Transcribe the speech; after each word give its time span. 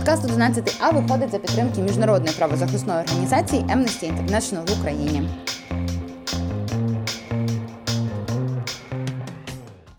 Подкаст 0.00 0.24
11 0.24 0.76
А 0.80 0.90
виходить 0.90 1.30
за 1.30 1.38
підтримки 1.38 1.80
міжнародної 1.80 2.36
правозахисної 2.36 3.00
організації 3.00 3.62
Amnesty 3.62 4.04
International 4.04 4.74
в 4.74 4.80
Україні. 4.80 5.28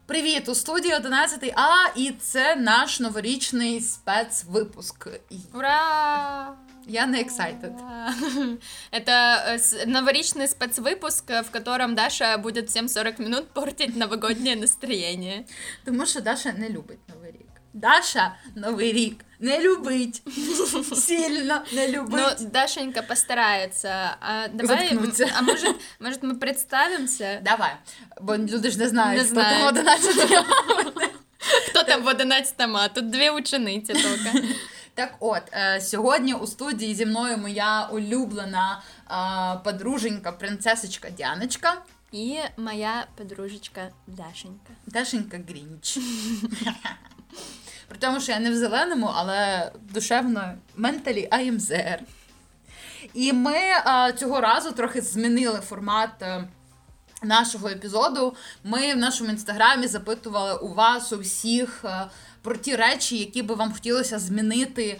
Привіт! 0.05 0.49
У 0.49 0.55
студії 0.55 0.93
11 0.95 1.53
А, 1.55 1.91
і 1.95 2.11
це 2.11 2.55
наш 2.55 2.99
новорічний 2.99 3.81
спецвипуск. 3.81 5.07
Ура! 5.53 6.55
Я 6.87 7.05
не 7.05 7.21
excited. 7.21 7.73
Это 8.91 9.43
э, 9.45 9.85
новорічный 9.85 10.47
спецвыпуск, 10.47 11.43
в 11.43 11.51
котором 11.51 11.95
Даша 11.95 12.37
будет 12.37 12.69
всем 12.69 12.87
40 12.87 13.19
минут 13.19 13.49
портить 13.49 13.95
новогоднее 13.95 14.55
настроение. 14.55 15.45
Тому 15.85 16.05
що 16.05 16.21
Даша 16.21 16.53
не 16.53 16.69
любить 16.69 17.09
Новий 17.09 17.31
рік. 17.31 17.50
Даша 17.72 18.34
Новий 18.54 18.92
рік 18.92 19.24
не 19.42 19.58
любить. 19.58 20.22
Сильно 20.94 21.64
не 21.72 21.88
любить. 21.88 22.36
Ну, 22.40 22.48
Дашенька 22.50 23.02
постарается. 23.02 24.16
А 24.20 24.48
давай, 24.48 24.88
Заткнуться. 24.88 25.26
а 25.38 25.42
может, 25.42 25.76
может 26.00 26.22
мы 26.22 26.36
представимся? 26.36 27.40
Давай, 27.42 27.72
бо 28.20 28.36
люди 28.36 28.70
ж 28.70 28.78
не 28.78 28.88
знають, 28.88 29.22
Не 29.22 29.28
хто 29.28 29.34
там 29.34 29.58
знають. 29.58 29.78
11 29.78 30.46
Хто 31.68 31.82
там 31.82 32.02
в 32.02 32.06
11 32.06 32.54
а 32.58 32.88
Тут 32.88 33.10
дві 33.10 33.30
учениці 33.30 33.92
тільки. 33.92 34.54
Так 34.94 35.14
от, 35.20 35.42
е, 35.52 35.80
сьогодні 35.80 36.34
у 36.34 36.46
студії 36.46 36.94
зі 36.94 37.06
мною 37.06 37.38
моя 37.38 37.88
улюблена 37.92 38.82
е, 39.10 39.60
подруженька, 39.64 40.32
принцесочка 40.32 41.10
Діаночка. 41.10 41.82
І 42.12 42.38
моя 42.56 43.06
подружечка 43.16 43.88
Дашенька. 44.06 44.72
Дашенька 44.86 45.40
Грінч. 45.48 45.98
При 47.92 47.98
тому, 47.98 48.20
що 48.20 48.32
я 48.32 48.40
не 48.40 48.50
в 48.50 48.56
зеленому, 48.56 49.10
але 49.14 49.72
душевно 49.90 50.54
менталі 50.76 51.28
am 51.32 51.58
there. 51.58 51.98
І 53.14 53.32
ми 53.32 53.56
а, 53.84 54.12
цього 54.12 54.40
разу 54.40 54.72
трохи 54.72 55.00
змінили 55.00 55.60
формат. 55.60 56.10
е, 56.22 56.44
Нашого 57.24 57.68
епізоду 57.68 58.34
ми 58.64 58.94
в 58.94 58.96
нашому 58.96 59.30
інстаграмі 59.30 59.86
запитували 59.86 60.54
у 60.54 60.74
вас 60.74 61.12
у 61.12 61.18
всіх 61.18 61.84
е, 61.84 62.06
про 62.42 62.56
ті 62.56 62.76
речі, 62.76 63.18
які 63.18 63.42
би 63.42 63.54
вам 63.54 63.72
хотілося 63.72 64.18
змінити 64.18 64.84
е, 64.84 64.98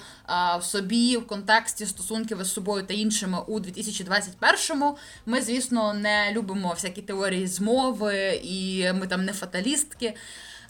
в 0.59 0.65
собі 0.65 1.17
в 1.17 1.27
контексті 1.27 1.87
стосунків 1.87 2.41
із 2.41 2.53
собою 2.53 2.87
та 2.87 2.95
іншими 2.95 3.39
у 3.47 3.61
2021-му. 3.61 4.97
Ми, 5.27 5.43
звісно, 5.43 5.95
не 5.95 6.33
любимо 6.33 6.71
всякі 6.71 7.03
теорії 7.03 7.47
змови, 7.47 8.41
і 8.45 8.93
ми 8.93 9.07
там 9.07 9.25
не 9.25 9.33
фаталістки. 9.33 10.15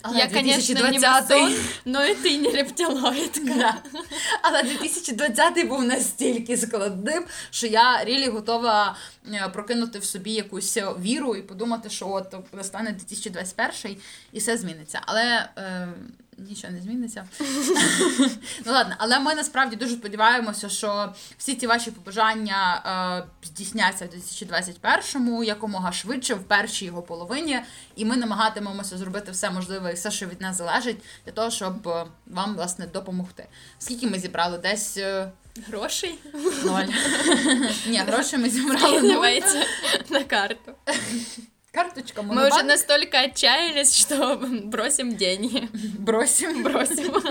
Але 0.03 0.19
Я, 0.19 0.29
конечно, 0.29 0.75
не 0.75 0.99
2020-й 0.99 1.41
масон, 1.41 1.57
но 1.85 2.05
и 2.05 2.15
ты 2.15 2.37
не 2.37 2.51
рептилоидка. 2.51 3.55
Да. 3.55 3.83
Але 4.43 4.63
2020 4.63 5.69
був 5.69 5.85
настільки 5.85 6.57
складним, 6.57 7.25
що 7.51 7.67
я 7.67 8.05
рілі 8.05 8.29
готова 8.29 8.97
е, 9.33 9.49
прокинути 9.53 9.99
в 9.99 10.05
собі 10.05 10.33
якусь 10.33 10.79
віру 11.01 11.37
і 11.37 11.43
подумати, 11.43 11.91
що 11.91 12.09
от 12.09 12.35
настане 12.53 12.93
2021 12.93 13.97
і 14.33 14.39
все 14.39 14.57
зміниться. 14.57 15.01
Але 15.07 15.49
е, 15.59 15.89
нічого 16.49 16.73
не 16.73 16.81
зміниться. 16.81 17.25
ну 18.67 18.73
ладно, 18.73 18.95
але 18.99 19.19
ми 19.19 19.35
насправді 19.35 19.77
дуже 19.77 19.95
сподіваємося, 19.95 20.69
що 20.69 21.15
всі 21.39 21.55
ці 21.55 21.67
ваші 21.67 21.91
побажання 21.91 22.83
е, 23.43 23.47
здійсняться 23.47 24.07
в 24.07 24.09
2021-му 24.09 25.45
якомога 25.45 25.93
швидше, 25.93 26.35
в 26.35 26.45
першій 26.45 26.85
його 26.85 27.03
половині, 27.03 27.61
і 27.97 28.05
ми 28.05 28.17
намагатимемося 28.17 28.99
зробити 28.99 29.33
все 29.33 29.51
можливе 29.51 29.91
і 29.91 29.95
все, 29.95 30.11
що 30.11 30.27
від 30.27 30.41
нас 30.41 30.57
залежить, 30.57 31.03
для 31.27 31.33
того, 31.33 31.51
щоб 31.51 31.89
е, 31.89 32.07
вам 32.27 32.55
власне 32.55 32.87
допомогти. 32.87 33.47
Скільки 33.79 34.07
ми 34.07 34.19
зібрали? 34.19 34.59
Десь 34.59 34.97
е, 34.97 35.33
Грошей? 35.69 36.19
ноль. 36.65 36.85
Ні, 37.87 37.99
гроші 37.99 38.39
ми 38.39 38.51
зібрали 38.51 39.03
на 40.11 40.25
карту. 40.25 40.73
Карточка 41.73 42.21
Мы 42.23 42.29
уже 42.29 42.35
монобанк. 42.35 42.65
настолько 42.65 43.19
отчаялись, 43.21 43.97
что 43.97 44.37
бросим 44.65 45.15
деньги. 45.17 45.69
бросимо. 45.99 46.63
Бросим. 46.71 47.13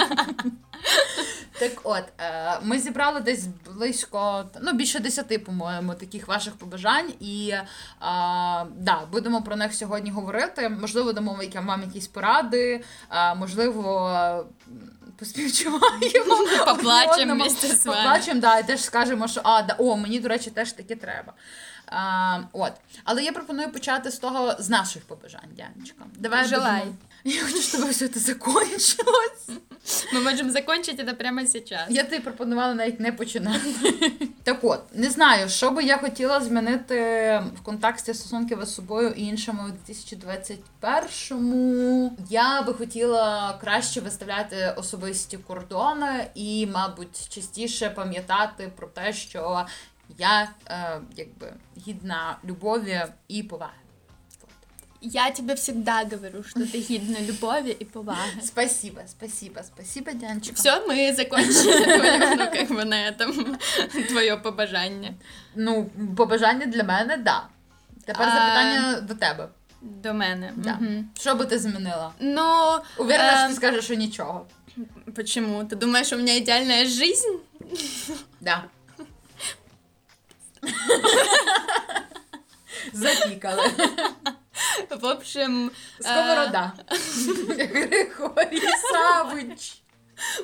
Так 1.60 1.72
от, 1.84 2.04
е, 2.20 2.58
ми 2.64 2.80
зібрали 2.80 3.20
десь 3.20 3.46
близько, 3.76 4.46
ну, 4.62 4.74
більше 4.74 5.00
десяти, 5.00 5.40
по-моєму, 5.40 5.94
таких 5.94 6.28
ваших 6.28 6.56
побажань. 6.56 7.14
І 7.20 7.50
е, 7.50 7.66
да, 8.76 9.02
будемо 9.12 9.42
про 9.42 9.56
них 9.56 9.74
сьогодні 9.76 10.12
говорити. 10.12 10.70
Можливо, 10.70 11.14
дамо 11.14 11.40
вам- 11.56 11.82
якісь 11.82 12.08
поради, 12.08 12.84
е, 13.12 13.36
можливо. 13.36 14.46
Поспівчуваємо. 15.20 15.90
Поплачем 16.66 17.12
одне 17.12 17.22
одному. 17.24 17.42
вместе 17.44 17.68
з 17.68 17.86
вами. 17.86 18.02
Поплачем, 18.04 18.40
да, 18.40 18.60
і 18.60 18.68
теж 18.68 18.82
скажемо, 18.82 19.28
що 19.28 19.42
а, 19.44 19.62
да, 19.62 19.76
о, 19.78 19.98
мені, 19.98 20.20
до 20.20 20.28
речі, 20.30 20.50
теж 20.50 20.72
таке 20.72 20.96
треба. 20.96 21.34
А, 21.92 22.40
от. 22.54 22.74
Але 23.04 23.24
я 23.24 23.32
пропоную 23.32 23.72
почати 23.72 24.12
з 24.12 24.20
того, 24.20 24.56
з 24.60 24.70
наших 24.70 25.06
побажань, 25.06 25.50
Дянечка. 25.58 26.04
Давай 26.20 26.46
Желай. 26.46 26.84
Я 27.24 27.42
хочу, 27.42 27.62
щоб 27.62 27.90
все 27.90 28.08
це 28.08 28.20
закончилось. 28.20 29.50
Мы 30.14 30.22
можем 30.22 30.52
закончить 30.52 31.00
это 31.00 31.14
прямо 31.14 31.46
сейчас. 31.46 31.82
Я 31.90 32.04
тобі 32.04 32.20
пропонувала 32.20 32.74
навіть 32.74 33.00
не 33.00 33.12
починати. 33.12 33.74
Так 34.44 34.64
от, 34.64 34.80
не 34.94 35.10
знаю, 35.10 35.50
що 35.50 35.72
би 35.72 35.84
я 35.84 35.98
хотіла 35.98 36.42
змінити 36.42 36.96
в 37.56 37.62
контексті 37.64 38.14
стосунків 38.14 38.60
із 38.64 38.74
собою 38.74 39.10
і 39.10 39.24
іншими 39.24 39.60
у 39.64 39.68
2021-му. 39.92 42.18
Я 42.30 42.62
би 42.62 42.74
хотіла 42.74 43.58
краще 43.62 44.02
виставляти 44.02 44.74
особисті 44.78 45.38
кордони 45.38 46.28
і, 46.36 46.68
мабуть, 46.68 47.30
частіше 47.30 47.90
пам'ятати 47.90 48.72
про 48.76 48.88
те, 48.88 49.14
що 49.14 49.66
я 50.19 50.49
е, 50.71 51.01
якби 51.17 51.53
гідна 51.87 52.37
любові 52.45 53.01
і 53.29 53.43
поваги. 53.43 53.73
Я 55.01 55.31
тебе 55.31 55.55
всегда 55.55 56.05
говорю, 56.05 56.43
что 56.43 56.61
ты 56.61 56.81
гидна 56.81 57.21
любови 57.21 57.77
и 57.81 57.85
поваги. 57.85 58.41
Спасибо, 58.45 59.01
спасибо, 59.07 59.63
спасибо, 59.63 60.13
Дянчика. 60.13 60.57
Все, 60.57 60.87
мы 60.87 61.15
закончили 61.15 61.85
твое, 61.85 62.37
ну, 62.37 62.51
как 62.51 62.69
бы 62.71 62.85
на 62.85 62.97
этом 63.09 63.57
твое 64.09 64.37
побажание. 64.37 65.15
Ну, 65.55 65.91
побажання 66.17 66.67
для 66.67 66.85
мене, 66.85 67.17
да. 67.17 67.43
Тепер 68.05 68.27
А, 68.29 68.31
запитання 68.31 69.01
до 69.01 69.15
тебе. 69.15 69.49
До 69.83 70.15
мене. 70.15 70.53
Да. 70.57 70.73
Мгм. 70.75 71.09
Що 71.21 71.35
би 71.35 71.45
ти 71.45 71.59
змінила? 71.59 72.13
Ну, 72.21 72.79
Уверена, 72.99 73.31
що 73.31 73.41
ем, 73.45 73.49
ти 73.51 73.55
скажеш, 73.57 73.85
що 73.85 73.95
нічого. 73.95 74.47
почему? 75.15 75.63
Ты 75.65 75.77
думаешь, 75.77 76.13
у 76.13 76.17
меня 76.17 76.37
идеальная 76.37 76.87
жизнь? 76.87 77.39
Да. 78.41 78.65
Запікали. 82.93 83.63
В 85.01 85.05
общем... 85.07 85.71
э, 85.71 86.03
Сковорода. 86.03 86.73
Григорій 87.59 88.63
Савич. 88.93 89.83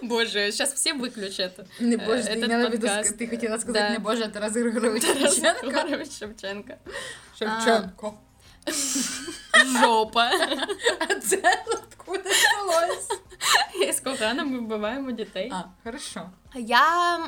Боже, 0.03 0.53
сейчас 0.53 0.75
все 0.75 0.93
выключат. 0.95 1.51
Не 1.81 1.97
боже, 1.97 2.25
ти 2.25 2.31
Этот 2.33 2.45
имела 2.45 2.69
в 2.69 2.73
виду, 2.73 2.87
подкаст. 2.87 3.19
ти 3.19 3.27
хотіла 3.29 3.59
сказати 3.59 3.85
Да. 3.85 3.91
не 3.91 3.99
боже, 3.99 4.25
а 4.25 4.29
Тарас 4.29 4.53
Григорович 4.53 5.03
Тарас 5.05 5.35
Шевченко. 5.35 5.67
Григорович 5.71 6.13
Шевченко. 6.19 6.75
Шевченко. 7.39 8.15
Жопа. 9.81 10.31
А 11.01 11.15
це 11.15 11.65
откуда 11.67 12.31
взялось? 12.31 13.09
Из 13.89 14.01
кохана 14.01 14.45
мы 14.45 14.59
вбиваємо 14.59 15.13
дітей. 15.13 15.51
А, 15.55 15.63
хорошо. 15.85 16.31
Я 16.55 17.19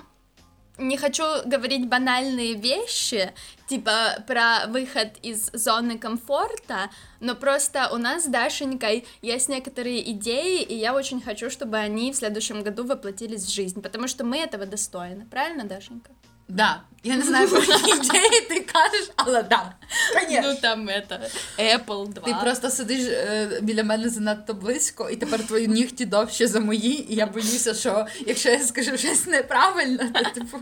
не 0.80 0.98
хочу 0.98 1.24
говорить 1.46 1.88
банальные 1.88 2.54
вещи, 2.54 3.32
типа 3.68 4.24
про 4.26 4.68
выход 4.68 5.18
из 5.22 5.52
зоны 5.54 5.98
комфорта, 5.98 6.90
но 7.20 7.36
просто 7.36 7.90
у 7.92 7.98
нас 7.98 8.24
с 8.24 8.28
Дашенькой 8.28 9.06
есть 9.22 9.50
некоторые 9.50 10.12
идеи, 10.12 10.62
и 10.62 10.76
я 10.76 10.94
очень 10.94 11.22
хочу, 11.22 11.50
чтобы 11.50 11.78
они 11.78 12.12
в 12.12 12.16
следующем 12.16 12.64
году 12.64 12.86
воплотились 12.86 13.46
в 13.46 13.54
жизнь, 13.54 13.82
потому 13.82 14.08
что 14.08 14.24
мы 14.24 14.38
этого 14.38 14.66
достойны. 14.66 15.26
Правильно, 15.26 15.66
Дашенька? 15.66 16.12
Да. 16.48 16.84
Я 17.04 17.16
не 17.16 17.24
знаю, 17.24 17.48
про 17.48 17.62
які 17.62 17.92
ідеї 17.92 18.42
ти 18.50 18.60
кажеш, 18.60 19.12
але 19.16 19.44
да. 19.44 19.74
Конечно. 20.14 20.54
Ну 20.54 20.60
там 20.62 20.90
это, 20.90 21.30
Apple 21.58 22.08
2. 22.08 22.24
Ти 22.24 22.36
просто 22.42 22.70
сидиш 22.70 23.08
е, 23.08 23.60
біля 23.62 23.84
мене 23.84 24.10
занадто 24.10 24.54
близько, 24.54 25.10
і 25.10 25.16
тепер 25.16 25.48
твої 25.48 25.68
нігті 25.68 26.06
довші 26.06 26.48
за 26.48 26.60
мої, 26.60 27.14
і 27.14 27.16
я 27.16 27.26
боюся, 27.26 27.74
що 27.74 28.08
якщо 28.20 28.50
я 28.50 28.60
скажу 28.60 28.98
щось 28.98 29.26
неправильно, 29.26 30.12
то 30.14 30.30
типу 30.30 30.60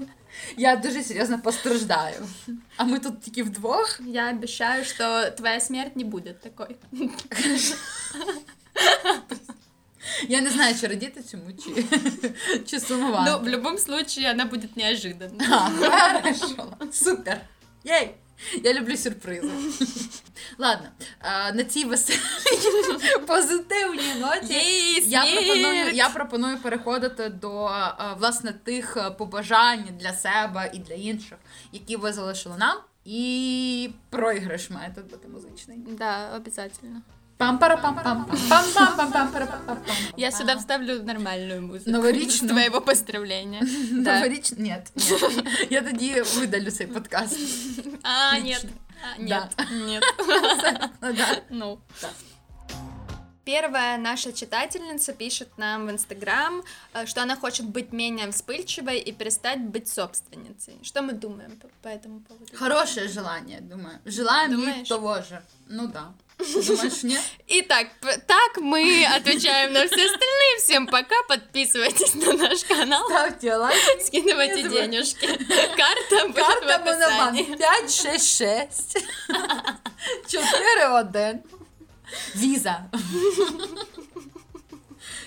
я 0.57 0.75
дуже 0.75 1.03
серйозно 1.03 1.39
постраждаю. 1.39 2.27
А 2.77 2.83
ми 2.83 2.99
тут 2.99 3.21
тільки 3.21 3.43
вдвох. 3.43 3.99
Я 4.07 4.29
обещаю, 4.29 4.85
что 4.85 5.31
твоя 5.31 5.59
смерть 5.59 5.95
не 5.95 6.03
будет 6.03 6.41
такой. 6.41 6.75
Я 10.29 10.41
не 10.41 10.49
знаю, 10.49 10.75
чи 10.81 10.87
радіти 10.87 11.21
цьому, 11.21 11.43
чи, 11.53 11.85
чи 12.65 12.79
сумувати. 12.79 13.31
Ну, 13.31 13.39
в 13.39 13.47
любом 13.49 13.77
случае, 13.77 14.31
она 14.31 14.45
будет 14.45 14.77
неожиданной. 14.77 15.47
А, 15.51 15.69
хорошо. 15.69 16.77
Супер. 16.91 17.41
Єй! 17.83 18.15
Я 18.63 18.73
люблю 18.73 18.97
сюрпризи. 18.97 19.51
Ладно, 20.57 20.87
а, 21.19 21.51
на 21.51 21.63
цій 21.63 21.85
веселій 21.85 22.19
позитивній 23.27 24.13
ноті 24.19 24.53
я 25.07 25.25
пропоную, 25.25 25.91
я 25.93 26.09
пропоную 26.09 26.57
переходити 26.57 27.29
до 27.29 27.65
а, 27.65 28.13
власне 28.19 28.53
тих 28.53 28.97
побажань 29.17 29.85
для 29.99 30.13
себе 30.13 30.71
і 30.73 30.79
для 30.79 30.95
інших, 30.95 31.37
які 31.71 31.95
ви 31.95 32.13
залишили 32.13 32.57
нам. 32.57 32.77
І 33.05 33.89
проіграш 34.09 34.69
має 34.69 34.93
тут 34.95 35.09
бути 35.09 35.27
музичний. 35.27 35.77
Да, 35.77 36.35
обязательно. 36.35 37.01
пам 37.38 37.58
пара 37.58 37.76
пам 37.76 37.94
пам 38.04 38.26
пам 38.48 38.64
пам 38.74 38.96
пам 38.96 39.12
пам 39.12 39.32
пара 39.32 39.46
пам 39.46 39.62
пам 39.66 39.96
Я 40.16 40.30
сюда 40.30 40.56
вставлю 40.56 41.02
нормальную 41.02 41.62
музыку. 41.62 41.90
Новорічну? 41.90 42.48
С 42.48 42.50
твоего 42.52 42.80
поздравления. 42.80 43.60
Да. 43.90 44.14
Новоріч... 44.20 44.52
Ні, 44.52 44.76
ні. 44.96 45.06
Я 45.70 45.82
тоді 45.82 46.22
видалю 46.36 46.70
цей 46.70 46.86
подкаст. 46.86 47.38
А, 48.02 48.34
Лично. 48.38 48.48
нет. 48.48 48.66
А, 49.02 49.22
Да. 49.22 49.48
Нет. 49.70 49.82
Нет. 49.88 50.02
Ну, 51.02 51.12
да. 51.12 51.42
Ну. 51.50 51.78
Да. 52.00 52.08
Первая 53.44 53.98
наша 53.98 54.32
читательница 54.32 55.12
пишет 55.12 55.48
нам 55.58 55.86
в 55.86 55.90
Инстаграм, 55.90 56.62
э, 56.94 57.06
что 57.06 57.22
она 57.22 57.34
хочет 57.34 57.66
быть 57.66 57.92
менее 57.92 58.30
вспыльчивой 58.30 58.98
и 59.00 59.10
перестать 59.12 59.58
быть 59.60 59.88
собственницей. 59.88 60.74
Что 60.84 61.02
мы 61.02 61.12
думаем 61.12 61.50
по, 61.60 61.68
по 61.82 61.88
этому 61.88 62.20
поводу? 62.20 62.46
Хорошее 62.56 63.08
желание, 63.08 63.60
думаю. 63.60 63.98
Желаем 64.04 64.50
ей 64.52 64.56
Думаешь? 64.56 64.88
того 64.88 65.16
же. 65.22 65.42
Ну 65.68 65.88
да. 65.88 66.12
Думаешь, 66.38 67.02
нет? 67.04 67.22
Итак, 67.46 67.86
п- 68.00 68.16
так 68.26 68.56
мы 68.58 69.04
отвечаем 69.16 69.72
на 69.72 69.86
все 69.86 70.04
остальные. 70.06 70.58
Всем 70.58 70.86
пока, 70.86 71.14
подписывайтесь 71.28 72.14
на 72.14 72.32
наш 72.32 72.64
канал, 72.64 73.04
Ставьте 73.08 73.54
лайки. 73.56 74.04
скидывайте 74.06 74.62
Не 74.62 74.68
забывайте. 74.68 74.82
денежки. 74.90 75.26
Карта 75.26 76.26
будет 76.28 76.36
в 76.36 76.48
Карта 76.48 76.78
Монобанк 76.78 77.40
описании. 77.40 77.56
5, 77.56 77.90
6, 77.94 78.36
6. 78.38 78.98
4, 80.28 80.88
1. 80.88 81.40
Віза. 82.36 82.84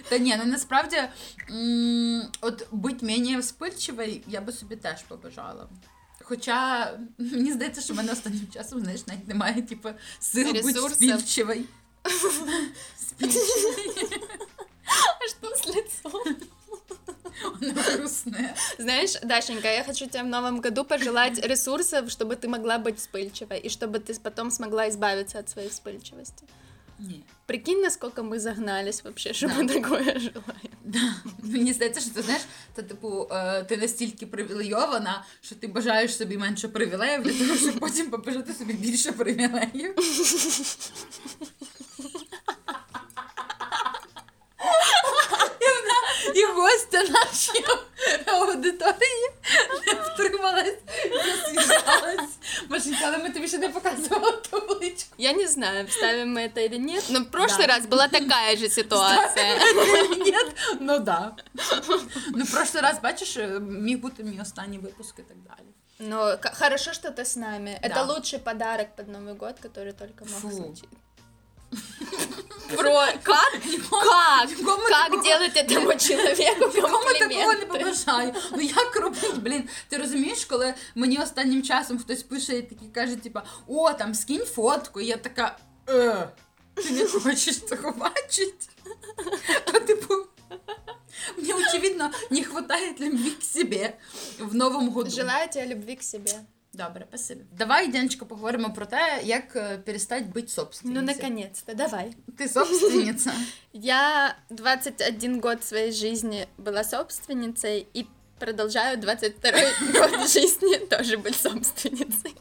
Та 0.09 0.17
ні, 0.17 0.35
ну 0.37 0.45
насправді, 0.45 1.03
м, 1.49 2.31
от 2.41 2.67
бути 2.71 3.05
менее 3.05 3.37
вспильчивою, 3.39 4.21
я 4.27 4.41
би 4.41 4.51
собі 4.53 4.75
теж 4.75 5.01
побажала. 5.07 5.67
Хоча 6.29 6.91
мені 7.17 7.51
здається, 7.51 7.81
що 7.81 7.93
в 7.93 7.97
мене 7.97 8.11
останнім 8.11 8.47
часом, 8.53 8.79
знаєш, 8.81 9.07
навіть 9.07 9.27
немає, 9.27 9.61
типу, 9.61 9.89
сил 10.19 10.47
бути 10.47 10.61
Ресурсів. 10.61 11.19
спільчивою. 11.19 11.63
А 15.21 15.27
что 15.27 15.55
с 15.55 15.65
лицом? 15.67 16.35
Воно 17.43 17.73
грустне. 17.81 18.55
Знаешь, 18.79 19.19
Дашенька, 19.23 19.67
я 19.71 19.83
хочу 19.83 20.07
тебе 20.07 20.23
в 20.23 20.27
новом 20.27 20.61
году 20.61 20.85
пожелать 20.85 21.39
ресурсов, 21.45 22.09
чтобы 22.09 22.35
ты 22.35 22.47
могла 22.47 22.77
быть 22.77 22.97
вспыльчивой, 22.97 23.59
и 23.59 23.69
чтобы 23.69 23.99
ты 23.99 24.19
потом 24.19 24.51
смогла 24.51 24.87
избавиться 24.89 25.39
от 25.39 25.49
своей 25.49 25.69
вспыльчивости. 25.69 26.45
Ні. 27.00 27.22
Прикинь, 27.46 27.80
насколько 27.80 28.22
мы 28.22 28.38
загнались 28.38 29.04
вообще, 29.04 29.32
що 29.34 29.48
Да. 29.48 29.54
ми 29.54 29.66
такое 29.66 30.02
желаємо. 30.04 30.76
Да. 30.84 31.14
Мені 31.42 31.72
здається, 31.72 32.00
що 32.00 32.10
ти 32.10 32.22
знаєш, 32.22 32.42
це 32.76 32.82
типу, 32.82 33.28
е, 33.30 33.64
ти 33.64 33.76
настільки 33.76 34.26
привілейована, 34.26 35.24
що 35.40 35.54
ти 35.54 35.66
бажаєш 35.66 36.16
собі 36.16 36.38
менше 36.38 36.68
привілеїв 36.68 37.22
для 37.22 37.32
того, 37.32 37.56
щоб 37.58 37.78
потім 37.80 38.10
побажати 38.10 38.52
собі 38.54 38.72
більше 38.72 39.12
привілеїв. 39.12 39.94
І 46.35 46.45
вона- 46.45 46.49
І 46.49 46.53
гостя 46.53 47.03
нашої 47.03 47.65
аудиторії 48.25 49.29
не 49.87 49.93
втрималась 49.93 50.73
і 51.05 51.55
засміялась. 51.55 52.29
Машенька, 52.69 52.99
але 53.05 53.17
ми 53.17 53.29
тобі 53.29 53.47
ще 53.47 53.57
не 53.57 53.69
показували 53.69 54.31
табличку. 54.51 55.09
Я 55.17 55.33
не 55.33 55.47
знаю, 55.47 55.85
вставим 55.87 56.37
мы 56.37 56.41
это 56.41 56.59
или 56.59 56.77
нет, 56.77 57.03
но 57.09 57.19
в 57.19 57.23
прошлый 57.31 57.67
Да. 57.67 57.67
раз 57.67 57.85
была 57.85 58.09
такая 58.11 58.57
же 58.57 58.69
ситуация. 58.69 59.59
Ні, 60.25 60.35
ну 60.79 60.99
да. 60.99 61.31
Ну, 62.33 62.43
в 62.43 62.53
прошлый 62.55 62.81
раз, 62.81 62.99
бачиш, 63.03 63.37
міг 63.61 63.97
бути 63.97 64.23
мій 64.23 64.39
останній 64.41 64.77
випуск 64.77 65.19
і 65.19 65.21
так 65.21 65.37
далі. 65.37 65.67
Но 65.99 66.37
к- 66.37 66.51
хорошо, 66.59 66.93
что 66.93 67.09
ты 67.09 67.21
с 67.21 67.35
нами. 67.35 67.79
Да. 67.83 67.87
Это 67.87 68.07
лучший 68.15 68.39
подарок 68.39 68.87
под 68.95 69.07
Новый 69.07 69.37
год, 69.37 69.55
который 69.63 69.93
только 69.93 70.25
мог 70.25 70.41
Фу. 70.41 70.51
случиться. 70.51 70.85
Про 72.77 73.05
как? 73.23 73.51
Как? 73.89 74.49
Нікому 74.57 74.83
Как 74.87 75.03
такого- 75.05 75.23
делать 75.23 75.55
этому 75.55 76.07
человеку 76.07 76.71
Нікому 76.75 76.97
такого 77.03 77.11
не 77.13 77.19
комплименты? 77.19 77.65
побажаю. 77.67 78.33
Ну 78.51 78.61
як 78.61 78.95
робить, 78.95 79.37
блін? 79.37 79.69
Ти 79.89 79.97
розумієш, 79.97 80.45
коли 80.45 80.73
мені 80.95 81.17
останнім 81.17 81.63
часом 81.63 81.99
хтось 81.99 82.23
пише 82.23 82.57
і 82.57 82.61
такий 82.61 82.87
каже, 82.87 83.15
типа, 83.15 83.43
о, 83.67 83.93
там 83.93 84.13
скинь 84.15 84.45
фотку, 84.45 85.01
і 85.01 85.05
я 85.05 85.17
така. 85.17 85.57
Е, 85.89 86.29
ти 86.75 86.89
не 86.89 87.07
хочеш 87.07 87.59
цього 87.59 87.91
бачити? 87.91 88.67
А 89.65 89.71
типу. 89.79 90.13
Мені, 91.37 91.53
очевидно, 91.53 92.11
не 92.29 92.43
хватає 92.43 92.95
любви 92.99 93.29
к 93.29 93.41
себе 93.43 93.93
в 94.39 94.55
новому 94.55 94.91
году. 94.91 95.09
Желаю 95.09 95.49
тебе 95.49 95.75
любви 95.75 95.95
к 95.95 96.01
себе. 96.03 96.31
Добре, 96.84 97.06
спасибо. 97.08 97.40
Давай, 97.58 97.88
Дянечка, 97.88 98.24
поговоримо 98.24 98.72
про 98.72 98.86
те, 98.86 99.20
як 99.24 99.56
е, 99.56 99.78
перестати 99.84 100.24
бути 100.24 100.40
Ну, 100.40 100.48
собственницею. 100.48 101.06
наконец-то, 101.06 101.74
давай. 101.74 102.14
Ти 102.38 102.48
собственниця. 102.48 103.32
Я 103.72 104.34
21 104.50 105.40
год 105.40 105.64
своей 105.64 105.92
жизни 105.92 106.46
была 106.58 106.84
собственницей 106.84 107.86
и 107.96 108.06
продолжаю 108.38 108.96
22 108.96 109.50
год 110.00 110.28
жизни 110.30 110.76
тоже 110.76 111.16
быть 111.16 111.36
собственницей. 111.36 112.34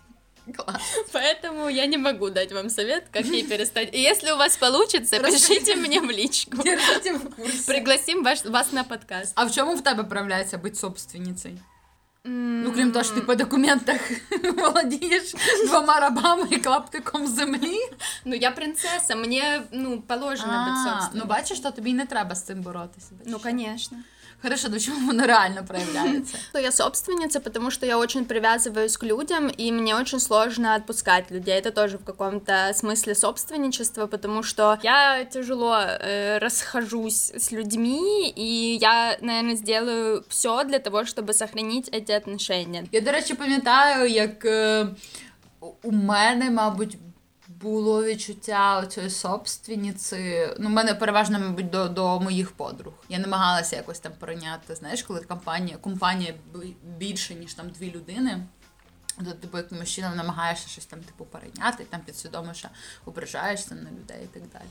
Клас. 0.58 0.82
Поэтому 1.14 1.70
я 1.70 1.86
не 1.86 1.98
могу 1.98 2.30
дать 2.30 2.52
вам 2.52 2.70
совет, 2.70 3.04
как 3.12 3.26
ей 3.26 3.44
перестать. 3.44 3.90
И 3.96 4.02
если 4.02 4.32
у 4.32 4.38
вас 4.38 4.58
получится, 4.58 5.20
пишите 5.20 5.76
мне 5.76 6.00
в 6.02 6.10
личку. 6.12 6.64
Держите 6.64 7.14
в 7.14 7.36
курсі. 7.36 7.72
Пригласим 7.72 8.24
ваш, 8.24 8.46
вас 8.46 8.72
на 8.72 8.84
подкаст. 8.84 9.32
А 9.36 9.44
в 9.46 9.52
чому 9.52 9.76
в 9.76 9.82
тебе 9.84 10.04
проявляється 10.04 10.58
бути 10.58 10.76
собственницею? 10.76 11.58
Ну, 12.32 12.72
крім 12.72 12.92
того, 12.92 13.06
що 13.06 13.14
ти 13.16 13.22
по 13.22 13.36
документах 13.36 14.02
володієш 14.58 15.36
двома 15.68 16.00
рабами 16.00 16.48
і 16.52 16.58
клаптиком 16.58 17.28
землі. 17.28 17.78
Ну, 18.26 18.36
я 18.36 18.52
принцеса, 18.52 19.16
мені 19.16 19.44
ну, 19.72 20.02
положено 20.02 20.54
быть 20.54 20.88
А, 20.88 20.90
собственной. 20.90 21.22
ну 21.24 21.26
бачиш, 21.26 21.60
то 21.60 21.72
тобі 21.72 21.94
не 21.94 22.06
треба 22.06 22.36
з 22.36 22.46
цим 22.46 22.62
боротися. 22.62 23.12
Ну, 23.26 23.40
конечно 23.40 23.98
Хорошо, 24.45 24.69
до 24.69 24.81
чому 24.81 25.07
воно 25.07 25.27
реально 25.27 25.65
проявляється? 25.65 26.37
Что 26.51 26.59
я 26.59 26.73
собственница, 26.73 27.41
потому 27.41 27.71
что 27.71 27.87
я 27.87 27.99
очень 27.99 28.25
привязываюсь 28.25 28.97
к 28.97 29.07
людям, 29.07 29.51
и 29.61 29.73
мне 29.73 29.97
очень 29.97 30.21
сложно 30.21 30.75
отпускать 30.75 31.31
людей. 31.31 31.55
Это 31.55 31.71
тоже 31.71 31.97
в 31.97 32.05
каком-то 32.05 32.53
смысле 32.75 33.15
собственничество, 33.15 34.07
потому 34.07 34.43
что 34.43 34.79
я 34.83 35.25
тяжело 35.25 35.79
э, 35.79 36.39
расхожусь 36.39 37.33
с 37.35 37.53
людьми, 37.53 38.33
и 38.37 38.79
я, 38.81 39.17
наверное, 39.21 39.57
сделаю 39.57 40.25
все 40.29 40.65
для 40.65 40.79
того, 40.79 41.05
чтобы 41.05 41.33
сохранить 41.33 41.89
эти 41.89 42.13
отношения. 42.13 42.85
Я, 42.93 43.01
до 43.01 43.13
речі, 43.13 43.35
пам'ятаю, 43.35 44.11
як 44.11 44.45
е, 44.45 44.87
у 45.83 45.93
мене, 45.93 46.51
мабуть, 46.51 46.99
було 47.59 48.05
відчуття 48.05 48.87
цієї 48.87 49.11
собственниці. 49.11 50.49
Ну, 50.59 50.69
в 50.69 50.73
мене 50.73 50.95
переважно, 50.95 51.39
мабуть, 51.39 51.71
до, 51.71 51.89
до 51.89 52.21
моїх 52.21 52.53
подруг. 52.53 52.95
Я 53.09 53.19
намагалася 53.19 53.77
якось 53.77 53.99
там 53.99 54.13
прийняти, 54.19 54.75
знаєш, 54.75 55.03
коли 55.03 55.21
компанія, 55.21 55.77
компанія 55.77 56.35
бі- 56.55 56.77
більше, 56.99 57.35
ніж 57.35 57.55
там 57.55 57.71
дві 57.71 57.91
людини. 57.91 58.47
То, 59.25 59.31
типу, 59.31 59.57
якимось 59.57 59.89
чином 59.91 60.17
намагаєшся 60.17 60.69
щось 60.69 60.87
там, 60.87 61.01
типу, 61.01 61.25
перейняти, 61.25 61.85
там 61.85 62.01
підсвідомо, 62.01 62.55
що 62.55 62.69
ображаєшся 63.07 63.75
на 63.75 63.91
людей 63.91 64.19
і 64.25 64.27
так 64.27 64.43
далі. 64.53 64.65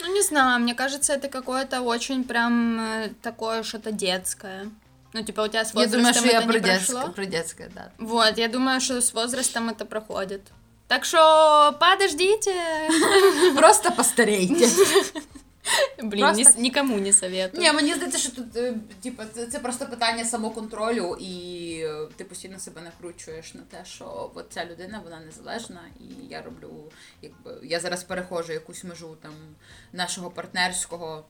Ну, 0.00 0.14
не 0.14 0.22
знаю, 0.22 0.60
мне 0.60 0.74
кажется, 0.74 1.14
это 1.14 1.28
какое-то 1.28 1.84
очень 1.86 2.24
прям 2.24 2.80
э, 2.80 3.08
такое 3.20 3.62
что-то 3.62 3.92
детское. 3.92 4.66
Ну, 5.12 5.22
типа, 5.22 5.44
у 5.44 5.48
тебя 5.48 5.64
с 5.64 5.74
Я 5.74 5.80
возрастом 5.80 5.98
думаю, 6.00 6.14
що 6.14 6.26
я 6.26 6.40
это 6.40 6.44
про 6.44 6.52
не 6.54 6.60
дітське, 6.60 6.92
прошло? 6.92 7.12
про 7.12 7.24
дітське, 7.24 7.68
да. 7.74 7.90
Вот, 7.98 8.38
я 8.38 8.48
думаю, 8.48 8.80
что 8.80 8.96
с 8.98 9.14
возрастом 9.14 9.70
это 9.70 9.84
проходит. 9.84 10.40
Так 10.89 11.05
что 11.05 11.77
подождите. 11.79 12.55
Просто 13.55 13.91
постарейте. 13.91 14.67
Блин, 16.01 16.21
Просто- 16.25 16.37
ни 16.37 16.43
с- 16.43 16.57
никому 16.57 16.97
не 16.99 17.13
советую. 17.13 17.63
Ні, 17.63 17.71
мені 17.71 17.93
здається, 17.93 18.17
що 18.19 18.31
тут 18.31 18.55
е, 18.57 18.73
типу, 19.03 19.23
це, 19.33 19.45
це 19.45 19.59
просто 19.59 19.85
питання 19.85 20.25
самоконтролю, 20.25 21.17
і 21.19 21.73
е, 21.85 22.07
ти 22.15 22.23
постійно 22.23 22.59
себе 22.59 22.81
накручуєш 22.81 23.53
на 23.53 23.61
те, 23.61 23.85
що 23.85 24.31
от 24.35 24.45
ця 24.49 24.65
людина 24.65 25.01
вона 25.03 25.19
незалежна, 25.19 25.81
і 25.99 26.27
я 26.29 26.41
роблю, 26.41 26.91
якби 27.21 27.59
я 27.63 27.79
зараз 27.79 28.03
перехожу 28.03 28.53
якусь 28.53 28.83
межу 28.83 29.17
там 29.21 29.31
нашого 29.93 30.29
партнерського 30.31 31.25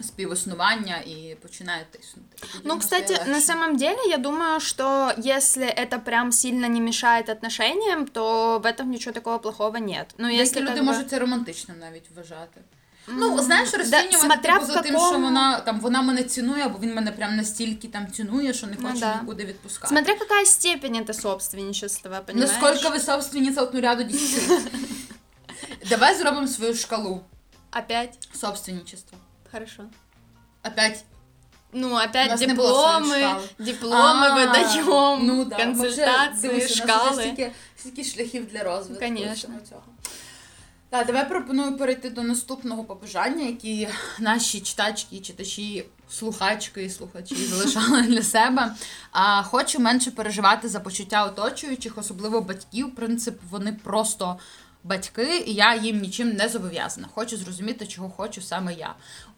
співіснування 0.00 0.96
і 0.96 1.36
починаю 1.42 1.84
тиснути. 1.90 2.36
І 2.36 2.40
тоді 2.40 2.52
Ну, 2.64 2.68
воно 2.68 2.80
кстати, 2.80 3.04
стає 3.14 3.20
на 3.28 3.32
легше. 3.32 3.46
самом 3.46 3.76
деле, 3.76 3.98
я 4.08 4.18
думаю, 4.18 4.60
что 4.60 5.12
если 5.26 5.64
это 5.66 5.98
прям 5.98 6.32
сильно 6.32 6.68
не 6.68 6.80
мешает 6.80 7.28
отношениям, 7.28 8.06
то 8.06 8.58
в 8.58 8.66
этом 8.66 8.84
ничего 8.84 9.12
такого 9.12 9.38
плохого 9.38 9.78
нет. 9.78 10.14
Ну, 10.18 10.26
Деякі 10.28 10.42
если 10.42 10.60
люди 10.60 10.70
как 10.72 10.80
бы- 10.82 10.86
можуть 10.86 11.10
це 11.10 11.18
романтичним 11.18 11.78
навіть 11.78 12.10
вважати. 12.16 12.60
Ну, 13.08 13.38
знаєш, 13.42 13.74
розцінювати 13.74 14.16
смотря 14.18 14.54
типу, 14.54 14.64
в 14.66 14.68
за 14.74 14.82
тим, 14.82 14.92
що 14.96 15.00
какому- 15.04 15.24
вона 15.24 15.60
там 15.60 15.80
вона 15.80 16.02
мене 16.02 16.22
цінує, 16.22 16.64
або 16.64 16.78
він 16.78 16.94
мене 16.94 17.12
прям 17.12 17.36
настільки 17.36 17.88
там 17.88 18.12
цінує, 18.12 18.54
що 18.54 18.66
не 18.66 18.76
Ну 18.80 18.88
хоче 18.88 19.00
да. 19.00 19.20
нікуди 19.22 19.44
відпускати. 19.44 19.88
Смотря 19.94 20.14
какая 20.14 20.46
степень 20.46 20.94
это 20.96 21.12
собственничества, 21.14 22.16
Ну, 22.18 22.24
понимаешь? 22.26 22.76
скільки 22.76 22.88
ви 22.94 23.00
собственниця 23.00 23.62
от 23.62 23.74
нуля 23.74 23.94
до 23.94 24.04
10? 24.04 24.60
Давай 25.90 26.14
зробимо 26.14 26.46
свою 26.48 26.74
шкалу 26.74 27.20
Опять? 27.78 28.28
собственничества. 28.34 29.18
Хорошо. 29.52 29.82
Опять. 30.64 31.04
Ну, 31.72 31.88
У 31.88 31.96
опять 31.96 32.30
нас 32.30 32.40
не 32.40 32.54
було 32.54 33.02
своєї 33.04 33.04
дипломы, 33.04 33.18
шкали. 33.18 33.48
дипломы 33.58 34.26
А, 34.26 34.34
выдаем, 34.34 35.18
ну, 35.22 35.44
да. 35.44 35.66
Ми 35.66 35.72
вже, 35.72 35.82
консультации, 35.82 36.48
дивися, 36.48 36.84
у 36.84 36.86
нас 36.86 37.02
вже 37.02 37.14
шкалы. 37.14 37.22
Стільки, 37.22 37.52
стільки 37.76 38.04
шляхів 38.04 38.46
для 38.46 38.62
розвитку. 38.62 39.04
Конечно. 39.04 39.34
всього 39.34 39.60
цього. 39.68 39.82
Так, 40.90 41.06
давай 41.06 41.28
пропоную 41.28 41.76
перейти 41.76 42.10
до 42.10 42.22
наступного 42.22 42.84
побажання, 42.84 43.44
які 43.46 43.88
наші 44.18 44.60
читачки, 44.60 45.20
читачі, 45.20 45.84
слухачки 46.10 46.84
і 46.84 46.90
слухачі 46.90 47.34
залишали 47.36 48.02
для 48.02 48.22
себе. 48.22 48.74
А, 49.12 49.42
хочу 49.42 49.78
менше 49.80 50.10
переживати 50.10 50.68
за 50.68 50.80
почуття 50.80 51.24
оточуючих, 51.24 51.98
особливо 51.98 52.40
батьків. 52.40 52.94
Принцип 52.94 53.40
вони 53.50 53.72
просто 53.72 54.38
батьки, 54.84 55.38
і 55.46 55.54
я 55.54 55.74
їм 55.74 56.00
нічим 56.00 56.32
не 56.32 56.48
зобов'язана. 56.48 57.08
Хочу 57.14 57.36
зрозуміти, 57.36 57.86
чого 57.86 58.10
хочу 58.10 58.42
саме 58.42 58.74
я. 58.74 58.94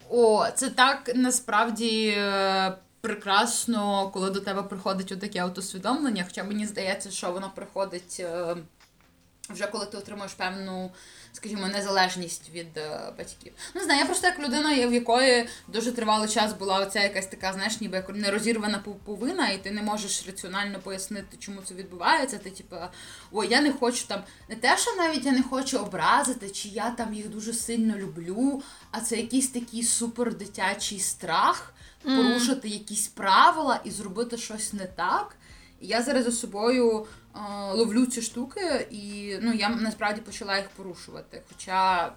О, 0.10 0.46
це 0.56 0.70
так 0.70 1.12
насправді. 1.16 2.08
е, 2.18 2.74
Прекрасно, 3.02 4.10
коли 4.14 4.30
до 4.30 4.40
тебе 4.40 4.64
приходить 4.64 5.20
таке 5.20 5.40
автосвідомлення, 5.40 6.24
хоча 6.28 6.44
мені 6.44 6.66
здається, 6.66 7.12
що 7.12 7.32
воно 7.32 7.52
приходить 7.56 8.18
е, 8.20 8.56
вже 9.50 9.68
коли 9.68 9.86
ти 9.86 9.98
отримуєш 9.98 10.34
певну, 10.34 10.92
скажімо, 11.34 11.68
незалежність 11.68 12.50
від 12.54 12.78
е, 12.78 13.14
батьків. 13.18 13.54
Ну, 13.76 13.82
Не 13.82 13.86
знаю, 13.86 14.00
я 14.00 14.06
просто 14.06 14.28
як 14.28 14.40
людина, 14.40 14.88
в 14.88 14.94
якої 14.94 15.48
дуже 15.68 15.92
тривалий 15.92 16.30
час 16.30 16.54
була 16.54 16.80
оця 16.80 17.04
якась 17.04 17.28
така, 17.28 17.54
знаєш, 17.54 17.82
ніби 17.82 17.98
як 17.98 18.10
нерозірвана 18.10 18.80
пуповина, 18.80 19.50
і 19.50 19.64
ти 19.64 19.72
не 19.72 19.82
можеш 19.82 20.28
раціонально 20.28 20.80
пояснити, 20.80 21.38
чому 21.40 21.62
це 21.62 21.74
відбувається. 21.74 22.38
Ти 22.38 22.50
типу, 22.50 22.76
ой, 23.32 23.48
я 23.50 23.62
не 23.62 23.72
хочу 23.74 24.08
там, 24.08 24.24
не 24.50 24.56
те, 24.56 24.78
що 24.78 24.96
навіть 24.96 25.26
я 25.26 25.32
не 25.32 25.44
хочу 25.44 25.80
образити, 25.80 26.50
чи 26.50 26.70
я 26.70 26.90
там 26.90 27.14
їх 27.14 27.30
дуже 27.30 27.54
сильно 27.54 27.98
люблю, 27.98 28.64
а 28.92 29.00
це 29.00 29.18
якийсь 29.18 29.50
такий 29.50 29.84
супер 29.84 30.38
дитячий 30.38 31.00
страх 31.00 31.74
порушити 32.04 32.70
якісь 32.70 33.08
правила 33.08 33.80
і 33.84 33.92
зробити 33.92 34.38
щось 34.38 34.74
не 34.74 34.86
так. 34.86 35.36
І 35.82 35.88
я 35.88 36.02
зараз 36.02 36.26
за 36.26 36.32
собою 36.32 37.08
ловлю 37.74 38.06
ці 38.06 38.22
штуки, 38.22 38.88
і 38.92 39.36
ну 39.42 39.54
я 39.54 39.70
насправді 39.70 40.22
почала 40.22 40.58
їх 40.58 40.70
порушувати. 40.70 41.42
Хоча, 41.50 42.12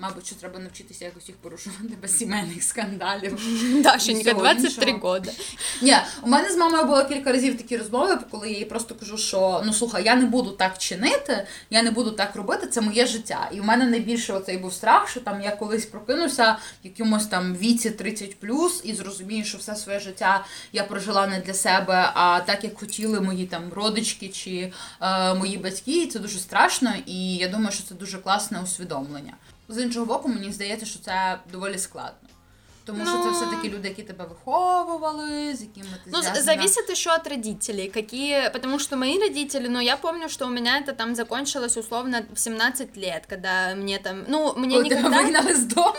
мабуть, 0.00 0.26
що 0.26 0.36
треба 0.36 0.58
навчитися 0.58 1.04
якось 1.04 1.28
їх 1.28 1.36
порушувати 1.36 1.94
без 2.02 2.18
сімейних 2.18 2.62
скандалів. 2.62 3.38
Дашенька, 3.82 4.20
всього 4.20 4.40
23 4.40 4.90
іншого. 4.90 5.08
года. 5.08 5.32
Ні, 5.82 5.96
у 6.22 6.28
мене 6.28 6.52
з 6.52 6.56
мамою 6.56 6.84
було 6.84 7.04
кілька 7.04 7.32
разів 7.32 7.56
такі 7.56 7.76
розмови, 7.76 8.18
коли 8.30 8.50
я 8.50 8.58
їй 8.58 8.64
просто 8.64 8.94
кажу, 8.94 9.18
що 9.18 9.62
ну 9.66 9.72
слухай, 9.72 10.04
я 10.04 10.16
не 10.16 10.26
буду 10.26 10.50
так 10.50 10.78
чинити, 10.78 11.46
я 11.70 11.82
не 11.82 11.90
буду 11.90 12.10
так 12.10 12.36
робити, 12.36 12.66
це 12.66 12.80
моє 12.80 13.06
життя. 13.06 13.50
І 13.52 13.60
в 13.60 13.64
мене 13.64 13.86
найбільше 13.86 14.32
оцей 14.32 14.58
був 14.58 14.72
страх, 14.72 15.08
що 15.08 15.20
там 15.20 15.42
я 15.42 15.50
колись 15.50 15.86
прокинуся 15.86 16.56
в 16.84 16.86
якомусь 16.86 17.26
там 17.26 17.56
віці 17.56 17.90
30 17.90 18.36
і 18.84 18.94
зрозумію, 18.94 19.44
що 19.44 19.58
все 19.58 19.76
своє 19.76 20.00
життя 20.00 20.44
я 20.72 20.84
прожила 20.84 21.26
не 21.26 21.40
для 21.40 21.54
себе, 21.54 22.10
а 22.14 22.40
так 22.40 22.64
як 22.64 22.78
хотіли 22.78 23.20
мої 23.20 23.46
там 23.46 23.72
родички 23.72 24.28
чи 24.41 24.73
е, 25.01 25.33
мої 25.33 25.57
батьки. 25.57 26.03
І 26.03 26.07
це 26.07 26.19
дуже 26.19 26.39
страшно, 26.39 26.93
і 27.05 27.35
я 27.35 27.47
думаю, 27.47 27.71
що 27.71 27.83
це 27.83 27.95
дуже 27.95 28.17
класне 28.17 28.61
усвідомлення. 28.63 29.33
З 29.69 29.83
іншого 29.83 30.05
боку, 30.05 30.27
мені 30.29 30.51
здається, 30.51 30.85
що 30.85 30.99
це 30.99 31.39
доволі 31.51 31.77
складно. 31.77 32.29
Тому 32.85 33.05
що 33.05 33.11
це 33.17 33.25
Ну. 33.25 33.31
все-таки 33.31 33.69
люди, 33.69 33.87
які 33.87 34.03
тебе 34.03 34.25
виховували, 34.25 35.55
з 35.55 35.61
якими 35.61 35.87
ти 36.03 36.09
Ну, 36.13 36.21
зв'язана. 36.21 36.41
зависит 36.41 36.89
еще 36.89 37.11
от 37.15 37.27
родителей, 37.27 37.87
какие, 37.89 38.49
потому 38.53 38.79
что 38.79 38.97
мои 38.97 39.19
родители, 39.19 39.67
ну, 39.69 39.81
я 39.81 39.97
помню, 39.97 40.29
что 40.29 40.45
у 40.47 40.49
меня 40.49 40.81
это 40.87 40.93
там 40.95 41.15
закончилось 41.15 41.77
условно 41.77 42.21
в 42.33 42.39
17 42.39 42.97
лет, 42.97 43.25
когда 43.29 43.75
мне 43.75 43.97
там, 43.99 44.23
ну, 44.29 44.53
мне 44.57 44.75
Коли 44.75 44.89
тебе 44.89 45.01
никогда... 45.01 45.21
вигнали 45.23 45.55
з 45.55 45.63
дому. 45.65 45.93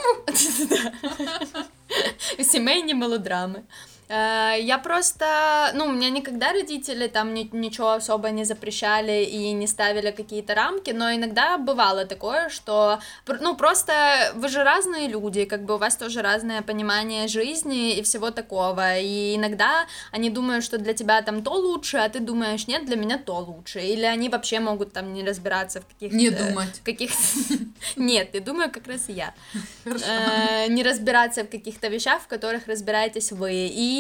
Семейные 2.39 2.95
мелодрамы. 2.95 3.63
Э, 4.10 4.56
Я 4.60 4.78
просто, 4.78 5.72
ну, 5.74 5.86
у 5.86 5.92
меня 5.92 6.10
никогда 6.10 6.52
родители 6.54 7.08
там 7.08 7.34
ни- 7.34 7.50
ничего 7.52 7.92
особо 7.92 8.30
не 8.30 8.46
запрещали 8.46 9.24
и 9.24 9.52
не 9.54 9.68
ставили 9.68 10.12
какие-то 10.12 10.54
рамки, 10.56 10.92
но 10.92 11.12
иногда 11.14 11.58
бывало 11.58 12.06
такое, 12.06 12.50
что, 12.50 13.00
ну, 13.28 13.56
просто 13.56 13.94
вы 14.36 14.48
же 14.50 14.64
разные 14.64 15.08
люди, 15.08 15.46
как 15.46 15.64
бы 15.66 15.76
у 15.76 15.78
вас 15.78 15.96
тоже 15.98 16.22
разное 16.22 16.62
понимание 16.62 17.28
жизни 17.28 17.98
и 17.98 18.02
всего 18.04 18.32
такого, 18.32 19.00
и 19.00 19.36
иногда 19.36 19.86
они 20.12 20.30
думают, 20.30 20.64
что 20.64 20.78
для 20.78 20.94
тебя 20.94 21.22
там 21.22 21.44
то 21.44 21.52
лучше, 21.54 21.98
а 21.98 22.10
ты 22.10 22.20
думаешь, 22.20 22.68
нет, 22.68 22.86
для 22.86 22.96
меня 22.96 23.18
то 23.18 23.38
лучше, 23.40 23.80
или 23.80 24.06
они 24.06 24.30
вообще 24.30 24.60
могут 24.60 24.94
там 24.94 25.14
не 25.14 25.24
разбираться 25.24 25.80
в 25.82 25.86
каких-то... 25.88 26.16
Не 26.18 26.30
думать. 26.30 26.76
в 26.82 26.84
каких 26.84 27.12
Нет, 27.96 28.30
я 28.34 28.40
думаю, 28.42 28.72
как 28.72 28.88
раз 28.88 29.10
и 29.10 29.14
я. 29.14 29.34
Э, 29.86 30.68
не 30.68 30.84
разбираться 30.84 31.44
в 31.44 31.50
каких-то 31.50 31.88
вещах, 31.88 32.22
в 32.22 32.28
которых 32.28 32.68
разбираетесь 32.68 33.32
вы. 33.32 33.52
И, 33.54 33.93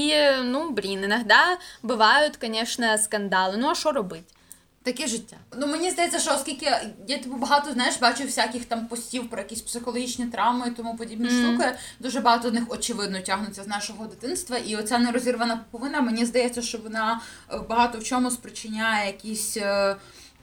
ну, 0.43 0.71
блин, 0.71 1.05
иногда 1.05 1.57
бывают, 1.83 2.37
конечно, 2.37 2.97
скандалы. 2.97 3.57
Ну, 3.57 3.69
а 3.69 3.75
що 3.75 3.91
робити? 3.91 4.33
Таке 4.83 5.07
життя. 5.07 5.37
Ну 5.57 5.67
мені 5.67 5.91
здається, 5.91 6.19
що 6.19 6.31
оскільки 6.33 6.65
я 7.07 7.17
типу 7.17 7.35
багато 7.35 7.71
знаєш, 7.71 7.97
бачу 7.97 8.23
всяких 8.23 8.65
там 8.65 8.87
постів 8.87 9.29
про 9.29 9.41
якісь 9.41 9.61
психологічні 9.61 10.25
травми 10.25 10.67
і 10.67 10.71
тому 10.71 10.97
подібні 10.97 11.29
штуки. 11.29 11.75
Дуже 11.99 12.19
багато 12.19 12.49
з 12.49 12.53
них 12.53 12.63
очевидно 12.69 13.19
тягнуться 13.19 13.63
з 13.63 13.67
нашого 13.67 14.05
дитинства. 14.05 14.57
І 14.57 14.75
оця 14.75 14.97
нерозірвана 14.97 15.57
пуповина, 15.57 16.01
мені 16.01 16.25
здається, 16.25 16.61
що 16.61 16.77
вона 16.77 17.21
е, 17.51 17.57
багато 17.69 17.99
в 17.99 18.03
чому 18.03 18.31
спричиняє 18.31 19.07
якісь 19.07 19.57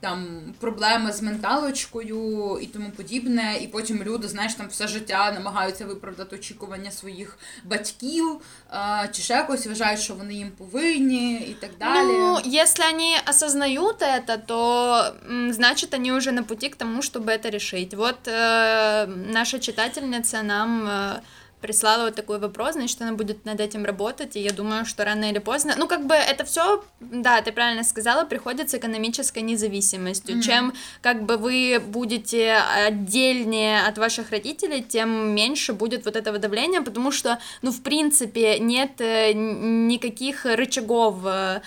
Там 0.00 0.26
проблеми 0.60 1.12
з 1.12 1.22
менталочкою 1.22 2.58
і 2.62 2.66
тому 2.66 2.90
подібне, 2.90 3.58
і 3.62 3.66
потім 3.66 4.02
люди, 4.02 4.28
знаєш, 4.28 4.54
там 4.54 4.68
все 4.68 4.88
життя 4.88 5.32
намагаються 5.32 5.86
виправдати 5.86 6.36
очікування 6.36 6.90
своїх 6.90 7.38
батьків, 7.64 8.40
е, 8.72 9.08
чи 9.12 9.22
ще 9.22 9.34
якось 9.34 9.66
вважають, 9.66 10.00
що 10.00 10.14
вони 10.14 10.34
їм 10.34 10.50
повинні, 10.50 11.34
і 11.34 11.56
так 11.60 11.70
далі. 11.80 12.06
Ну, 12.18 12.38
если 12.62 12.84
они 12.94 13.16
осознают 13.30 14.02
это, 14.02 14.38
то 14.46 15.12
м, 15.30 15.52
значит 15.52 15.94
они 15.94 16.12
уже 16.12 16.32
на 16.32 16.42
пути 16.42 16.68
к 16.68 16.76
тому, 16.76 17.00
чтобы 17.02 17.26
это 17.26 17.50
решить. 17.50 17.94
Вот 17.94 18.28
э, 18.28 19.06
наша 19.32 19.58
читательница 19.58 20.42
нам 20.42 20.88
э, 20.88 21.20
прислала 21.60 22.04
вот 22.04 22.14
такой 22.14 22.38
вопрос, 22.38 22.74
значит, 22.74 23.00
она 23.02 23.12
будет 23.12 23.44
над 23.46 23.60
этим 23.60 23.84
работать, 23.86 24.36
и 24.36 24.40
я 24.40 24.52
думаю, 24.52 24.84
что 24.84 25.04
рано 25.04 25.30
или 25.30 25.38
поздно, 25.38 25.74
ну, 25.78 25.88
как 25.88 26.06
бы 26.06 26.14
это 26.14 26.44
все, 26.44 26.84
да, 27.00 27.40
ты 27.40 27.50
правильно 27.50 27.82
сказала, 27.84 28.24
приходит 28.24 28.68
с 28.70 28.74
экономической 28.74 29.42
независимостью. 29.42 30.36
Чем 30.42 30.72
как 31.00 31.22
бы 31.22 31.36
вы 31.38 31.80
будете 31.86 32.56
отдельнее 32.86 33.80
от 33.88 33.98
ваших 33.98 34.30
родителей, 34.30 34.82
тем 34.82 35.34
меньше 35.34 35.72
будет 35.72 36.04
вот 36.04 36.16
этого 36.16 36.38
давления, 36.38 36.82
потому 36.82 37.10
что, 37.12 37.38
ну, 37.62 37.70
в 37.70 37.80
принципе, 37.82 38.58
нет 38.60 39.00
э, 39.00 39.32
н- 39.32 39.88
никаких 39.88 40.44
рычагов, 40.46 41.26
э, 41.26 41.60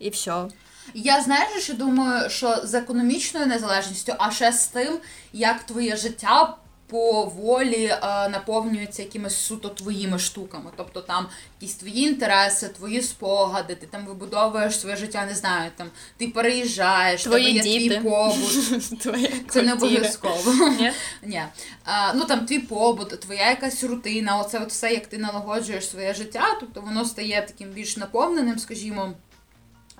и 0.00 0.10
все. 0.10 0.48
Я 0.94 1.20
знаєш, 1.22 1.62
що 1.62 1.74
думаю, 1.74 2.30
що 2.30 2.56
з 2.64 2.74
економічною 2.74 3.46
незалежністю, 3.46 4.12
а 4.18 4.30
ще 4.30 4.52
з 4.52 4.66
тим, 4.66 4.98
як 5.32 5.62
твоє 5.62 5.96
життя 5.96 6.56
поволі 6.87 7.85
е, 7.85 7.99
наповнюється 8.29 9.01
якимись 9.01 9.35
суто 9.37 9.69
твоїми 9.69 10.19
штуками. 10.19 10.71
Тобто 10.77 11.01
там 11.01 11.27
якісь 11.61 11.75
твої 11.75 12.03
інтереси, 12.03 12.67
твої 12.67 13.01
спогади, 13.01 13.75
ти 13.75 13.87
там 13.87 14.05
вибудовуєш 14.05 14.79
своє 14.79 14.95
життя, 14.95 15.25
не 15.25 15.35
знаю, 15.35 15.71
там 15.75 15.87
ти 16.17 16.27
переїжджаєш, 16.27 17.23
Твої 17.23 17.45
тебе 17.59 17.69
є 17.69 17.79
діти. 17.79 17.95
твій 17.95 18.03
побут. 18.09 18.99
Твоя 19.01 19.27
Це 19.49 19.61
не 19.61 19.67
квартира. 19.71 19.73
обов'язково. 19.73 20.69
Ні? 20.69 20.91
Ні. 21.23 21.41
А, 21.85 22.13
ну 22.13 22.25
там 22.25 22.45
твій 22.45 22.59
побут, 22.59 23.19
твоя 23.19 23.49
якась 23.49 23.83
рутина, 23.83 24.37
оце 24.39 24.59
от 24.59 24.69
все, 24.69 24.91
як 24.93 25.07
ти 25.07 25.17
налагоджуєш 25.17 25.89
своє 25.89 26.13
життя, 26.13 26.57
тобто 26.59 26.81
воно 26.81 27.05
стає 27.05 27.45
таким 27.47 27.69
більш 27.69 27.97
наповненим, 27.97 28.59
скажімо. 28.59 29.13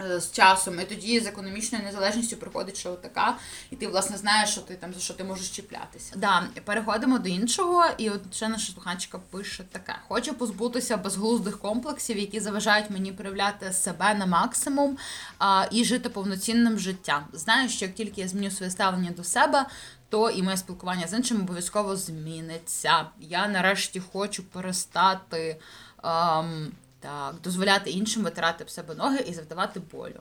Е, 0.01 0.19
З 0.19 0.31
часом, 0.31 0.79
і 0.79 0.83
тоді 0.83 1.19
з 1.19 1.27
економічною 1.27 1.83
незалежністю 1.83 2.37
приходить 2.37 2.77
що 2.77 2.91
така, 2.91 3.37
і 3.71 3.75
ти 3.75 3.87
власне 3.87 4.17
знаєш, 4.17 4.49
що 4.49 4.61
ти 4.61 4.75
там 4.75 4.93
за 4.93 4.99
що 4.99 5.13
ти 5.13 5.23
можеш 5.23 5.49
чіплятися. 5.49 6.13
Да, 6.15 6.43
переходимо 6.65 7.19
до 7.19 7.29
іншого, 7.29 7.85
і 7.97 8.09
от 8.09 8.35
ще 8.35 8.47
наша 8.47 8.73
слухачка 8.73 9.19
пише 9.19 9.63
таке: 9.63 9.95
хочу 10.07 10.33
позбутися 10.33 10.97
безглуздих 10.97 11.59
комплексів, 11.59 12.17
які 12.17 12.39
заважають 12.39 12.89
мені 12.89 13.11
проявляти 13.11 13.73
себе 13.73 14.13
на 14.13 14.25
максимум 14.25 14.97
а, 15.39 15.65
і 15.71 15.85
жити 15.85 16.09
повноцінним 16.09 16.79
життям. 16.79 17.25
Знаю, 17.33 17.69
що 17.69 17.85
як 17.85 17.95
тільки 17.95 18.21
я 18.21 18.27
зміню 18.27 18.51
своє 18.51 18.71
ставлення 18.71 19.11
до 19.11 19.23
себе, 19.23 19.65
то 20.09 20.29
і 20.29 20.43
моє 20.43 20.57
спілкування 20.57 21.07
з 21.07 21.13
іншими 21.13 21.41
обов'язково 21.41 21.95
зміниться. 21.95 23.05
Я 23.19 23.47
нарешті 23.47 23.99
хочу 23.99 24.43
перестати. 24.43 25.59
ем, 26.03 26.71
так, 27.05 27.35
дозволяти 27.43 27.89
іншим 27.89 28.23
витирати 28.23 28.63
в 28.63 28.69
себе 28.69 28.95
ноги 28.95 29.25
і 29.29 29.33
завдавати 29.33 29.81
болю. 29.91 30.19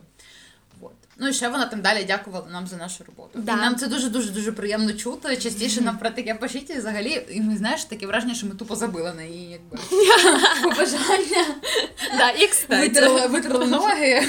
Вот. 0.81 0.93
Ну 1.17 1.29
і 1.29 1.33
ще 1.33 1.49
вона 1.49 1.67
там 1.67 1.81
далі 1.81 2.05
дякувала 2.05 2.47
нам 2.51 2.67
за 2.67 2.77
нашу 2.77 3.05
роботу. 3.05 3.31
Да. 3.35 3.53
І 3.53 3.57
нам 3.57 3.77
це 3.77 3.87
дуже 3.87 4.09
дуже 4.09 4.31
дуже 4.31 4.53
приємно 4.53 4.93
чути. 4.93 5.37
Частіше 5.37 5.81
нам 5.81 5.99
про 5.99 6.11
таке 6.11 6.35
пишіть 6.35 6.71
і 6.71 6.79
взагалі, 6.79 7.27
і 7.31 7.41
ми 7.41 7.57
знаєш, 7.57 7.85
таке 7.85 8.07
враження, 8.07 8.35
що 8.35 8.47
ми 8.47 8.55
тупо 8.55 8.77
забили 8.77 9.13
на 9.15 9.23
її 9.23 9.51
якби 9.51 9.79
побажання. 10.63 11.47
Да, 12.19 12.31
и 12.31 12.47
кстати. 12.47 12.89
Витерли, 12.89 13.27
витерли 13.27 13.67
ноги. 13.67 14.27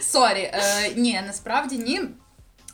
Sorry, 0.00 0.50
е, 0.54 0.92
ні, 0.96 1.22
насправді 1.26 1.78
ні. 1.78 2.00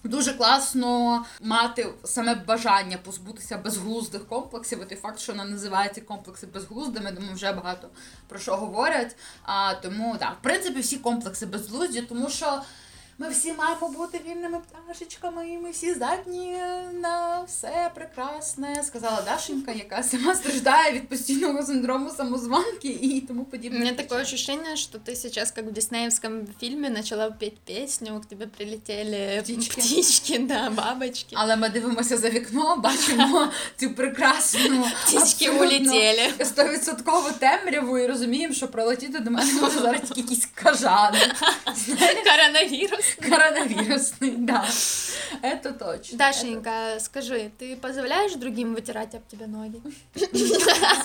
Дуже 0.05 0.33
класно 0.33 1.25
мати 1.41 1.95
саме 2.05 2.35
бажання 2.35 2.99
позбутися 2.99 3.59
безглуздих 3.59 4.29
комплексів. 4.29 4.83
І 4.83 4.85
той 4.85 4.99
факт, 4.99 5.19
що 5.19 5.33
вона 5.33 5.45
називає 5.45 5.89
комплекси 6.09 6.47
безглуздими, 6.47 7.13
думаю, 7.13 7.35
вже 7.35 7.53
багато 7.53 7.89
про 8.29 8.39
що 8.39 8.57
говорять. 8.57 9.17
А, 9.43 9.75
тому 9.75 10.17
так, 10.19 10.37
в 10.41 10.43
принципі, 10.43 10.81
всі 10.81 10.97
комплекси 10.97 11.47
безглузді, 11.47 12.03
тому 12.03 12.31
що 12.31 12.63
ми 13.21 13.29
всі 13.31 13.53
маємо 13.53 13.89
бути 13.89 14.21
вільними 14.29 14.59
пташечками, 14.59 15.49
і 15.49 15.59
ми 15.59 15.71
всі 15.71 15.95
здатні 15.95 16.57
на 17.01 17.43
все 17.47 17.91
прекрасне, 17.95 18.83
сказала 18.87 19.23
Дашенька, 19.23 19.73
яка 19.73 20.03
сама 20.03 20.35
страждає 20.35 20.93
від 20.93 21.09
постійного 21.09 21.63
синдрому 21.63 22.11
самозванки 22.11 22.89
і 22.89 23.21
тому 23.21 23.43
У 23.43 23.45
подібне. 23.45 23.79
меня 23.79 23.93
такое 23.95 24.23
ощущение, 24.23 24.77
что 24.77 24.99
ты 24.99 25.17
сейчас, 25.17 25.51
как 25.51 25.65
в 25.65 25.73
диснеевском 25.73 26.47
фильме, 26.61 26.91
начала 26.91 27.31
петь 27.31 27.59
песню, 27.59 28.21
к 28.21 28.27
тебе 28.29 28.47
прилетели 28.47 29.41
Птички. 29.43 29.81
птички 29.81 30.39
да, 30.49 30.71
бабочки. 30.71 31.37
Але 31.39 31.57
ми 31.57 31.69
дивимося 31.69 32.17
за 32.17 32.31
вікно, 32.31 32.77
бачимо 32.77 33.49
цю 33.77 33.91
прекрасну 33.95 34.87
Птички 35.07 35.51
улетели. 35.51 36.33
Стовідсоткову 36.45 37.29
темряву 37.39 37.99
і 37.99 38.07
розуміємо, 38.07 38.55
що 38.55 38.69
прилетіти 38.69 39.19
до 39.19 39.31
мене 39.31 39.53
може 39.61 39.81
зараз 39.81 40.01
тільки 40.01 40.21
якийсь 40.21 40.47
кажан. 40.55 41.15
Коронавирус. 43.08 43.16
Коронавірусний, 43.30 44.32
да. 44.38 44.66
Это 45.44 45.72
точно. 45.74 46.18
Дашенька, 46.18 47.00
скажи, 47.00 47.52
ты 47.60 47.76
позволяешь 47.76 48.34
другим 48.36 48.76
вытирать 48.76 49.16
об 49.16 49.22
тебя 49.28 49.48
ноги? 49.48 49.82
Это 50.16 50.60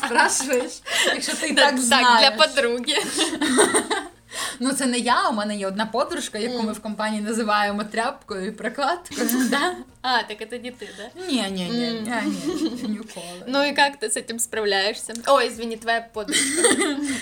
Спрашуєш, 0.06 0.72
якщо 1.06 1.34
ти 1.36 1.48
і 1.48 1.52
Да, 1.52 1.66
так 1.66 1.78
знаєш. 1.78 2.20
для 2.20 2.46
подруги. 2.46 3.02
Ну 4.60 4.72
це 4.72 4.86
не 4.86 4.98
я, 4.98 5.28
у 5.28 5.32
мене 5.32 5.56
є 5.56 5.66
одна 5.66 5.86
подружка, 5.86 6.38
яку 6.38 6.62
ми 6.62 6.72
в 6.72 6.80
компанії 6.80 7.22
називаємо 7.22 7.84
тряпкою 7.84 8.46
і 8.46 8.50
прокладкою. 8.50 9.28
Да? 9.50 9.74
А, 10.02 10.22
так 10.22 10.40
это 10.42 10.62
не 10.62 10.70
ты, 10.70 10.88
да? 10.96 11.26
Ні, 11.28 11.42
ні, 11.50 11.68
ні, 11.68 11.90
ні, 11.90 12.12
ні, 12.82 12.88
ніколи. 12.88 13.44
Ну 13.46 13.62
и 13.62 13.72
как 13.72 13.98
ты 14.00 14.06
с 14.06 14.16
этим 14.16 14.38
справляешься? 14.38 15.14
Ой, 15.26 15.48
извини, 15.48 15.76
твоя 15.76 16.00
подружка. 16.12 16.62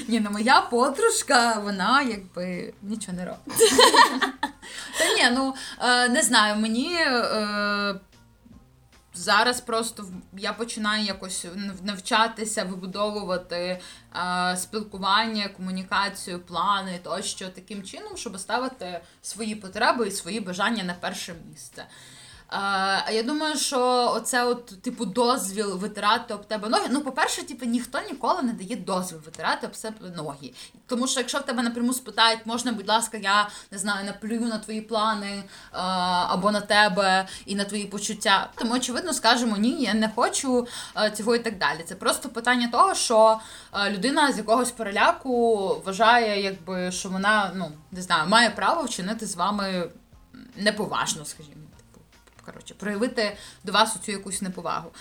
Ні, 0.08 0.20
ну 0.20 0.30
моя 0.30 0.60
подружка, 0.60 1.60
вона 1.64 2.02
якби 2.02 2.72
нічого 2.82 3.16
не 3.16 3.24
робить. 3.24 3.72
Та 5.01 5.13
ні, 5.13 5.35
ну 5.35 5.55
е, 5.81 6.09
не 6.09 6.21
знаю, 6.21 6.55
мені. 6.55 6.95
Е, 6.95 7.95
Зараз 9.13 9.61
просто 9.61 10.05
я 10.37 10.53
починаю 10.53 11.05
якось 11.05 11.45
навчатися 11.83 12.63
вибудовувати 12.63 13.81
е, 14.15 14.57
спілкування, 14.57 15.47
комунікацію, 15.47 16.39
плани 16.39 16.99
тощо 17.03 17.49
таким 17.49 17.83
чином, 17.83 18.17
щоб 18.17 18.39
ставити 18.39 19.01
свої 19.21 19.55
потреби 19.55 20.07
і 20.07 20.11
свої 20.11 20.39
бажання 20.39 20.83
на 20.83 20.93
перше 20.93 21.35
місце. 21.49 21.85
А 22.53 23.11
я 23.11 23.23
думаю, 23.23 23.57
що 23.57 24.11
оце 24.15 24.43
от, 24.43 24.81
типу, 24.81 25.05
дозвіл 25.05 25.77
витирати 25.77 26.33
об 26.33 26.45
тебе 26.45 26.69
ноги. 26.69 26.87
Ну, 26.89 27.01
по-перше, 27.01 27.43
типу, 27.43 27.65
ніхто 27.65 27.99
ніколи 28.09 28.41
не 28.41 28.53
дає 28.53 28.75
дозвіл 28.75 29.19
витирати 29.25 29.67
об 29.67 29.75
себе 29.75 30.09
ноги. 30.15 30.53
Тому 30.87 31.07
що 31.07 31.19
якщо 31.19 31.37
в 31.37 31.41
тебе 31.41 31.63
напряму 31.63 31.93
спитають, 31.93 32.39
можна, 32.45 32.71
будь 32.71 32.89
ласка, 32.89 33.17
я 33.17 33.49
не 33.71 33.77
знаю, 33.77 34.05
наплюю 34.05 34.41
на 34.41 34.57
твої 34.57 34.81
плани 34.81 35.43
або 36.27 36.51
на 36.51 36.61
тебе 36.61 37.27
і 37.45 37.55
на 37.55 37.63
твої 37.63 37.85
почуття, 37.85 38.49
то 38.55 38.65
ми 38.65 38.75
очевидно 38.75 39.13
скажемо 39.13 39.57
ні, 39.57 39.83
я 39.83 39.93
не 39.93 40.09
хочу 40.15 40.67
цього 41.13 41.35
і 41.35 41.39
так 41.39 41.57
далі. 41.57 41.79
Це 41.85 41.95
просто 41.95 42.29
питання 42.29 42.67
того, 42.67 42.95
що 42.95 43.39
людина 43.89 44.31
з 44.31 44.37
якогось 44.37 44.71
переляку 44.71 45.67
вважає, 45.85 46.41
якби 46.43 46.91
що 46.91 47.09
вона 47.09 47.51
ну 47.55 47.71
не 47.91 48.01
знаю, 48.01 48.29
має 48.29 48.49
право 48.49 48.83
вчинити 48.83 49.25
з 49.25 49.35
вами 49.35 49.89
неповажно, 50.55 51.25
скажімо. 51.25 51.60
Коротше, 52.53 52.73
проявити 52.73 53.37
до 53.63 53.71
вас 53.71 53.95
оцю 53.95 54.11
якусь 54.11 54.41
неповагу. 54.41 54.91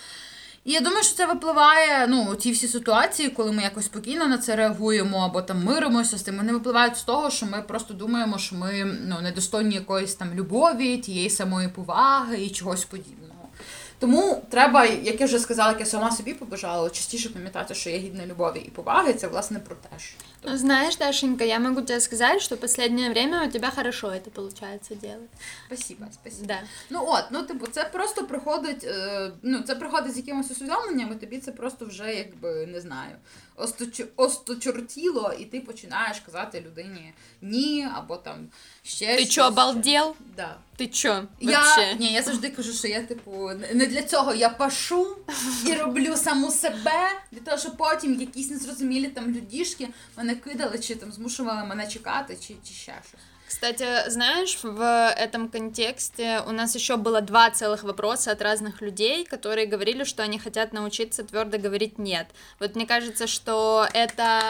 І 0.64 0.72
я 0.72 0.80
думаю, 0.80 1.02
що 1.02 1.16
це 1.16 1.26
випливає, 1.26 2.06
ну, 2.06 2.36
ті 2.36 2.52
всі 2.52 2.68
ситуації, 2.68 3.28
коли 3.28 3.52
ми 3.52 3.62
якось 3.62 3.84
спокійно 3.84 4.26
на 4.26 4.38
це 4.38 4.56
реагуємо 4.56 5.18
або 5.18 5.42
там 5.42 5.64
миримося 5.64 6.18
з 6.18 6.22
тим, 6.22 6.36
вони 6.36 6.52
випливають 6.52 6.96
з 6.96 7.02
того, 7.02 7.30
що 7.30 7.46
ми 7.46 7.62
просто 7.62 7.94
думаємо, 7.94 8.38
що 8.38 8.56
ми 8.56 8.84
ну, 8.84 9.20
недостойні 9.20 9.74
якоїсь 9.74 10.14
там 10.14 10.34
любові, 10.34 10.98
тієї 10.98 11.30
самої 11.30 11.68
поваги 11.68 12.42
і 12.42 12.50
чогось 12.50 12.84
подібного. 12.84 13.48
Тому 13.98 14.42
треба, 14.50 14.84
як 14.84 15.20
я 15.20 15.26
вже 15.26 15.38
сказала, 15.38 15.70
як 15.70 15.80
я 15.80 15.86
сама 15.86 16.10
собі 16.10 16.34
побажала, 16.34 16.90
частіше 16.90 17.28
пам'ятати, 17.28 17.74
що 17.74 17.90
я 17.90 17.98
гідна 17.98 18.26
любові 18.26 18.58
і 18.58 18.70
поваги, 18.70 19.14
це 19.14 19.26
власне 19.26 19.58
про 19.58 19.76
те 19.76 19.98
ж. 19.98 20.14
Ну, 20.47 20.57
знаешь, 20.57 20.95
Дашенька, 20.97 21.43
я 21.43 21.59
могу 21.59 21.81
тебе 21.81 21.99
сказать, 21.99 22.39
что 22.41 22.55
последнее 22.55 23.09
время 23.09 23.47
у 23.47 23.51
тебя 23.51 23.71
хорошо 23.71 24.11
это 24.11 24.29
получается 24.29 24.93
делать. 24.95 25.29
Спасибо, 25.67 26.07
спасибо. 26.13 26.47
Да. 26.47 26.59
Ну 26.89 27.03
от, 27.07 27.25
ну 27.31 27.43
типу, 27.43 27.67
це 27.67 27.83
просто 27.83 28.27
приходить, 28.27 28.83
е, 28.83 29.31
ну 29.41 29.61
це 29.61 29.75
приходить 29.75 30.13
з 30.13 30.17
якимось 30.17 30.51
усвідомленням, 30.51 31.11
і 31.11 31.15
тобі 31.15 31.37
це 31.39 31.51
просто 31.51 31.85
вже 31.85 32.13
якби 32.15 32.65
не 32.67 32.81
знаю, 32.81 33.15
осточу- 33.57 34.07
осточортіло, 34.15 35.33
і 35.39 35.45
ти 35.45 35.59
починаєш 35.59 36.19
казати 36.19 36.61
людині 36.65 37.13
ні, 37.41 37.87
або 37.95 38.17
там 38.17 38.47
ще 38.83 39.05
Ты 39.05 39.17
щось. 39.17 39.37
чё, 39.37 39.47
обалдел? 39.47 40.15
Да. 40.37 40.57
Ты 40.79 40.87
чё, 40.87 41.25
Я, 41.39 41.59
вообще? 41.59 41.95
ні, 41.99 42.13
я 42.13 42.21
завжди 42.21 42.49
кажу, 42.49 42.73
що 42.73 42.87
я, 42.87 43.03
типу, 43.03 43.49
не 43.73 43.85
для 43.85 44.01
цього 44.03 44.33
я 44.33 44.49
пашу 44.49 45.17
і 45.65 45.73
роблю 45.73 46.15
саму 46.17 46.51
себе, 46.51 47.09
для 47.31 47.39
того, 47.39 47.57
щоб 47.57 47.77
потім 47.77 48.19
якісь 48.21 48.49
незрозумілі 48.49 49.07
там 49.07 49.27
людішки 49.27 49.87
мене 50.17 50.28
кидали, 50.34 50.78
чи 50.78 50.94
там 50.94 51.12
змушували 51.12 51.64
мене 51.64 51.86
чекати, 51.86 52.36
чи, 52.36 52.54
чи 52.64 52.74
ще 52.74 52.94
щось. 53.08 53.20
Кстати, 53.49 54.09
знаешь, 54.09 54.59
в 54.63 55.13
этом 55.17 55.49
контексте 55.49 56.41
у 56.47 56.51
нас 56.51 56.75
еще 56.75 56.97
было 56.97 57.21
два 57.21 57.49
целых 57.51 57.83
вопроса 57.83 58.31
от 58.31 58.41
разных 58.41 58.81
людей, 58.81 59.23
которые 59.23 59.67
говорили, 59.67 60.03
что 60.03 60.23
они 60.23 60.39
хотят 60.39 60.73
научиться 60.73 61.23
твердо 61.23 61.57
говорить 61.59 61.99
нет. 61.99 62.27
Вот 62.59 62.75
мне 62.75 62.85
кажется, 62.87 63.27
что 63.27 63.87
это 63.93 64.41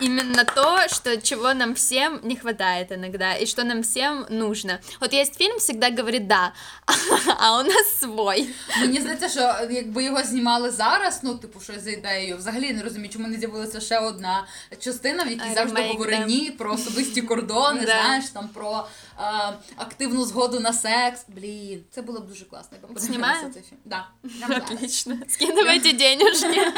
именно 0.00 0.44
то, 0.44 0.80
что 0.88 1.20
чего 1.20 1.54
нам 1.54 1.74
всем 1.74 2.20
не 2.22 2.36
хватает 2.36 2.90
иногда, 2.92 3.34
и 3.34 3.46
что 3.46 3.64
нам 3.64 3.82
всем 3.82 4.26
нужно. 4.28 4.80
Вот 5.00 5.12
есть 5.12 5.38
фильм 5.38 5.58
«Всегда 5.58 5.90
говорит 5.90 6.26
да», 6.26 6.52
а 7.38 7.60
у 7.60 7.62
нас 7.62 8.00
свой. 8.00 8.48
Мені 8.80 9.00
здається, 9.00 9.28
що 9.28 9.68
якби 9.70 10.04
його 10.04 10.22
знімали 10.22 10.70
зараз, 10.70 11.20
ну 11.22 11.34
типу, 11.34 11.60
що 11.60 11.72
за 11.80 11.90
ідеєю, 11.90 12.36
взагалі 12.36 12.72
не 12.72 12.82
розумію, 12.82 13.12
чому 13.12 13.28
не 13.28 13.38
з'явилася 13.38 13.80
ще 13.80 13.98
одна 13.98 14.46
частина, 14.80 15.24
в 15.24 15.28
якій 15.30 15.48
А, 15.50 15.54
завжди 15.54 15.76
ремейк, 15.76 15.92
говорить 15.92 16.20
да. 16.20 16.26
ні 16.26 16.50
про 16.58 16.72
особисті 16.72 17.22
кордони, 17.22 17.80
Да. 17.86 18.11
Знаєш, 18.13 18.29
там 18.29 18.47
про 18.47 18.85
е, 19.19 19.53
активну 19.75 20.25
згоду 20.25 20.59
на 20.59 20.73
секс. 20.73 21.25
Блін, 21.27 21.83
це 21.91 22.01
було 22.01 22.19
б 22.19 22.27
дуже 22.27 22.45
класно. 22.45 22.77
Знімаємо? 22.95 23.49
цей 23.53 23.63
фільм. 23.63 23.79
Да. 23.85 24.07
Отлично. 24.57 25.15
Скидывайте 25.27 25.97
денежки. 25.97 26.61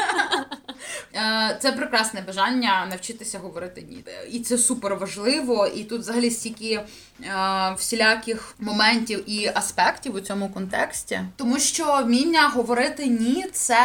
Е, 1.14 1.58
Це 1.62 1.72
прекрасне 1.72 2.20
бажання 2.20 2.86
навчитися 2.90 3.38
говорити 3.38 3.86
ні. 3.90 4.04
І 4.30 4.40
це 4.40 4.58
супер 4.58 4.96
важливо. 4.96 5.66
І 5.66 5.84
тут 5.84 6.00
взагалі 6.00 6.30
стільки 6.30 6.70
е, 6.72 6.84
всіляких 7.78 8.54
моментів 8.58 9.30
і 9.30 9.50
аспектів 9.54 10.14
у 10.14 10.20
цьому 10.20 10.48
контексті. 10.48 11.20
Тому 11.36 11.58
що 11.58 12.02
вміння 12.04 12.48
говорити 12.48 13.06
ні, 13.06 13.46
це, 13.52 13.78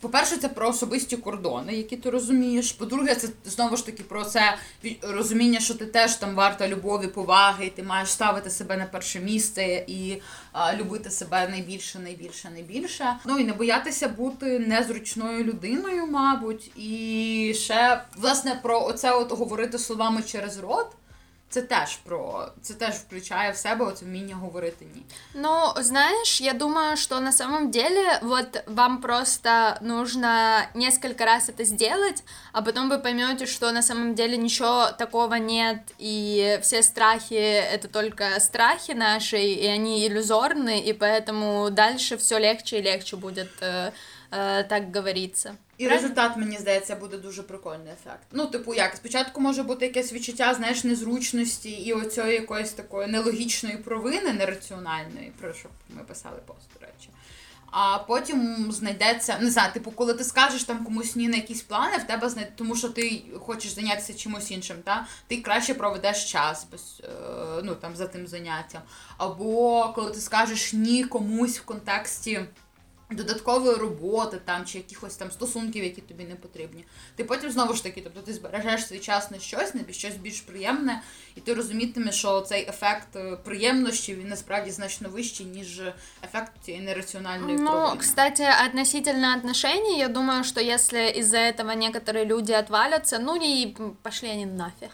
по-перше, 0.00 0.36
це 0.36 0.48
про 0.48 0.68
особисті 0.68 1.16
кордони, 1.16 1.74
які 1.74 1.96
ти 1.96 2.10
розумієш. 2.10 2.72
По-друге, 2.72 3.14
це 3.14 3.28
знову 3.44 3.76
ж 3.76 3.86
таки 3.86 4.02
про 4.02 4.24
це 4.24 4.56
розуміння, 5.02 5.60
що 5.60 5.74
ти 5.74 5.86
теж 5.86 6.14
там 6.16 6.34
варта 6.34 6.68
любові, 6.68 7.06
поваги, 7.06 7.66
і 7.66 7.70
ти 7.70 7.82
маєш 7.92 8.08
ставити 8.08 8.50
себе 8.50 8.76
на 8.76 8.86
перше 8.86 9.20
місце 9.20 9.84
і 9.86 10.22
а, 10.52 10.74
любити 10.74 11.10
себе 11.10 11.48
найбільше, 11.48 11.98
найбільше, 11.98 12.50
найбільше. 12.50 13.16
Ну 13.24 13.38
і 13.38 13.44
не 13.44 13.52
боятися 13.52 14.08
бути 14.08 14.58
незручною 14.58 15.44
людиною, 15.44 16.06
мабуть. 16.06 16.72
І 16.76 17.54
ще 17.56 18.04
власне 18.16 18.60
про 18.62 18.84
оце 18.84 19.12
от 19.12 19.32
говорити 19.32 19.78
словами 19.78 20.22
через 20.22 20.58
рот. 20.58 20.86
Це 21.51 21.61
теж 21.61 21.95
про 21.95 22.47
це 22.61 22.73
теж 22.73 22.93
включає 22.95 23.51
в 23.51 23.57
себе 23.57 23.85
оце 23.85 24.05
вміння 24.05 24.35
говорити 24.35 24.85
ні. 24.95 25.01
Ну, 25.33 25.73
знаешь, 25.77 26.41
я 26.41 26.53
думаю, 26.53 26.97
что 26.97 27.19
на 27.19 27.31
самом 27.31 27.71
деле 27.71 28.19
вот 28.21 28.63
вам 28.67 29.01
просто 29.01 29.77
нужно 29.81 30.61
несколько 30.75 31.25
раз 31.25 31.49
это 31.49 31.63
сделать, 31.65 32.23
а 32.51 32.61
потом 32.61 32.89
вы 32.89 32.97
поймете, 32.99 33.45
что 33.45 33.71
на 33.71 33.81
самом 33.81 34.13
деле 34.13 34.37
ничего 34.37 34.87
такого 34.97 35.35
нет, 35.35 35.79
и 35.99 36.59
все 36.61 36.83
страхи 36.83 37.35
это 37.73 37.87
только 37.87 38.39
страхи 38.39 38.91
наши, 38.91 39.37
и 39.37 39.67
они 39.67 40.05
иллюзорны, 40.05 40.81
и 40.81 40.93
поэтому 40.93 41.69
дальше 41.69 42.17
все 42.17 42.39
легче 42.39 42.79
и 42.79 42.81
легче 42.81 43.15
будет 43.15 43.51
э, 44.32 44.68
так 44.68 44.96
говорится. 44.96 45.54
І 45.78 45.88
результат, 45.88 46.36
мені 46.36 46.58
здається, 46.58 46.96
буде 46.96 47.16
дуже 47.16 47.42
прикольний 47.42 47.92
ефект. 47.92 48.26
Ну, 48.32 48.46
типу, 48.46 48.74
як 48.74 48.96
спочатку 48.96 49.40
може 49.40 49.62
бути 49.62 49.86
якесь 49.86 50.12
відчуття, 50.12 50.54
знаєш, 50.54 50.84
незручності 50.84 51.70
і 51.70 51.92
оцієї 51.92 52.34
якоїсь 52.34 52.72
такої 52.72 53.08
нелогічної 53.08 53.76
провини, 53.76 54.32
нераціональної, 54.32 55.32
про 55.40 55.52
що 55.52 55.68
ми 55.88 56.02
писали 56.04 56.38
пост, 56.46 56.68
до 56.74 56.86
речі. 56.86 57.08
А 57.72 57.98
потім 57.98 58.66
знайдеться, 58.72 59.38
не 59.40 59.50
знаю, 59.50 59.72
типу, 59.72 59.90
коли 59.90 60.14
ти 60.14 60.24
скажеш 60.24 60.64
там 60.64 60.84
комусь 60.84 61.16
ні 61.16 61.28
на 61.28 61.36
якісь 61.36 61.62
плани, 61.62 61.96
в 61.96 62.04
тебе 62.04 62.28
знайде, 62.28 62.52
тому 62.56 62.76
що 62.76 62.88
ти 62.88 63.22
хочеш 63.40 63.72
зайнятися 63.72 64.14
чимось 64.14 64.50
іншим, 64.50 64.76
та 64.84 65.06
ти 65.26 65.36
краще 65.36 65.74
проведеш 65.74 66.32
час 66.32 66.66
без 66.72 67.02
е, 67.04 67.08
ну 67.64 67.74
там 67.74 67.96
за 67.96 68.06
тим 68.06 68.26
заняттям. 68.26 68.82
Або 69.18 69.92
коли 69.94 70.10
ти 70.10 70.20
скажеш 70.20 70.72
ні 70.72 71.04
комусь 71.04 71.58
в 71.58 71.64
контексті 71.64 72.40
додаткової 73.16 73.76
роботи 73.76 74.40
там 74.44 74.64
чи 74.64 74.78
якихось 74.78 75.16
там 75.16 75.30
стосунків, 75.30 75.84
які 75.84 76.00
тобі 76.00 76.24
не 76.24 76.34
потрібні. 76.34 76.84
Ти 77.16 77.24
потім 77.24 77.50
знову 77.50 77.74
ж 77.74 77.82
таки, 77.82 78.00
тобто 78.00 78.20
ти 78.20 78.34
збережеш 78.34 78.86
свій 78.86 78.98
час 78.98 79.30
на 79.30 79.38
щось, 79.38 79.74
на 79.74 79.80
щось 79.90 80.16
більш 80.16 80.40
приємне, 80.40 81.02
і 81.36 81.40
ти 81.40 81.54
розумітимеш, 81.54 82.14
що 82.14 82.40
цей 82.40 82.68
ефект 82.68 83.16
е, 83.16 83.36
приємності 83.44 84.14
він 84.14 84.28
насправді 84.28 84.70
значно 84.70 85.08
вищий, 85.08 85.46
ніж 85.46 85.80
ефект 86.24 86.52
цієї 86.64 86.82
нераціональної 86.84 87.56
Ну, 87.58 87.66
провини. 87.70 87.96
кстати, 88.00 88.48
относительно 88.66 89.36
отношений, 89.36 89.98
я 89.98 90.08
думаю, 90.08 90.44
что 90.44 90.60
если 90.60 91.10
из-за 91.18 91.38
этого 91.38 91.70
некоторые 91.74 92.24
люди 92.24 92.52
отвалятся, 92.52 93.18
ну 93.18 93.36
и 93.36 93.74
пошли 94.02 94.28
они 94.28 94.46
нафиг. 94.46 94.90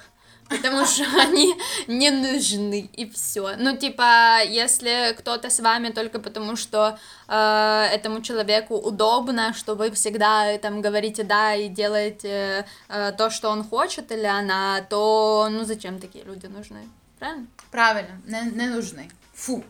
Потому 0.48 0.86
что 0.86 1.04
они 1.20 1.54
не 1.86 2.10
нужны, 2.10 2.88
и 2.92 3.10
все. 3.10 3.56
Ну, 3.58 3.76
типа, 3.76 4.42
если 4.44 5.14
кто-то 5.18 5.50
с 5.50 5.60
вами 5.60 5.90
только 5.90 6.18
потому, 6.18 6.56
что 6.56 6.98
э, 7.28 7.88
этому 7.92 8.22
человеку 8.22 8.76
удобно, 8.76 9.54
что 9.54 9.74
вы 9.74 9.90
всегда 9.90 10.56
там 10.58 10.80
говорите 10.80 11.22
да 11.22 11.54
и 11.54 11.68
делаете 11.68 12.66
э, 12.88 13.12
то, 13.12 13.30
что 13.30 13.50
он 13.50 13.64
хочет 13.64 14.12
или 14.12 14.26
она, 14.26 14.80
то 14.88 15.48
ну 15.50 15.64
зачем 15.64 15.98
такие 15.98 16.24
люди 16.24 16.46
нужны? 16.46 16.88
Правильно? 17.18 17.46
Правильно, 17.70 18.20
не, 18.26 18.50
не 18.52 18.68
нужний. 18.68 19.10
Фу. 19.34 19.64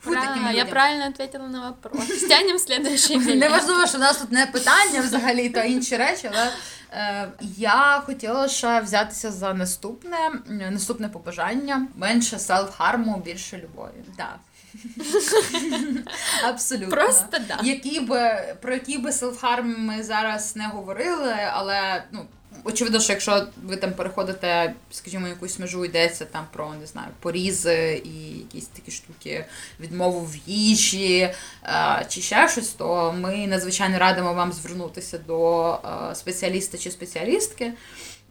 Фу 0.00 0.10
Правильно, 0.10 0.50
я 0.50 0.64
правильно 0.64 1.06
ответила 1.08 1.46
на 1.46 1.68
вопрос. 1.68 2.08
Стянем 2.18 2.58
следующий 2.58 3.18
билет. 3.18 3.40
Неважливо, 3.40 3.86
що 3.86 3.98
в 3.98 4.00
нас 4.00 4.16
тут 4.16 4.32
не 4.32 4.46
питання 4.46 5.00
взагалі, 5.00 5.48
то 5.48 5.60
інші 5.60 5.96
речі, 5.96 6.30
але 6.32 6.52
е, 6.92 7.28
я 7.56 8.02
хотіла 8.06 8.48
ще 8.48 8.80
взятися 8.80 9.30
за 9.32 9.54
наступне, 9.54 10.16
наступне 10.46 11.08
побажання. 11.08 11.86
Менше 11.96 12.36
селф-харму, 12.36 13.22
більше 13.22 13.56
любові. 13.56 14.04
Так. 14.16 14.38
Абсолютно. 16.44 16.88
Просто 16.88 17.38
да. 17.48 17.58
Які 17.62 18.00
би, 18.00 18.54
про 18.60 18.74
який 18.74 18.98
би 18.98 19.10
селф-харм 19.10 19.78
ми 19.78 20.02
зараз 20.02 20.56
не 20.56 20.66
говорили, 20.66 21.34
але 21.52 22.04
ну. 22.12 22.26
Очевидно, 22.64 23.00
що 23.00 23.12
якщо 23.12 23.46
ви 23.62 23.76
там 23.76 23.92
переходите, 23.92 24.74
скажімо, 24.90 25.28
якусь 25.28 25.58
межу 25.58 25.84
йдеться 25.84 26.24
там 26.24 26.46
про 26.52 26.74
не 26.74 26.86
знаю, 26.86 27.08
порізи 27.20 28.02
і 28.04 28.38
якісь 28.38 28.66
такі 28.66 28.90
штуки, 28.90 29.44
відмову 29.80 30.20
в 30.20 30.36
їжі 30.46 31.18
е, 31.64 32.06
чи 32.08 32.20
ще 32.20 32.48
щось, 32.48 32.68
то 32.68 33.14
ми 33.18 33.46
надзвичайно 33.46 33.98
радимо 33.98 34.34
вам 34.34 34.52
звернутися 34.52 35.18
до 35.18 35.72
е, 35.74 36.14
спеціаліста 36.14 36.78
чи 36.78 36.90
спеціалістки. 36.90 37.72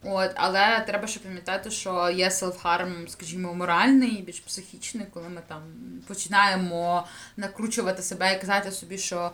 От, 0.02 0.30
але 0.34 0.84
треба 0.86 1.06
ще 1.06 1.20
пам'ятати, 1.20 1.70
що 1.70 2.10
є 2.10 2.28
селф-харм, 2.28 3.08
скажімо, 3.08 3.54
моральний, 3.54 4.22
більш 4.22 4.40
психічний, 4.40 5.06
коли 5.14 5.28
ми 5.28 5.40
там 5.46 5.62
починаємо 6.06 7.06
накручувати 7.36 8.02
себе 8.02 8.34
і 8.34 8.40
казати 8.40 8.72
собі, 8.72 8.98
що 8.98 9.32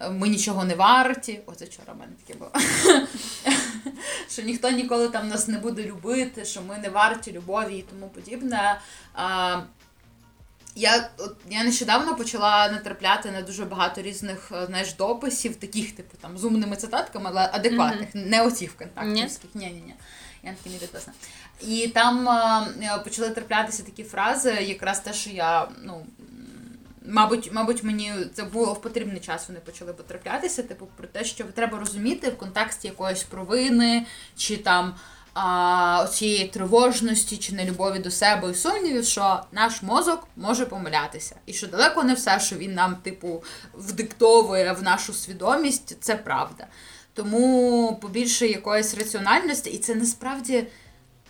е, 0.00 0.10
ми 0.10 0.28
нічого 0.28 0.64
не 0.64 0.74
варті. 0.74 1.40
Оце 1.46 1.64
вчора 1.64 1.92
в 1.92 1.96
мене 1.96 2.12
таке 2.26 2.38
було. 2.38 2.52
що 4.30 4.42
ніхто 4.42 4.70
ніколи 4.70 5.08
там 5.08 5.28
нас 5.28 5.48
не 5.48 5.58
буде 5.58 5.84
любити, 5.84 6.44
що 6.44 6.62
ми 6.62 6.78
не 6.78 6.88
варті 6.88 7.32
любові 7.32 7.78
і 7.78 7.82
тому 7.82 8.08
подібне. 8.08 8.80
А, 9.14 9.60
я, 10.74 11.10
от, 11.18 11.36
я 11.50 11.64
нещодавно 11.64 12.16
почала 12.16 12.68
натрапляти 12.68 13.30
на 13.30 13.42
дуже 13.42 13.64
багато 13.64 14.02
різних 14.02 14.52
е, 14.52 14.66
знаєш, 14.66 14.92
дописів, 14.92 15.56
таких, 15.56 15.92
типу, 15.92 16.16
там, 16.20 16.38
з 16.38 16.44
умними 16.44 16.76
цитатками, 16.76 17.30
але 17.30 17.50
адекватних, 17.52 18.08
не 18.14 18.42
оці 18.42 18.66
вконтактівських. 18.66 19.50
Ні, 19.54 19.66
ні, 19.66 19.82
ні. 19.86 19.94
Я 20.42 20.52
таки 20.52 20.70
не 20.70 20.76
підписана. 20.76 21.16
І 21.60 21.88
там 21.88 22.28
е, 22.28 23.00
почали 23.04 23.30
траплятися 23.30 23.82
такі 23.82 24.04
фрази, 24.04 24.50
якраз 24.50 25.00
те, 25.00 25.12
що 25.12 25.30
я, 25.30 25.68
ну. 25.82 26.06
Мабуть, 27.10 27.52
мабуть, 27.52 27.84
мені 27.84 28.12
це 28.34 28.44
було 28.44 28.72
в 28.72 28.80
потрібний 28.80 29.20
час. 29.20 29.48
Вони 29.48 29.60
почали 29.60 29.92
потраплятися. 29.92 30.62
Типу, 30.62 30.88
про 30.96 31.06
те, 31.06 31.24
що 31.24 31.44
треба 31.44 31.78
розуміти 31.78 32.30
в 32.30 32.38
контексті 32.38 32.88
якоїсь 32.88 33.22
провини, 33.22 34.06
чи 34.36 34.56
там 34.56 34.94
а, 35.34 36.06
цієї 36.12 36.48
тривожності, 36.48 37.36
чи 37.36 37.54
нелюбові 37.54 37.98
до 37.98 38.10
себе 38.10 38.50
і 38.50 38.54
сумнівів, 38.54 39.04
що 39.04 39.40
наш 39.52 39.82
мозок 39.82 40.28
може 40.36 40.66
помилятися, 40.66 41.36
і 41.46 41.52
що 41.52 41.66
далеко 41.66 42.02
не 42.02 42.14
все, 42.14 42.40
що 42.40 42.56
він 42.56 42.74
нам, 42.74 42.96
типу, 42.96 43.42
вдиктовує 43.74 44.72
в 44.72 44.82
нашу 44.82 45.12
свідомість, 45.12 45.96
це 46.00 46.16
правда. 46.16 46.66
Тому 47.14 47.98
побільше 48.02 48.46
якоїсь 48.46 48.94
раціональності, 48.94 49.70
і 49.70 49.78
це 49.78 49.94
насправді 49.94 50.66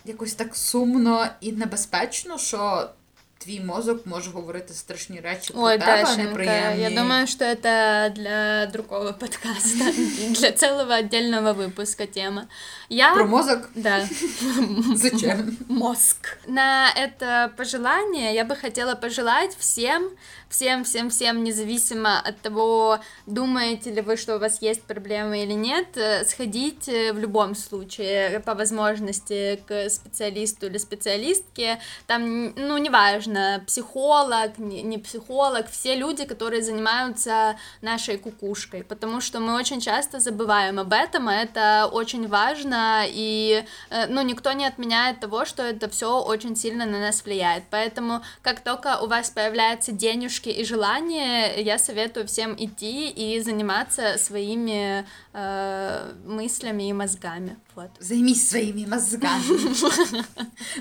якось 0.05 0.33
так 0.33 0.55
сумно 0.55 1.27
і 1.41 1.51
небезпечно, 1.51 2.37
що 2.37 2.89
твій 3.38 3.60
мозок 3.60 4.06
може 4.06 4.30
говорити 4.30 4.74
страшні 4.74 5.20
речі 5.20 5.52
про 5.52 5.62
Ой, 5.62 5.78
тебе, 5.78 6.02
Дашенька, 6.02 6.22
неприємні. 6.22 6.82
я 6.82 6.90
думаю, 6.90 7.26
что 7.26 7.44
это 7.44 8.10
для 8.14 8.66
другого 8.66 9.12
подкаста, 9.12 9.84
для 10.30 10.52
целого 10.52 10.94
отдельного 10.94 11.52
выпуска 11.52 12.06
тема. 12.06 12.44
Я... 12.88 13.14
Про 13.14 13.26
мозок 13.26 13.70
Да. 13.74 14.08
зачем? 14.94 15.56
Мозг. 15.68 16.16
На 16.48 16.88
это 16.96 17.50
пожелание 17.56 18.34
я 18.34 18.44
бы 18.44 18.56
хотела 18.56 18.94
пожелать 18.94 19.56
всем, 19.58 20.10
всем, 20.49 20.83
всем, 20.83 21.09
всем, 21.09 21.43
независимо 21.43 22.19
от 22.19 22.41
того, 22.41 22.99
думаете 23.25 23.91
ли 23.91 24.01
вы, 24.01 24.17
что 24.17 24.35
у 24.35 24.39
вас 24.39 24.61
есть 24.61 24.83
проблемы 24.83 25.43
или 25.43 25.53
нет, 25.53 25.95
э, 25.95 26.25
сходить 26.25 26.87
в 26.87 27.17
любом 27.17 27.55
случае 27.55 28.39
по 28.39 28.55
возможности 28.55 29.61
к 29.67 29.89
специалисту 29.89 30.65
или 30.65 30.77
специалистке. 30.77 31.79
Там, 32.07 32.53
ну, 32.55 32.77
неважно, 32.77 33.63
психолог, 33.67 34.57
не, 34.57 34.97
психолог, 34.97 35.69
все 35.69 35.95
люди, 35.95 36.25
которые 36.25 36.63
занимаются 36.63 37.55
нашей 37.81 38.17
кукушкой, 38.17 38.83
потому 38.83 39.21
что 39.21 39.39
мы 39.39 39.55
очень 39.55 39.79
часто 39.79 40.19
забываем 40.19 40.79
об 40.79 40.93
этом, 40.93 41.29
а 41.29 41.35
это 41.35 41.89
очень 41.91 42.27
важно, 42.27 43.03
и, 43.07 43.63
э, 43.89 44.07
ну, 44.07 44.21
никто 44.21 44.51
не 44.53 44.65
отменяет 44.65 45.19
того, 45.19 45.45
что 45.45 45.63
это 45.63 45.89
все 45.89 46.19
очень 46.19 46.55
сильно 46.55 46.85
на 46.85 46.99
нас 46.99 47.23
влияет. 47.23 47.63
Поэтому, 47.69 48.23
как 48.41 48.61
только 48.61 48.99
у 49.01 49.07
вас 49.07 49.29
появляются 49.29 49.91
денежки 50.38 50.48
и 50.48 50.64
желание, 50.64 51.62
я 51.62 51.78
советую 51.78 52.26
всем 52.26 52.54
идти 52.58 53.08
и 53.08 53.40
заниматься 53.40 54.18
своими 54.18 55.04
э, 55.32 56.12
мыслями 56.26 56.88
и 56.88 56.92
мозгами. 56.92 57.56
Вот. 57.74 57.90
Займись 58.00 58.48
своїми 58.48 58.86
мозгами. 58.86 59.44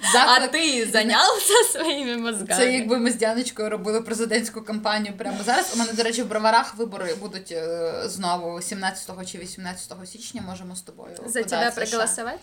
А 0.03 0.11
Заклик. 0.11 0.51
ты 0.51 0.91
занялся 0.91 1.53
своими 1.71 2.17
мозгами? 2.17 2.55
Це 2.59 2.73
якби 2.73 2.97
ми 2.97 3.11
з 3.11 3.15
Дяночкою 3.15 3.69
робили 3.69 4.01
президентську 4.01 4.61
кампанію 4.61 5.13
прямо 5.17 5.43
зараз. 5.43 5.71
У 5.75 5.79
мене, 5.79 5.93
до 5.93 6.03
речі, 6.03 6.23
в 6.23 6.27
броварах 6.27 6.75
вибори 6.75 7.15
будуть 7.15 7.51
е, 7.51 7.93
знову 8.05 8.61
17 8.61 9.31
чи 9.31 9.37
18 9.37 9.93
січня. 10.05 10.41
Можемо 10.41 10.75
з 10.75 10.81
тобою 10.81 11.15
За 11.25 11.43
тебя 11.43 11.43
податися 11.43 11.85
ще. 11.85 11.91
проголосовать? 11.91 12.39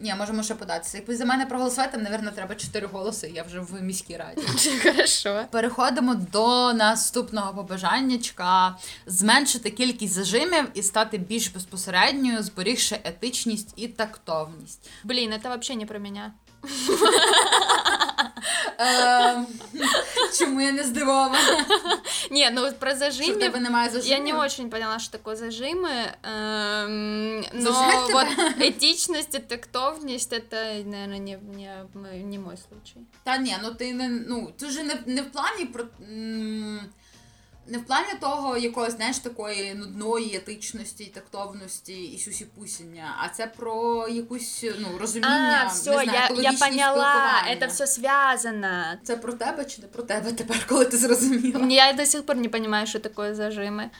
Ні, 0.00 0.14
можемо 0.14 0.42
ще 0.42 0.54
податися. 0.54 0.96
Якби 0.98 1.16
за 1.16 1.24
мене 1.24 1.46
проголосувати, 1.46 1.92
там, 1.92 2.02
напевно, 2.02 2.30
треба 2.30 2.54
4 2.54 2.86
голоси. 2.86 3.32
Я 3.34 3.42
вже 3.42 3.60
в 3.60 3.82
міській 3.82 4.16
раді. 4.16 4.42
Хорошо. 4.82 5.44
Переходимо 5.50 6.14
до 6.14 6.72
наступного 6.72 7.54
побажаннячка. 7.54 8.76
Зменшити 9.06 9.70
кількість 9.70 10.14
зажимів 10.14 10.68
і 10.74 10.82
стати 10.82 11.18
більш 11.18 11.48
безпосередньою, 11.48 12.42
зберігши 12.42 13.00
етичність 13.04 13.72
і 13.76 13.88
тактовність. 13.88 14.90
Блін, 15.04 15.34
це 15.42 15.56
взагалі 15.56 15.80
не 15.80 15.86
про 15.86 16.00
меня. 16.00 16.32
Ем, 18.77 19.47
Чому 20.39 20.61
я 20.61 20.71
не 20.71 20.83
здивована? 20.83 21.37
Не, 22.31 22.51
ну 22.51 22.71
про 22.79 22.89
Що 22.91 22.97
в 22.97 23.01
зажимы 23.01 23.39
тебе 23.39 23.59
немає 23.59 23.89
зажимів? 23.89 24.17
Я 24.27 24.33
не 24.33 24.39
очень 24.39 24.69
поняла, 24.69 24.99
что 24.99 25.11
такое 25.17 25.35
зажимы, 25.35 25.89
эм, 26.23 27.43
но 27.53 27.71
Зажать 27.71 28.11
вот 28.11 28.27
этичность 28.59 29.35
и 29.35 29.39
тактовность 29.39 30.33
это, 30.33 30.83
наверное, 30.85 31.19
не, 31.19 31.37
не, 31.57 31.85
м- 31.95 32.29
не 32.29 32.39
мой 32.39 32.55
случай. 32.57 33.01
Та 33.23 33.37
ні, 33.37 33.57
ну 33.63 33.71
ти 33.73 33.93
не 33.93 34.09
ну 34.09 34.51
ти 34.57 34.69
ж 34.69 34.83
не, 34.83 34.95
не 35.05 35.21
в 35.21 35.31
плані 35.31 35.65
про. 35.65 35.83
м, 36.01 36.79
не 37.70 37.78
в 37.78 37.84
плані 37.84 38.08
того 38.20 38.56
якоїсь, 38.56 38.96
знаєш, 38.96 39.18
такої 39.18 39.74
нудної 39.74 40.36
етичності, 40.36 41.04
тактовності 41.14 42.04
і 42.04 42.18
сюсіпусіння, 42.18 43.16
а 43.18 43.28
це 43.28 43.46
про 43.46 44.08
якусь 44.08 44.64
ну 44.78 44.98
розуміння. 44.98 45.62
А, 45.64 45.68
все, 45.68 45.90
не 45.90 46.04
знаю, 46.04 46.34
я, 46.36 46.50
я 46.50 46.58
поняла, 46.58 47.44
це 47.60 47.66
все 47.66 47.86
зв'язано. 47.86 48.84
Це 49.02 49.16
про 49.16 49.32
тебе 49.32 49.64
чи 49.64 49.82
не 49.82 49.88
про 49.88 50.02
тебе 50.02 50.32
тепер, 50.32 50.66
коли 50.68 50.84
ти 50.84 50.96
зрозуміла? 50.96 51.66
Я 51.66 51.92
до 51.92 52.06
сих 52.06 52.26
пор 52.26 52.36
не 52.36 52.48
розумію, 52.48 52.86
що 52.86 53.00
такое 53.00 53.34
зажимы. 53.34 53.90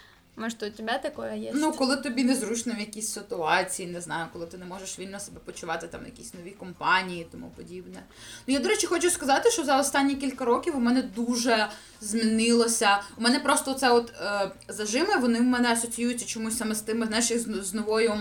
Может, 0.41 0.63
у 0.63 0.71
тебя 0.71 0.99
такое 0.99 1.37
есть? 1.37 1.55
Ну, 1.55 1.73
коли 1.73 1.97
тобі 1.97 2.25
незручно 2.25 2.75
в 2.75 2.81
якійсь 2.81 3.13
ситуації, 3.13 3.89
не 3.89 4.01
знаю, 4.01 4.27
коли 4.33 4.47
ти 4.47 4.59
не 4.59 4.65
можеш 4.65 4.99
вільно 4.99 5.21
себе 5.21 5.41
почувати 5.45 5.87
там 5.89 6.03
в 6.03 6.07
якійсь 6.07 6.35
новій 6.35 6.51
компанії, 6.51 7.27
тому 7.33 7.53
подібне. 7.57 8.03
Ну, 8.47 8.55
я, 8.55 8.61
до 8.61 8.69
речі, 8.69 8.87
хочу 8.87 9.11
сказати, 9.11 9.51
що 9.51 9.65
за 9.65 9.81
останні 9.81 10.15
кілька 10.15 10.45
років 10.45 10.77
у 10.77 10.81
мене 10.81 11.03
дуже 11.03 11.69
змінилося. 12.01 13.01
У 13.17 13.23
мене 13.23 13.41
просто 13.41 13.75
це 13.75 13.91
от 13.91 14.13
е, 14.23 14.51
зажими, 14.69 15.17
вони 15.17 15.39
в 15.39 15.43
мене 15.43 15.73
асоціюються 15.73 16.27
чомусь 16.27 16.59
саме 16.59 16.75
з 16.75 16.81
тими, 16.81 17.07
знаєш, 17.07 17.25
з, 17.25 17.65
з 17.65 17.75
новою. 17.75 18.15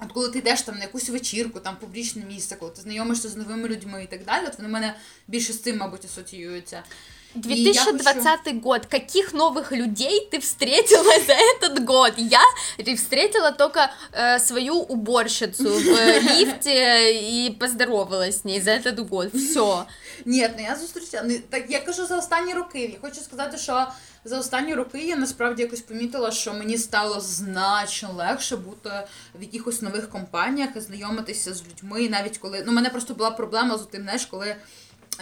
От 0.00 0.12
коли 0.12 0.28
ти 0.28 0.38
йдеш 0.38 0.62
там 0.62 0.74
на 0.74 0.82
якусь 0.82 1.08
вечірку, 1.08 1.60
там 1.60 1.76
публічне 1.80 2.24
місце, 2.24 2.56
коли 2.56 2.72
ти 2.72 2.80
знайомишся 2.80 3.28
з 3.28 3.36
новими 3.36 3.68
людьми 3.68 4.04
і 4.04 4.06
так 4.06 4.24
далі, 4.24 4.44
от 4.46 4.58
вони 4.58 4.68
в 4.68 4.72
мене 4.72 4.94
більше 5.28 5.52
з 5.52 5.62
цим, 5.62 5.76
мабуть, 5.76 6.04
асоціюються. 6.04 6.82
И 7.37 7.63
я 7.73 7.83
2020 7.85 8.61
год. 8.61 8.85
Каких 8.85 9.33
новых 9.33 9.71
людей 9.71 10.27
ты 10.31 10.39
встретила 10.39 11.13
за 11.25 11.33
этот 11.33 11.83
год? 11.83 12.13
Я 12.17 12.41
встретила 12.95 13.51
только 13.51 13.91
э, 14.11 14.39
свою 14.39 14.75
уборщицу 14.75 15.63
в 15.63 15.87
э, 15.87 16.19
лифте 16.19 17.21
и 17.21 17.51
поздоровалась 17.59 18.41
с 18.41 18.43
ней 18.43 18.61
за 18.61 18.71
этот 18.71 19.09
год. 19.09 19.33
Все. 19.33 19.85
Ні, 20.25 20.49
ну 20.57 20.63
я 20.63 20.75
зустрічала. 20.75 21.23
Ну, 21.27 21.39
так 21.49 21.63
я 21.69 21.79
кажу 21.79 22.05
за 22.05 22.17
останні 22.17 22.53
роки. 22.53 22.79
Я 22.79 23.09
хочу 23.09 23.21
сказати, 23.21 23.57
що 23.57 23.87
за 24.25 24.39
останні 24.39 24.73
роки 24.73 24.99
я 24.99 25.15
насправді 25.15 25.61
якось 25.61 25.81
помітила, 25.81 26.31
що 26.31 26.53
мені 26.53 26.77
стало 26.77 27.19
значно 27.21 28.13
легше 28.13 28.57
бути 28.57 28.89
в 29.35 29.41
якихось 29.41 29.81
нових 29.81 30.09
компаніях 30.09 30.69
і 30.75 30.79
знайомитися 30.79 31.53
з 31.53 31.63
людьми, 31.67 32.09
навіть 32.09 32.37
коли 32.37 32.63
ну, 32.65 32.71
у 32.71 32.75
мене 32.75 32.89
просто 32.89 33.13
була 33.13 33.31
проблема 33.31 33.77
з 33.77 33.81
тим, 33.81 34.01
знаєш, 34.01 34.25
коли. 34.25 34.55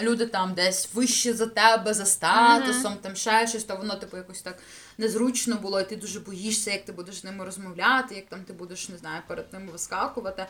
Люди 0.00 0.26
там 0.26 0.54
десь 0.54 0.88
вище 0.94 1.34
за 1.34 1.46
тебе, 1.46 1.94
за 1.94 2.06
статусом, 2.06 2.92
mm-hmm. 2.92 3.02
там 3.02 3.16
ще 3.16 3.46
щось, 3.46 3.64
то 3.64 3.76
воно 3.76 3.96
типу 3.96 4.16
якось 4.16 4.42
так 4.42 4.58
незручно 4.98 5.56
було, 5.56 5.80
і 5.80 5.84
ти 5.84 5.96
дуже 5.96 6.20
боїшся, 6.20 6.72
як 6.72 6.84
ти 6.84 6.92
будеш 6.92 7.14
з 7.14 7.24
ними 7.24 7.44
розмовляти, 7.44 8.14
як 8.14 8.26
там 8.26 8.40
ти 8.44 8.52
будеш, 8.52 8.88
не 8.88 8.98
знаю, 8.98 9.22
перед 9.28 9.52
ними 9.52 9.72
вискакувати. 9.72 10.46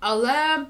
Але 0.00 0.66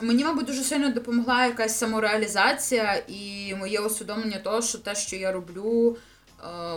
мені, 0.00 0.24
мабуть, 0.24 0.46
дуже 0.46 0.62
сильно 0.62 0.90
допомогла 0.90 1.46
якась 1.46 1.78
самореалізація 1.78 3.02
і 3.08 3.54
моє 3.54 3.80
усвідомлення 3.80 4.38
того, 4.38 4.62
що 4.62 4.78
те, 4.78 4.94
що 4.94 5.16
я 5.16 5.32
роблю, 5.32 5.96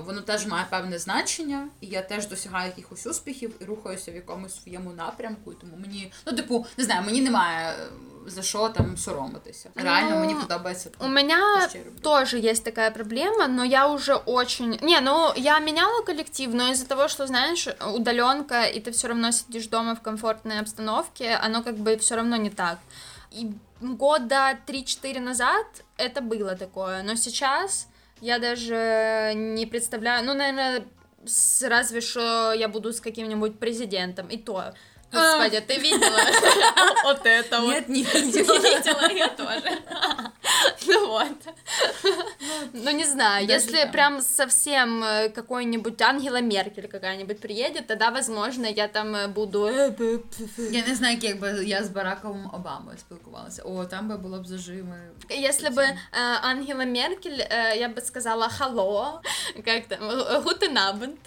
воно 0.07 0.21
теж 0.21 0.47
має 0.47 0.67
певне 0.71 0.99
значення, 0.99 1.69
і 1.81 1.87
я 1.87 2.03
теж 2.03 2.29
досягаю 2.29 2.67
якихось 2.77 3.07
успіхів 3.07 3.55
і 3.61 3.65
рухаюся 3.65 4.13
в 4.13 4.15
якомусь 4.15 4.63
своєму 4.63 4.93
напрямку. 4.93 5.53
І 5.53 5.55
тому 5.61 5.77
мені, 5.77 6.13
ну, 6.27 6.33
типу, 6.33 6.67
не 6.77 6.85
знаю, 6.85 7.03
мені 7.03 7.21
немає 7.21 7.75
за 8.27 8.43
що 8.43 8.69
там 8.69 8.97
соромитися. 8.97 9.71
Реально 9.75 10.11
ну, 10.11 10.21
мені 10.21 10.35
подобається. 10.35 10.91
У 10.99 11.09
меня 11.09 11.69
тоже 12.03 12.41
есть 12.41 12.65
такая 12.65 12.91
проблема, 12.91 13.49
но 13.49 13.65
я 13.65 13.89
уже 13.89 14.15
очень... 14.15 14.79
Не, 14.83 15.01
ну, 15.01 15.33
я 15.37 15.61
меняла 15.61 16.03
коллектив, 16.03 16.55
но 16.55 16.71
из-за 16.71 16.87
того, 16.87 17.09
что, 17.09 17.27
знаешь, 17.27 17.69
удаленка, 17.95 18.65
и 18.65 18.81
ты 18.81 18.91
все 18.91 19.09
равно 19.09 19.33
сидишь 19.33 19.69
дома 19.69 19.95
в 19.95 20.01
комфортной 20.01 20.59
обстановке, 20.59 21.39
оно 21.47 21.63
как 21.63 21.77
бы 21.77 21.97
все 21.97 22.17
равно 22.17 22.37
не 22.37 22.51
так. 22.51 22.79
И 23.31 23.53
года 23.81 24.59
3-4 24.67 25.21
назад 25.21 25.67
это 25.99 26.21
было 26.21 26.57
такое, 26.57 27.03
но 27.03 27.17
сейчас 27.17 27.89
я 28.22 28.40
даже 28.40 29.34
не 29.36 29.66
представляю, 29.66 30.26
ну, 30.26 30.34
наверное, 30.34 30.86
разве 31.64 32.02
что 32.02 32.54
я 32.54 32.68
буду 32.68 32.94
с 32.94 33.02
каким-нибудь 33.02 33.60
президентом, 33.60 34.28
и 34.28 34.38
то 34.38 34.74
Господи, 35.12 35.56
а. 35.56 35.62
ты 35.62 35.78
видела 35.78 36.20
вот 37.04 37.22
это 37.26 37.62
вот? 37.62 37.72
Нет, 37.72 37.90
не 37.90 38.04
видела. 38.04 38.58
Не 38.58 38.78
видела, 38.78 39.12
я 39.12 39.28
тоже. 39.30 39.80
Ну 40.87 41.07
вот. 41.09 41.55
Ну 42.73 42.91
не 42.91 43.05
знаю, 43.05 43.47
если 43.47 43.89
прям 43.93 44.21
совсем 44.21 45.03
э, 45.05 45.29
какой-нибудь 45.29 46.03
Ангела 46.03 46.41
Меркель 46.41 46.89
какая-нибудь 46.89 47.41
приедет, 47.41 47.87
тогда, 47.87 48.11
возможно, 48.11 48.67
я 48.67 48.89
там 48.89 49.15
э, 49.15 49.29
буду... 49.29 49.67
Э, 49.67 49.93
я 50.71 50.83
не 50.87 50.95
знаю, 50.95 51.19
якби 51.23 51.65
я 51.65 51.85
з 51.85 51.89
Бараком 51.89 52.51
Обамою 52.53 52.99
спілкувалася. 52.99 53.63
О, 53.63 53.85
там 53.85 54.09
би 54.09 54.17
було 54.17 54.39
б 54.39 54.47
зажими. 54.47 55.11
Если 55.31 55.71
бы 55.71 55.87
Ангела 56.43 56.85
Меркель, 56.85 57.39
я 57.79 57.89
бы 57.89 58.01
сказала 58.01 58.49
«Халло», 58.49 59.23
как 59.65 59.87
там, 59.89 59.99
«Гутен 60.45 60.79
Абенд». 60.79 61.19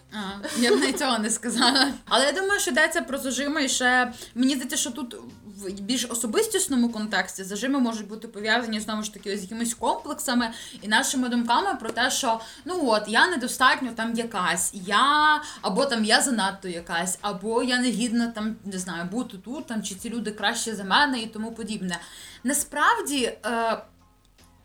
Я 0.57 0.71
б 0.71 0.79
на 0.79 0.93
цього 0.93 1.17
не 1.17 1.29
сказала. 1.29 1.87
Але 2.05 2.25
я 2.25 2.31
думаю, 2.31 2.59
що 2.59 2.71
йдеться 2.71 3.01
про 3.01 3.17
зажими 3.17 3.67
ще 3.67 4.13
мені 4.35 4.53
здається, 4.53 4.77
що 4.77 4.91
тут 4.91 5.15
в 5.62 5.80
більш 5.80 6.04
особистісному 6.10 6.88
контексті 6.88 7.44
зажими 7.44 7.78
можуть 7.78 8.08
бути 8.08 8.28
пов'язані 8.28 8.80
знову 8.80 9.02
ж 9.02 9.14
таки 9.14 9.38
з 9.38 9.42
якимись 9.42 9.74
комплексами 9.74 10.50
і 10.82 10.88
нашими 10.88 11.28
думками 11.28 11.74
про 11.74 11.90
те, 11.90 12.10
що 12.10 12.40
ну 12.64 12.80
от 12.82 13.02
я 13.08 13.28
недостатньо 13.28 13.90
там 13.94 14.14
якась, 14.14 14.70
я 14.74 15.42
або 15.62 15.86
там 15.86 16.04
я 16.04 16.20
занадто 16.20 16.68
якась, 16.68 17.18
або 17.22 17.62
я 17.62 17.80
не 17.80 17.88
гідна 17.88 18.26
там 18.26 18.56
не 18.64 18.78
знаю 18.78 19.04
бути 19.04 19.38
тут, 19.38 19.66
там 19.66 19.82
чи 19.82 19.94
ці 19.94 20.10
люди 20.10 20.30
краще 20.30 20.74
за 20.74 20.84
мене 20.84 21.18
і 21.20 21.26
тому 21.26 21.52
подібне. 21.52 21.98
Насправді. 22.44 23.32
Е, 23.46 23.82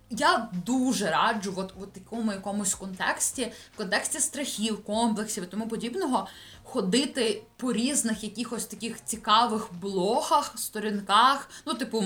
я 0.10 0.50
дуже 0.66 1.10
раджу, 1.10 1.54
от 1.56 1.74
в 1.76 1.86
такому 1.88 2.32
якомусь 2.32 2.76
контексті, 2.76 3.52
в 3.74 3.78
контексті 3.78 4.20
страхів, 4.20 4.84
комплексів 4.84 5.44
і 5.44 5.48
тому 5.48 5.68
подібного, 5.68 6.28
ходити 6.64 7.42
по 7.58 7.74
різних 7.74 8.24
якихось 8.24 8.66
таких 8.66 9.06
цікавих 9.06 9.70
блогах, 9.82 10.54
сторінках, 10.56 11.50
ну, 11.66 11.74
типу. 11.74 12.04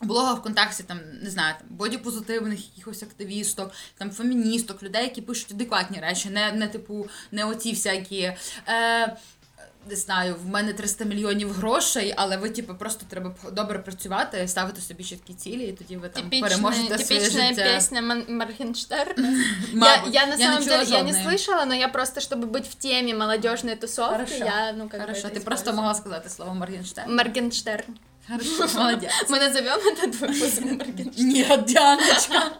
Блогах 0.00 0.38
в 0.38 0.42
контексті 0.42 0.82
там 0.82 1.00
не 1.22 1.30
знаю, 1.30 1.54
там 1.58 1.76
бодіпозитивних 1.76 2.68
якихось 2.68 3.02
активісток, 3.02 3.72
там 3.98 4.10
феміністок, 4.10 4.82
людей, 4.82 5.02
які 5.02 5.22
пишуть 5.22 5.52
адекватні 5.52 6.00
речі, 6.00 6.30
не 6.30 6.52
не 6.52 6.68
типу, 6.68 7.08
не 7.32 7.44
оці 7.44 7.72
всякі. 7.72 8.36
Е, 8.68 9.16
не 9.89 9.95
знаю, 9.95 10.35
в 10.43 10.47
мене 10.47 10.73
300 10.73 11.05
мільйонів 11.05 11.51
грошей, 11.51 12.13
але 12.17 12.37
ви, 12.37 12.49
типу, 12.49 12.75
просто 12.75 13.05
треба 13.09 13.35
добре 13.51 13.79
працювати, 13.79 14.47
ставити 14.47 14.81
собі 14.81 15.03
чіткі 15.03 15.33
цілі, 15.33 15.63
і 15.63 15.71
тоді 15.71 15.97
ви 15.97 16.09
там 16.09 16.23
типичная, 16.23 16.49
переможете 16.49 16.97
своє 16.97 17.21
життя. 17.21 17.37
Типичная 17.37 17.73
песня 17.73 18.01
Моргенштерна. 18.29 19.43
я, 19.73 20.03
я 20.11 20.25
на 20.25 20.37
самом 20.37 20.63
деле, 20.63 20.83
я 20.83 21.01
не 21.01 21.13
слышала, 21.13 21.65
но 21.65 21.73
я 21.73 21.87
просто, 21.87 22.19
чтобы 22.19 22.45
быть 22.45 22.67
в 22.67 22.75
теме 22.75 23.13
молодежной 23.13 23.75
тусовки, 23.75 24.11
Хорошо. 24.11 24.45
я, 24.45 24.73
ну, 24.73 24.89
как 24.89 25.01
Хорошо, 25.01 25.27
ты 25.29 25.39
просто 25.39 25.73
могла 25.73 25.95
сказать 25.95 26.31
слово 26.31 26.53
Моргенштерн. 26.53 27.15
Моргенштерн. 27.15 27.97
Хорошо, 28.27 28.79
молодец. 28.79 29.11
Мы 29.29 29.39
назовем 29.39 29.79
этот 29.93 30.15
выпуск 30.15 30.61
Моргенштерн. 30.61 31.27
Нет, 31.27 31.65
Дианочка. 31.65 32.53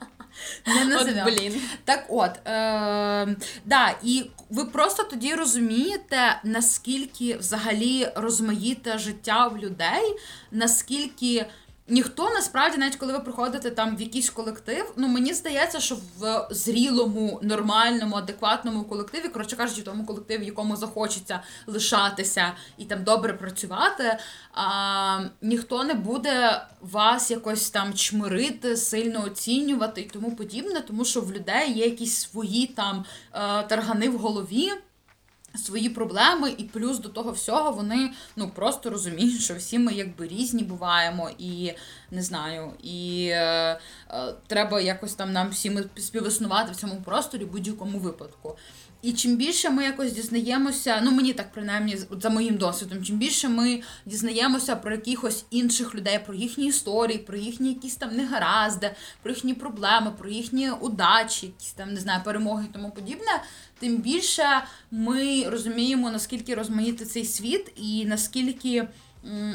Не 0.66 0.96
От, 0.96 1.24
блін. 1.24 1.60
Так 1.84 2.06
от, 2.08 2.30
е, 2.48 3.36
да, 3.64 3.94
і 4.02 4.30
ви 4.50 4.64
просто 4.64 5.02
тоді 5.02 5.34
розумієте, 5.34 6.40
наскільки 6.44 7.36
взагалі 7.36 8.08
розмаїте 8.16 8.98
життя 8.98 9.48
в 9.48 9.58
людей, 9.58 10.16
наскільки. 10.50 11.46
Ніхто 11.88 12.30
насправді, 12.30 12.78
навіть 12.78 12.96
коли 12.96 13.12
ви 13.12 13.20
приходите 13.20 13.70
там 13.70 13.96
в 13.96 14.00
якийсь 14.00 14.30
колектив, 14.30 14.92
ну 14.96 15.08
мені 15.08 15.34
здається, 15.34 15.80
що 15.80 15.96
в 16.18 16.46
зрілому, 16.50 17.40
нормальному, 17.42 18.16
адекватному 18.16 18.84
колективі, 18.84 19.28
коротше 19.28 19.56
кажучи, 19.56 19.82
тому 19.82 20.06
колективі, 20.06 20.42
в 20.42 20.46
якому 20.46 20.76
захочеться 20.76 21.40
лишатися 21.66 22.52
і 22.78 22.84
там 22.84 23.04
добре 23.04 23.32
працювати, 23.32 24.18
а, 24.54 25.20
ніхто 25.42 25.84
не 25.84 25.94
буде 25.94 26.62
вас 26.80 27.30
якось 27.30 27.70
там 27.70 27.94
чмирити, 27.94 28.76
сильно 28.76 29.24
оцінювати 29.24 30.00
і 30.00 30.04
тому 30.04 30.36
подібне, 30.36 30.80
тому 30.80 31.04
що 31.04 31.20
в 31.20 31.32
людей 31.32 31.72
є 31.72 31.84
якісь 31.84 32.16
свої 32.16 32.66
там 32.66 33.04
е, 33.32 33.62
таргани 33.62 34.08
в 34.08 34.18
голові 34.18 34.72
свої 35.56 35.88
проблеми, 35.88 36.54
і 36.58 36.64
плюс 36.64 36.98
до 36.98 37.08
того 37.08 37.32
всього 37.32 37.72
вони 37.72 38.10
ну 38.36 38.50
просто 38.54 38.90
розуміють, 38.90 39.40
що 39.40 39.54
всі 39.54 39.78
ми 39.78 39.92
якби 39.92 40.28
різні 40.28 40.62
буваємо, 40.62 41.30
і 41.38 41.72
не 42.10 42.22
знаю, 42.22 42.72
і 42.82 43.28
е, 43.32 43.80
е, 44.10 44.34
треба 44.46 44.80
якось 44.80 45.14
там 45.14 45.32
нам 45.32 45.50
всім 45.50 45.84
співіснувати 45.96 46.72
в 46.72 46.76
цьому 46.76 47.02
просторі 47.04 47.44
в 47.44 47.52
будь-якому 47.52 47.98
випадку. 47.98 48.56
І 49.02 49.12
чим 49.12 49.36
більше 49.36 49.70
ми 49.70 49.84
якось 49.84 50.12
дізнаємося, 50.12 51.00
ну 51.04 51.10
мені 51.10 51.32
так 51.32 51.52
принаймні 51.52 51.98
за 52.10 52.30
моїм 52.30 52.56
досвідом, 52.56 53.04
чим 53.04 53.16
більше 53.16 53.48
ми 53.48 53.82
дізнаємося 54.06 54.76
про 54.76 54.92
якихось 54.92 55.44
інших 55.50 55.94
людей, 55.94 56.20
про 56.26 56.34
їхні 56.34 56.66
історії, 56.66 57.18
про 57.18 57.36
їхні 57.36 57.68
якісь 57.68 57.96
там 57.96 58.16
негаразди, 58.16 58.90
про 59.22 59.32
їхні 59.32 59.54
проблеми, 59.54 60.12
про 60.18 60.28
їхні 60.28 60.70
удачі, 60.70 61.46
якісь 61.46 61.72
там 61.72 61.94
не 61.94 62.00
знаю, 62.00 62.20
перемоги 62.24 62.64
і 62.70 62.72
тому 62.72 62.90
подібне, 62.90 63.42
тим 63.79 63.97
більше 63.97 64.63
ми 64.91 65.49
розуміємо, 65.49 66.11
наскільки 66.11 66.55
розмаїти 66.55 67.05
цей 67.05 67.25
світ 67.25 67.71
і 67.75 68.05
наскільки 68.05 68.87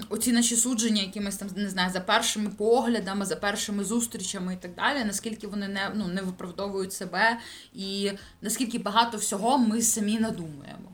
оці 0.08 0.32
наші 0.32 0.56
судження, 0.56 1.02
якимись 1.02 1.36
там 1.36 1.48
не 1.56 1.68
знаю, 1.68 1.90
за 1.92 2.00
першими 2.00 2.50
поглядами, 2.50 3.26
за 3.26 3.36
першими 3.36 3.84
зустрічами 3.84 4.54
і 4.54 4.56
так 4.56 4.74
далі, 4.74 5.04
наскільки 5.04 5.46
вони 5.46 5.68
не 5.68 5.92
ну, 5.94 6.08
не 6.08 6.22
виправдовують 6.22 6.92
себе, 6.92 7.38
і 7.74 8.12
наскільки 8.42 8.78
багато 8.78 9.18
всього 9.18 9.58
ми 9.58 9.82
самі 9.82 10.18
надумаємо. 10.18 10.92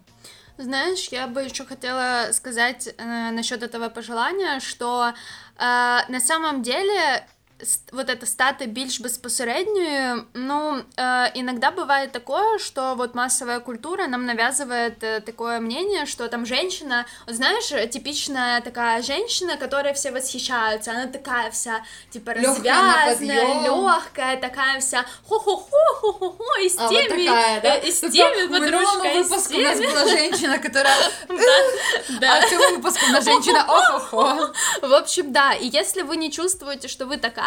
Знаешь, 0.59 1.09
я 1.13 1.27
бы 1.27 1.47
еще 1.47 1.65
хотела 1.65 2.33
сказать 2.33 2.87
э, 2.99 3.31
насчет 3.33 3.63
этого 3.63 3.89
пожелания, 3.89 4.61
что 4.61 5.07
э, 5.07 5.13
на 6.13 6.21
самом 6.21 6.63
деле 6.63 7.25
с- 7.25 7.25
вот 7.93 8.09
это 8.11 8.27
стати 8.27 8.67
більш 8.67 9.01
безпосередньою, 9.01 10.25
ну, 10.35 10.83
э, 10.97 11.31
иногда 11.35 11.71
бывает 11.71 12.11
такое, 12.11 12.59
что 12.59 12.95
вот 12.97 13.15
массовая 13.15 13.61
культура 13.61 14.07
нам 14.09 14.27
навязывает 14.27 15.03
э, 15.05 15.21
такое 15.21 15.61
мнение, 15.61 16.07
что 16.07 16.27
там 16.29 16.45
женщина, 16.47 17.07
вот 17.27 17.37
знаешь, 17.37 17.69
типичная 17.91 18.61
такая 18.63 19.01
женщина, 19.03 19.57
которой 19.57 19.93
все 19.93 20.11
восхищаются, 20.11 20.91
она 20.91 21.07
такая 21.07 21.51
вся, 21.53 21.83
типа, 22.11 22.31
Лёгкая 22.31 22.75
на 22.83 23.07
развязная, 23.07 23.47
подъём. 23.47 23.65
легкая, 23.87 24.37
такая 24.41 24.81
вся 24.81 25.05
хо-хо-хо, 25.29 25.71
хо-хо-хо, 26.01 26.57
и 26.65 26.69
с 26.69 26.77
А, 26.79 26.83
вот 26.89 26.91
теми, 26.91 27.27
такая, 27.27 27.61
да? 27.61 27.77
э, 27.77 27.89
и 27.89 27.93
с 27.93 28.01
Тобто 28.01 28.17
теми 28.17 28.47
в 28.47 28.51
минулому 28.51 29.03
подружка, 29.03 29.09
и 29.09 29.23
с 29.23 29.29
випуску 29.31 29.55
у 29.55 29.61
нас 29.63 29.79
теми. 29.79 29.87
була 29.93 30.09
жінка, 30.09 30.53
яка 30.53 30.69
а 30.83 31.11
Да. 32.21 32.41
в 32.41 32.51
цьому 32.51 32.69
випуску 32.77 33.07
у 33.09 33.13
нас 33.13 33.25
жінка 33.25 33.65
охо-хо. 33.69 34.53
В 34.83 34.93
общем, 34.95 35.33
да, 35.33 35.53
и 35.53 35.67
если 35.79 36.03
вы 36.03 36.17
не 36.17 36.31
чувствуете, 36.31 36.89
что 36.89 37.05
вы 37.07 37.17
такая, 37.19 37.46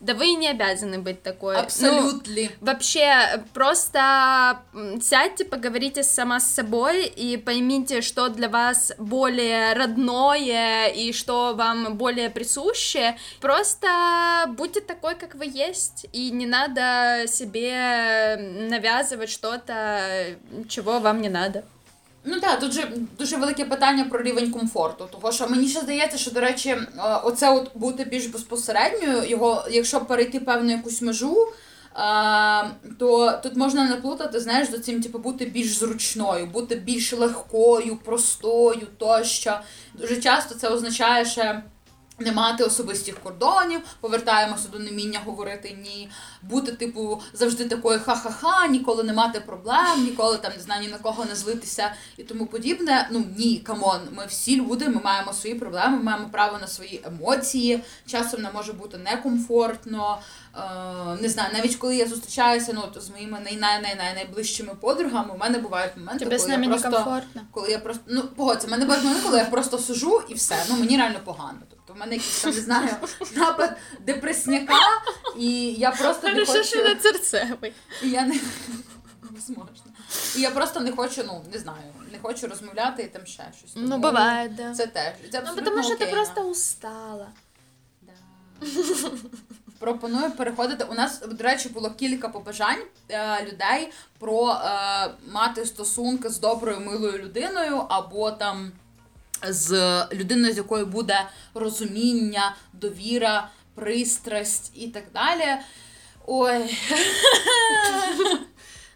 да 0.00 0.14
вы 0.14 0.28
и 0.28 0.36
не 0.36 0.48
обязаны 0.48 0.98
быть 0.98 1.22
такой. 1.22 1.54
Ну, 1.54 1.60
Абсолютно. 1.60 2.48
Вообще, 2.60 3.42
просто 3.52 4.62
сядьте, 5.00 5.44
поговорите 5.44 6.02
сама 6.02 6.40
с 6.40 6.50
собой 6.50 7.06
и 7.06 7.36
поймите, 7.36 8.00
что 8.00 8.28
для 8.28 8.48
вас 8.48 8.92
более 8.98 9.72
родное 9.74 10.88
и 10.88 11.12
что 11.12 11.54
вам 11.54 11.96
более 11.96 12.30
присуще. 12.30 13.16
Просто 13.40 13.88
будьте 14.56 14.80
такой, 14.80 15.14
как 15.14 15.34
вы 15.34 15.46
есть, 15.46 16.06
и 16.12 16.30
не 16.30 16.46
надо 16.46 17.24
себе 17.26 18.36
навязывать 18.68 19.30
что-то, 19.30 20.36
чего 20.68 20.98
вам 21.00 21.20
не 21.20 21.28
надо. 21.28 21.64
Ну 22.24 22.40
так, 22.40 22.60
тут 22.60 22.72
же 22.72 22.92
дуже 23.18 23.36
велике 23.36 23.64
питання 23.64 24.04
про 24.04 24.22
рівень 24.22 24.50
комфорту. 24.50 25.08
Того 25.12 25.32
що 25.32 25.48
мені 25.48 25.68
ще 25.68 25.80
здається, 25.80 26.18
що 26.18 26.30
до 26.30 26.40
речі, 26.40 26.68
е, 26.68 26.86
оце 27.24 27.50
от 27.50 27.70
бути 27.74 28.04
більш 28.04 28.26
безпосередньою, 28.26 29.28
його, 29.28 29.64
якщо 29.70 30.00
перейти 30.00 30.40
певну 30.40 30.70
якусь 30.70 31.02
межу. 31.02 31.36
е, 31.96 32.70
То 32.98 33.32
тут 33.42 33.56
можна 33.56 33.84
наплутати, 33.88 34.40
знаєш, 34.40 34.70
за 34.70 34.78
цим, 34.78 35.02
типу, 35.02 35.18
бути 35.18 35.44
більш 35.44 35.78
зручною, 35.78 36.46
бути 36.46 36.74
більш 36.74 37.12
легкою, 37.12 37.96
простою 37.96 38.86
тощо. 38.98 39.60
Дуже 39.94 40.16
часто 40.16 40.54
це 40.54 40.68
означає 40.68 41.24
ще 41.24 41.62
не 42.20 42.32
мати 42.32 42.64
особистих 42.64 43.20
кордонів, 43.20 43.80
повертаємося 44.00 44.68
до 44.68 44.78
неміння 44.78 45.20
говорити 45.24 45.78
ні, 45.82 46.10
бути, 46.42 46.72
типу, 46.72 47.22
завжди 47.32 47.64
такою 47.64 48.00
ха-ха-ха, 48.00 48.66
ніколи 48.66 49.02
не 49.02 49.12
мати 49.12 49.40
проблем, 49.40 50.04
ніколи 50.04 50.36
там 50.36 50.52
не 50.56 50.62
знаю, 50.62 50.82
ні 50.82 50.88
на 50.88 50.98
кого 50.98 51.24
не 51.24 51.34
злитися 51.34 51.92
і 52.16 52.22
тому 52.22 52.46
подібне. 52.46 53.08
Ну 53.10 53.24
ні, 53.36 53.58
come 53.58 53.82
on, 53.82 54.00
ми 54.12 54.26
всі 54.26 54.56
люди, 54.56 54.88
ми 54.88 55.00
маємо 55.04 55.32
свої 55.32 55.54
проблеми, 55.54 55.96
ми 55.96 56.02
маємо 56.02 56.28
право 56.32 56.58
на 56.58 56.66
свої 56.66 57.02
емоції. 57.06 57.82
Часом 58.06 58.42
нам 58.42 58.54
може 58.54 58.72
бути 58.72 58.98
некомфортно. 58.98 60.18
Е, 60.56 60.60
не 61.22 61.28
знаю, 61.28 61.50
навіть 61.52 61.76
коли 61.76 61.96
я 61.96 62.06
зустрічаюся 62.06 62.72
ну, 62.74 63.00
з 63.00 63.10
моїми 63.10 63.38
най- 63.44 63.56
най- 63.56 63.82
най- 63.82 63.96
най- 63.96 64.14
найближчими 64.14 64.74
подругами, 64.74 65.34
у 65.34 65.38
мене 65.38 65.58
бувають 65.58 65.96
моменти, 65.96 66.24
Тебе 66.24 66.38
коли 66.38 66.50
я 66.50 66.58
просто 66.68 67.22
коли 67.50 67.70
я 67.70 67.78
просто 67.78 68.02
ну 68.06 68.22
погодься, 68.22 68.68
мене 68.68 68.84
бувають 68.84 69.04
моменти, 69.04 69.24
коли 69.24 69.38
я 69.38 69.44
просто 69.44 69.78
сижу 69.78 70.22
і 70.28 70.34
все. 70.34 70.64
Ну 70.68 70.76
мені 70.76 70.96
реально 70.96 71.18
погано. 71.24 71.58
Тобто 71.90 72.04
в 72.04 72.06
мене 72.06 72.16
якийсь 72.16 72.40
там 72.40 72.50
не 72.54 72.60
знаю 72.60 72.96
напад 73.36 73.76
депресняка, 74.00 74.78
і 75.36 75.72
я 75.72 75.90
просто 75.90 76.28
не 76.28 76.46
хочу. 76.46 76.64
что 76.64 76.84
на 76.84 76.94
Церцевой. 76.94 77.72
І 78.02 78.10
я 78.10 78.26
не 78.26 78.40
Возможно. 79.30 79.92
І 80.36 80.40
я 80.40 80.50
просто 80.50 80.80
не 80.80 80.92
хочу, 80.92 81.24
ну 81.26 81.44
не 81.52 81.58
знаю, 81.58 81.82
не 82.12 82.18
хочу 82.18 82.48
розмовляти 82.48 83.02
і 83.02 83.06
там 83.06 83.26
ще 83.26 83.42
щось. 83.58 83.72
Ну, 83.76 83.88
Тому 83.88 84.04
бывает, 84.04 84.54
да. 84.54 84.74
Це 84.74 84.86
теж. 84.86 85.14
Це 85.32 85.42
Ну, 85.46 85.82
что 85.82 85.90
ты 85.90 85.94
окейно. 85.94 86.12
просто 86.12 86.40
устала. 86.40 87.26
Да. 88.02 88.12
Пропоную 89.78 90.30
переходити. 90.30 90.84
У 90.84 90.94
нас, 90.94 91.20
до 91.20 91.44
речі, 91.44 91.68
було 91.68 91.90
кілька 91.90 92.28
побажань 92.28 92.82
е, 93.08 93.44
людей 93.44 93.92
про 94.18 94.50
е, 94.52 95.10
мати 95.32 95.66
стосунки 95.66 96.28
з 96.28 96.38
доброю 96.38 96.80
милою 96.80 97.18
людиною, 97.18 97.76
або 97.88 98.30
там 98.30 98.72
з 99.48 100.06
людиною, 100.12 100.54
з 100.54 100.56
якою 100.56 100.86
буде 100.86 101.28
розуміння, 101.54 102.56
довіра, 102.72 103.50
пристрасть 103.74 104.72
і 104.74 104.88
так 104.88 105.04
далі. 105.14 105.60
Ой, 106.26 106.78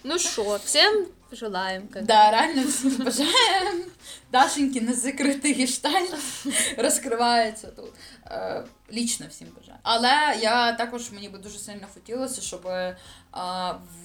Ну 0.04 0.18
что, 0.18 0.61
всем 0.62 1.07
желаем. 1.33 1.88
Как... 1.88 2.04
да, 2.04 2.30
реально 2.30 2.64
всім 2.68 2.90
бажаємо. 2.90 3.85
Дашеньки 4.33 4.80
незакритий 4.80 5.52
гештальт 5.52 6.14
розкривається 6.78 7.66
тут. 7.66 7.92
Е, 8.26 8.64
лічно 8.92 9.26
всім 9.30 9.48
бажаю. 9.57 9.78
Але 9.83 10.38
я 10.40 10.72
також 10.72 11.11
мені 11.12 11.28
би 11.28 11.38
дуже 11.38 11.59
сильно 11.59 11.87
хотілося, 11.94 12.40
щоб 12.40 12.66
е, 12.66 12.96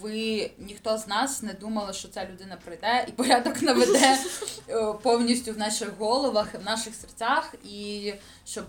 ви 0.00 0.50
ніхто 0.59 0.98
з 0.98 1.07
нас 1.07 1.42
не 1.42 1.52
думали, 1.52 1.92
що 1.92 2.09
ця 2.09 2.24
людина 2.33 2.57
прийде 2.64 3.04
і 3.09 3.12
порядок 3.12 3.62
наведе 3.62 4.18
е, 4.68 4.92
повністю 5.02 5.52
в 5.52 5.59
наших 5.59 5.90
головах, 5.98 6.54
в 6.54 6.64
наших 6.64 6.94
серцях, 6.94 7.54
і 7.64 8.14
щоб 8.46 8.64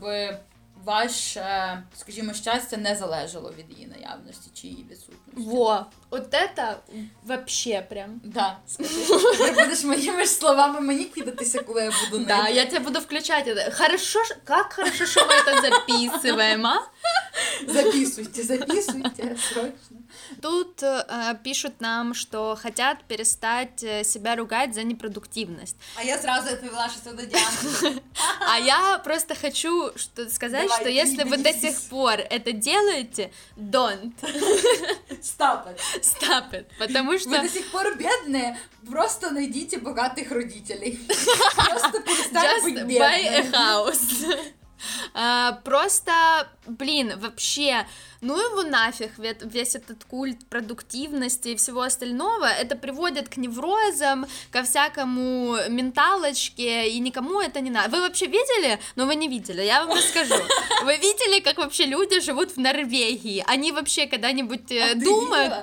ваше, 0.85 1.83
скажімо, 1.97 2.33
щастя 2.33 2.77
не 2.77 2.95
залежало 2.95 3.53
від 3.57 3.77
її 3.77 3.87
наявності 3.87 4.49
чи 4.53 4.67
її 4.67 4.83
відсутності. 4.91 5.49
Во, 5.51 5.85
вот 6.11 6.33
это 6.33 6.75
вообще 7.23 7.85
прям. 7.89 8.21
Да, 8.23 8.57
скажи, 8.67 8.89
ти 9.37 9.51
будеш 9.51 9.83
моїми 9.83 10.21
ж 10.25 10.29
словами 10.31 10.79
мені 10.79 11.05
кидатися, 11.05 11.59
коли 11.63 11.81
я 11.83 11.91
буду 12.11 12.25
Да, 12.25 12.37
ними. 12.43 12.51
я 12.55 12.65
тебя 12.65 12.79
буду 12.79 12.99
включать. 12.99 13.47
Это. 13.47 13.77
Хорошо, 13.77 14.23
ж- 14.23 14.35
как 14.43 14.73
хорошо, 14.73 15.05
что 15.05 15.21
мы 15.25 15.33
это 15.33 15.61
записываем, 15.61 16.67
а? 17.67 17.73
Записуйте, 17.73 18.43
записуйте, 18.43 19.37
срочно. 19.49 19.97
Тут 20.41 20.83
э, 20.83 21.35
пишут 21.43 21.81
нам, 21.81 22.13
что 22.13 22.55
хотят 22.61 23.03
перестать 23.07 23.83
э, 23.83 24.03
себя 24.03 24.35
ругать 24.35 24.73
за 24.73 24.83
непродуктивность. 24.83 25.75
А 25.95 26.03
я 26.03 26.17
зразу 26.17 26.49
відповіла, 26.51 26.89
що 26.89 26.99
це 27.03 27.11
до 27.13 27.25
Діани. 27.25 28.01
А 28.53 28.57
я 28.59 28.97
просто 29.03 29.35
хочу 29.41 29.91
что 29.95 30.29
сказать, 30.29 30.67
Давай, 30.67 30.79
что 30.81 30.89
если 30.89 31.23
вы 31.23 31.37
до 31.37 31.43
делись. 31.51 31.61
сих 31.61 31.89
пор 31.89 32.13
это 32.19 32.51
делаете, 32.51 33.29
don't 33.57 34.11
Stop 35.21 35.67
it. 35.67 35.79
stop 36.01 36.53
it, 36.53 36.65
потому 36.79 37.19
что 37.19 37.29
Ви 37.29 37.37
до 37.39 37.47
сих 37.49 37.71
пор 37.71 37.97
бідні, 37.97 38.55
просто 38.91 39.31
найдите 39.31 39.77
багатих 39.77 40.31
родителей. 40.31 40.99
Просто 41.55 42.01
перестань 42.01 42.45
Just 42.59 42.63
бути 42.63 42.81
buy 42.83 43.01
a 43.01 43.41
бідним. 43.41 43.53
house. 43.53 44.35
А, 45.13 45.51
просто, 45.63 46.11
блин, 46.70 47.18
вообще, 47.18 47.86
ну 48.20 48.36
его 48.36 48.62
нафиг, 48.62 49.18
ве- 49.18 49.48
весь 49.48 49.74
этот 49.74 50.04
культ 50.04 50.38
продуктивности 50.48 51.48
и 51.48 51.56
всего 51.56 51.82
остального, 51.82 52.46
это 52.46 52.76
приводит 52.76 53.28
к 53.28 53.36
неврозам, 53.36 54.26
ко 54.50 54.62
всякому 54.62 55.56
менталочке, 55.68 56.88
и 56.88 56.98
никому 56.98 57.40
это 57.40 57.60
не 57.60 57.70
надо. 57.70 57.96
Вы 57.96 58.02
вообще 58.02 58.26
видели? 58.26 58.78
Ну, 58.96 59.06
вы 59.06 59.14
не 59.14 59.28
видели, 59.28 59.62
я 59.62 59.84
вам 59.84 59.96
расскажу. 59.96 60.34
Вы 60.82 60.96
видели, 60.96 61.40
как 61.40 61.58
вообще 61.58 61.84
люди 61.84 62.20
живут 62.20 62.52
в 62.52 62.56
Норвегии? 62.56 63.44
Они 63.46 63.70
вообще 63.70 64.06
когда-нибудь 64.06 64.70
э, 64.72 64.92
А 64.92 64.94
думают... 64.94 65.54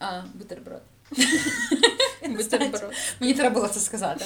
А, 0.00 0.20
бутерброд. 0.34 0.82
Мені 3.19 3.33
треба 3.33 3.53
було 3.53 3.67
це 3.67 3.79
сказати. 3.79 4.25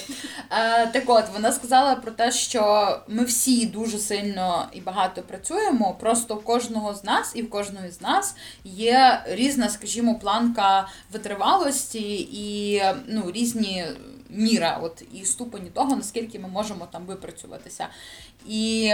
Е, 0.52 0.88
так 0.88 1.04
от, 1.08 1.26
вона 1.34 1.52
сказала 1.52 1.96
про 1.96 2.12
те, 2.12 2.32
що 2.32 3.00
ми 3.08 3.24
всі 3.24 3.66
дуже 3.66 3.98
сильно 3.98 4.68
і 4.74 4.82
багато 4.82 5.22
працюємо. 5.22 5.98
Просто 6.00 6.36
у 6.36 6.40
кожного 6.40 6.94
з 6.94 7.04
нас 7.04 7.32
і 7.36 7.42
в 7.42 7.50
кожної 7.50 7.92
з 7.92 8.02
нас 8.02 8.36
є 8.64 9.24
різна, 9.28 9.70
скажімо, 9.70 10.16
планка 10.16 10.88
витривалості 11.12 12.30
і 12.32 12.82
ну, 13.08 13.32
різні 13.32 13.86
міра, 14.30 14.80
от 14.82 15.04
і 15.14 15.26
ступені 15.26 15.70
того, 15.70 15.96
наскільки 15.96 16.40
ми 16.40 16.48
можемо 16.48 16.88
там 16.92 17.06
випрацюватися. 17.06 17.88
І 18.48 18.94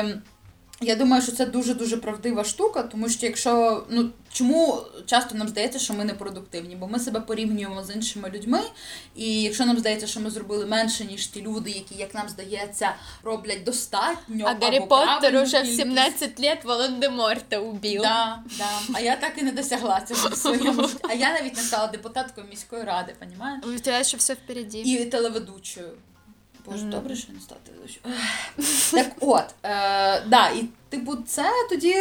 я 0.82 0.96
думаю, 0.96 1.22
що 1.22 1.32
це 1.32 1.46
дуже 1.46 1.74
дуже 1.74 1.98
правдива 1.98 2.44
штука, 2.44 2.84
тому 2.84 3.10
що 3.10 3.26
якщо 3.26 3.84
ну 3.90 4.10
чому 4.32 4.82
часто 5.06 5.36
нам 5.36 5.48
здається, 5.48 5.80
що 5.80 5.94
ми 5.94 6.06
не 6.06 6.14
продуктивні, 6.14 6.76
бо 6.76 6.88
ми 6.88 7.00
себе 7.00 7.20
порівнюємо 7.20 7.84
з 7.84 7.96
іншими 7.96 8.30
людьми, 8.30 8.60
і 9.16 9.42
якщо 9.42 9.66
нам 9.66 9.80
здається, 9.80 10.08
що 10.08 10.20
ми 10.20 10.30
зробили 10.30 10.66
менше, 10.66 11.06
ніж 11.06 11.28
ті 11.28 11.42
люди, 11.42 11.72
які, 11.72 11.96
як 11.96 12.14
нам 12.14 12.30
здається, 12.30 12.96
роблять 13.24 13.64
достатньо. 13.64 14.46
А 14.48 14.52
або 14.52 14.66
Гаррі 14.66 14.80
Поттер 14.80 15.36
уже 15.36 15.60
в 15.60 15.62
кількість. 15.62 15.78
17 15.78 16.40
лет 16.40 16.66
Волан-де-Морта 16.66 17.60
убил. 17.60 18.02
Да, 18.02 18.40
да. 18.58 18.70
А 18.94 19.00
я 19.00 19.16
так 19.16 19.32
і 19.38 19.42
не 19.42 19.52
досягла 19.52 20.02
цього 20.02 20.30
в 20.30 20.38
своєму. 20.38 20.90
А 21.10 21.14
я 21.14 21.34
навіть 21.34 21.56
не 21.56 21.62
стала 21.62 21.88
депутаткою 21.88 22.48
міської 22.50 22.84
ради, 22.84 23.16
понімаєш? 23.20 23.64
Тебя 23.84 24.00
еще 24.00 24.18
все 24.18 24.34
впереди. 24.34 24.78
І 24.78 25.06
телеведучою. 25.06 25.90
Боже, 26.72 26.86
mm. 26.86 26.90
добре, 26.90 27.16
що 27.16 27.34
не 27.34 27.40
стати 27.40 27.62
телеведучою. 27.66 28.16
Так 28.92 29.16
от, 29.20 29.46
е, 29.64 30.24
да, 30.28 30.50
і 30.50 30.66
типу, 30.90 31.16
це 31.16 31.44
тоді 31.70 31.96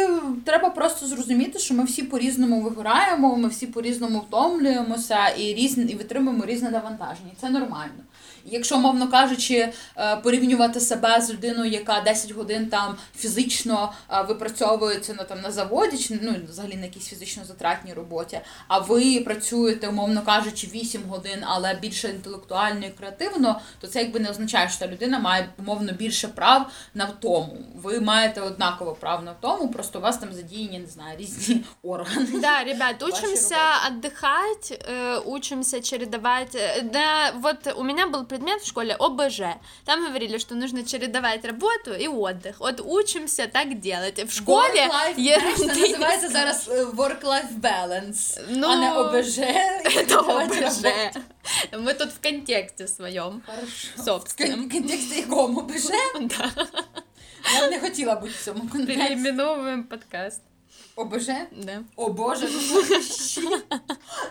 треба 0.45 0.69
просто 0.69 1.07
зрозуміти, 1.07 1.59
що 1.59 1.73
ми 1.73 1.83
всі 1.83 2.03
по-різному 2.03 2.61
вигораємо, 2.61 3.35
ми 3.35 3.47
всі 3.47 3.67
по-різному 3.67 4.19
втомлюємося 4.19 5.29
і 5.29 5.53
різні, 5.53 5.83
і 5.83 5.95
витримуємо 5.95 6.45
різне 6.45 6.71
навантаження. 6.71 7.31
І 7.33 7.41
Це 7.41 7.49
нормально 7.49 8.03
І 8.46 8.50
Якщо, 8.50 8.78
мовно 8.78 9.08
кажучи, 9.10 9.72
е, 9.96 10.16
порівнювати 10.16 10.80
себе 10.80 11.20
з 11.20 11.30
людиною, 11.30 11.70
яка 11.70 12.00
10 12.00 12.30
годин 12.30 12.66
там 12.66 12.96
фізично 13.16 13.92
е, 14.10 14.22
випрацьовується 14.22 15.14
на 15.14 15.24
там 15.24 15.40
на 15.40 15.50
заводі, 15.50 15.98
чи 15.98 16.18
ну 16.22 16.34
взагалі 16.50 16.76
на 16.76 16.84
якійсь 16.84 17.06
фізично 17.08 17.44
затратній 17.44 17.92
роботі, 17.92 18.40
а 18.68 18.78
ви 18.78 19.20
працюєте, 19.20 19.88
умовно 19.88 20.22
кажучи, 20.22 20.66
8 20.74 21.02
годин, 21.08 21.38
але 21.46 21.74
більше 21.74 22.08
інтелектуально 22.08 22.86
і 22.86 22.90
креативно, 22.90 23.60
то 23.80 23.86
це 23.86 24.02
якби 24.02 24.20
не 24.20 24.30
означає, 24.30 24.68
що 24.68 24.78
та 24.78 24.86
людина 24.86 25.18
має 25.18 25.48
умовно 25.58 25.92
більше 25.92 26.28
прав 26.28 26.70
на 26.94 27.04
втому. 27.04 27.58
Ви 27.74 28.00
маєте 28.00 28.40
однаково 28.40 28.92
прав 28.92 29.24
на 29.24 29.32
втому, 29.32 29.68
просто 29.68 29.98
у 29.98 30.02
вас 30.02 30.18
там 30.18 30.28
задіяні, 30.32 30.78
не 30.78 30.86
знаю, 30.86 31.18
різні 31.18 31.64
органи. 31.82 32.26
Да, 32.40 32.64
ребят, 32.64 33.02
Ваши 33.02 33.12
учимся 33.14 33.54
работы. 33.54 33.88
отдыхать, 33.88 34.90
э, 34.90 35.18
учимся 35.24 35.80
чередовать. 35.80 36.54
э, 36.54 36.82
Да, 36.92 37.32
вот 37.40 37.74
у 37.76 37.82
меня 37.84 38.06
был 38.06 38.24
предмет 38.36 38.62
в 38.62 38.66
школе 38.66 38.94
ОБЖ. 38.98 39.40
Там 39.84 40.06
говорили, 40.06 40.38
что 40.38 40.54
нужно 40.54 40.84
чередовать 40.84 41.44
работу 41.44 41.92
и 41.94 42.08
отдых. 42.08 42.54
Вот 42.58 42.80
учимся 42.84 43.46
так 43.46 43.80
делать. 43.80 44.18
В 44.24 44.32
школе 44.34 44.88
Work-life, 44.88 45.14
знаєш, 45.14 45.56
це 45.56 45.64
ерунды 45.64 45.80
називається 45.90 46.26
не 46.28 46.32
зараз 46.32 46.68
е, 46.72 46.84
work-life 46.84 47.60
balance, 47.60 48.40
Ну, 48.50 48.66
а 48.66 48.76
не 48.76 48.92
ОБЖ. 48.92 49.38
Это 49.38 50.06
Давайте 50.08 50.66
ОБЖ. 50.66 50.82
роботу. 50.84 51.20
Мы 51.72 51.94
тут 51.98 52.08
в 52.10 52.22
контексте 52.30 52.88
своем. 52.88 53.42
Хорошо. 53.46 53.88
В 53.96 54.04
Собственном. 54.04 54.60
кон- 54.60 54.70
контексті 54.70 55.16
якому 55.20 55.60
ОБЖ? 55.60 55.82
Да. 56.20 56.50
Я 57.60 57.66
б 57.68 57.70
не 57.70 57.80
хотіла 57.80 58.14
бути 58.14 58.32
в 58.40 58.44
цьому 58.44 58.68
контексті. 58.68 59.02
Переименовываем 59.16 59.82
подкаст. 59.82 60.40
ОБЖ? 60.97 61.27
Да. 61.51 61.83
О 61.95 62.09
боже, 62.09 62.47
ну 62.49 63.01
щит. 63.01 63.65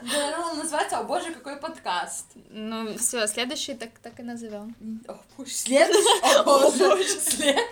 Наверное, 0.02 0.54
называется 0.64 0.98
«О 0.98 1.04
боже, 1.04 1.30
какой 1.30 1.56
подкаст». 1.60 2.26
Ну, 2.50 2.96
все, 2.96 3.28
следующий 3.28 3.74
так, 3.74 3.90
так 4.02 4.18
и 4.18 4.22
назовем. 4.22 4.74
О 5.08 5.14
боже, 5.38 5.50
следующий? 5.52 6.40
О 6.44 6.44
боже, 6.70 7.04
следующий. 7.04 7.62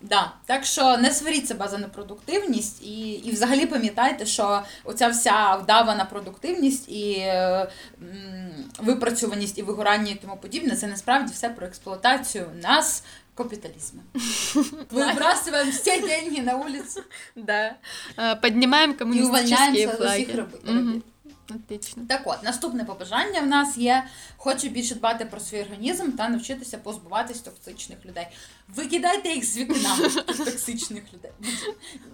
Да, 0.00 0.32
так 0.46 0.64
що 0.64 0.96
не 0.96 1.10
сваріть 1.10 1.48
себе 1.48 1.68
за 1.68 1.78
непродуктивність 1.78 2.82
і, 2.82 3.10
і 3.10 3.32
взагалі 3.32 3.66
пам'ятайте, 3.66 4.26
що 4.26 4.62
оця 4.84 5.08
вся 5.08 5.56
вдавана 5.56 6.04
продуктивність 6.04 6.88
і 6.88 7.12
е, 7.18 7.68
м, 8.02 8.64
випрацьованість 8.78 9.58
і 9.58 9.62
вигорання 9.62 10.12
і 10.12 10.14
тому 10.14 10.36
подібне, 10.36 10.76
це 10.76 10.86
насправді 10.86 11.32
все 11.32 11.48
про 11.48 11.66
експлуатацію 11.66 12.46
нас 12.62 13.02
капіталізму. 13.38 14.02
Выбрасываем 14.90 15.70
все 15.70 16.00
деньги 16.00 16.40
на 16.40 16.56
улицу. 16.56 17.00
Да. 17.36 17.76
Э, 18.16 18.36
Поднимаем 18.36 18.94
коммунистические 18.94 19.88
флаги. 19.88 20.22
И 20.22 20.26
увольняемся 20.26 20.42
от 20.42 20.52
всех 20.54 20.74
Мгм. 20.74 21.02
Отлично. 21.50 22.02
Так 22.08 22.22
от, 22.24 22.42
наступне 22.42 22.84
побажання 22.84 23.40
в 23.40 23.46
нас 23.46 23.78
є: 23.78 24.04
хочу 24.36 24.68
більше 24.68 24.94
дбати 24.94 25.24
про 25.24 25.40
свій 25.40 25.60
організм 25.60 26.12
та 26.12 26.28
навчитися 26.28 26.78
позбуватись 26.78 27.40
токсичних 27.40 27.98
людей. 28.06 28.26
Викидайте 28.68 29.28
їх 29.28 29.44
з 29.44 29.56
вікна, 29.56 29.96
токсичних 30.26 31.02
людей. 31.14 31.30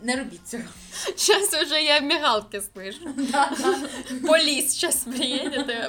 Не 0.03 0.17
робіть 0.17 0.49
цього. 0.49 0.63
Сейчас 1.17 1.63
уже 1.67 1.83
я 1.83 2.01
мигалки 2.01 2.59
слышу. 2.59 3.31
Да. 3.33 3.51
Полис 4.27 4.71
сейчас 4.71 5.07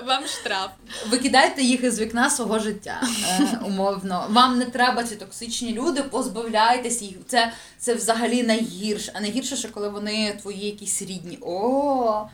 вам 0.05 0.27
штраф. 0.27 0.71
Викидайте 1.07 1.61
їх 1.61 1.83
із 1.83 1.99
вікна 1.99 2.29
свого 2.29 2.59
життя. 2.59 3.01
Е, 3.39 3.59
умовно. 3.65 4.27
Вам 4.29 4.59
не 4.59 4.65
треба 4.65 5.03
ці 5.03 5.15
токсичні 5.15 5.73
люди, 5.73 6.03
позбавляйтесь 6.03 7.01
їх. 7.01 7.17
Це, 7.27 7.53
це 7.77 7.93
взагалі 7.93 8.43
найгірше. 8.43 9.11
А 9.15 9.21
найгірше, 9.21 9.55
що 9.55 9.71
коли 9.71 9.89
вони 9.89 10.37
твої 10.41 10.65
якісь 10.65 11.01
рідні. 11.01 11.37
О, 11.41 12.27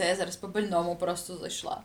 це 0.00 0.08
я 0.08 0.16
зараз 0.16 0.36
по 0.36 0.48
больному 0.48 0.96
просто 0.96 1.36
зайшла. 1.36 1.80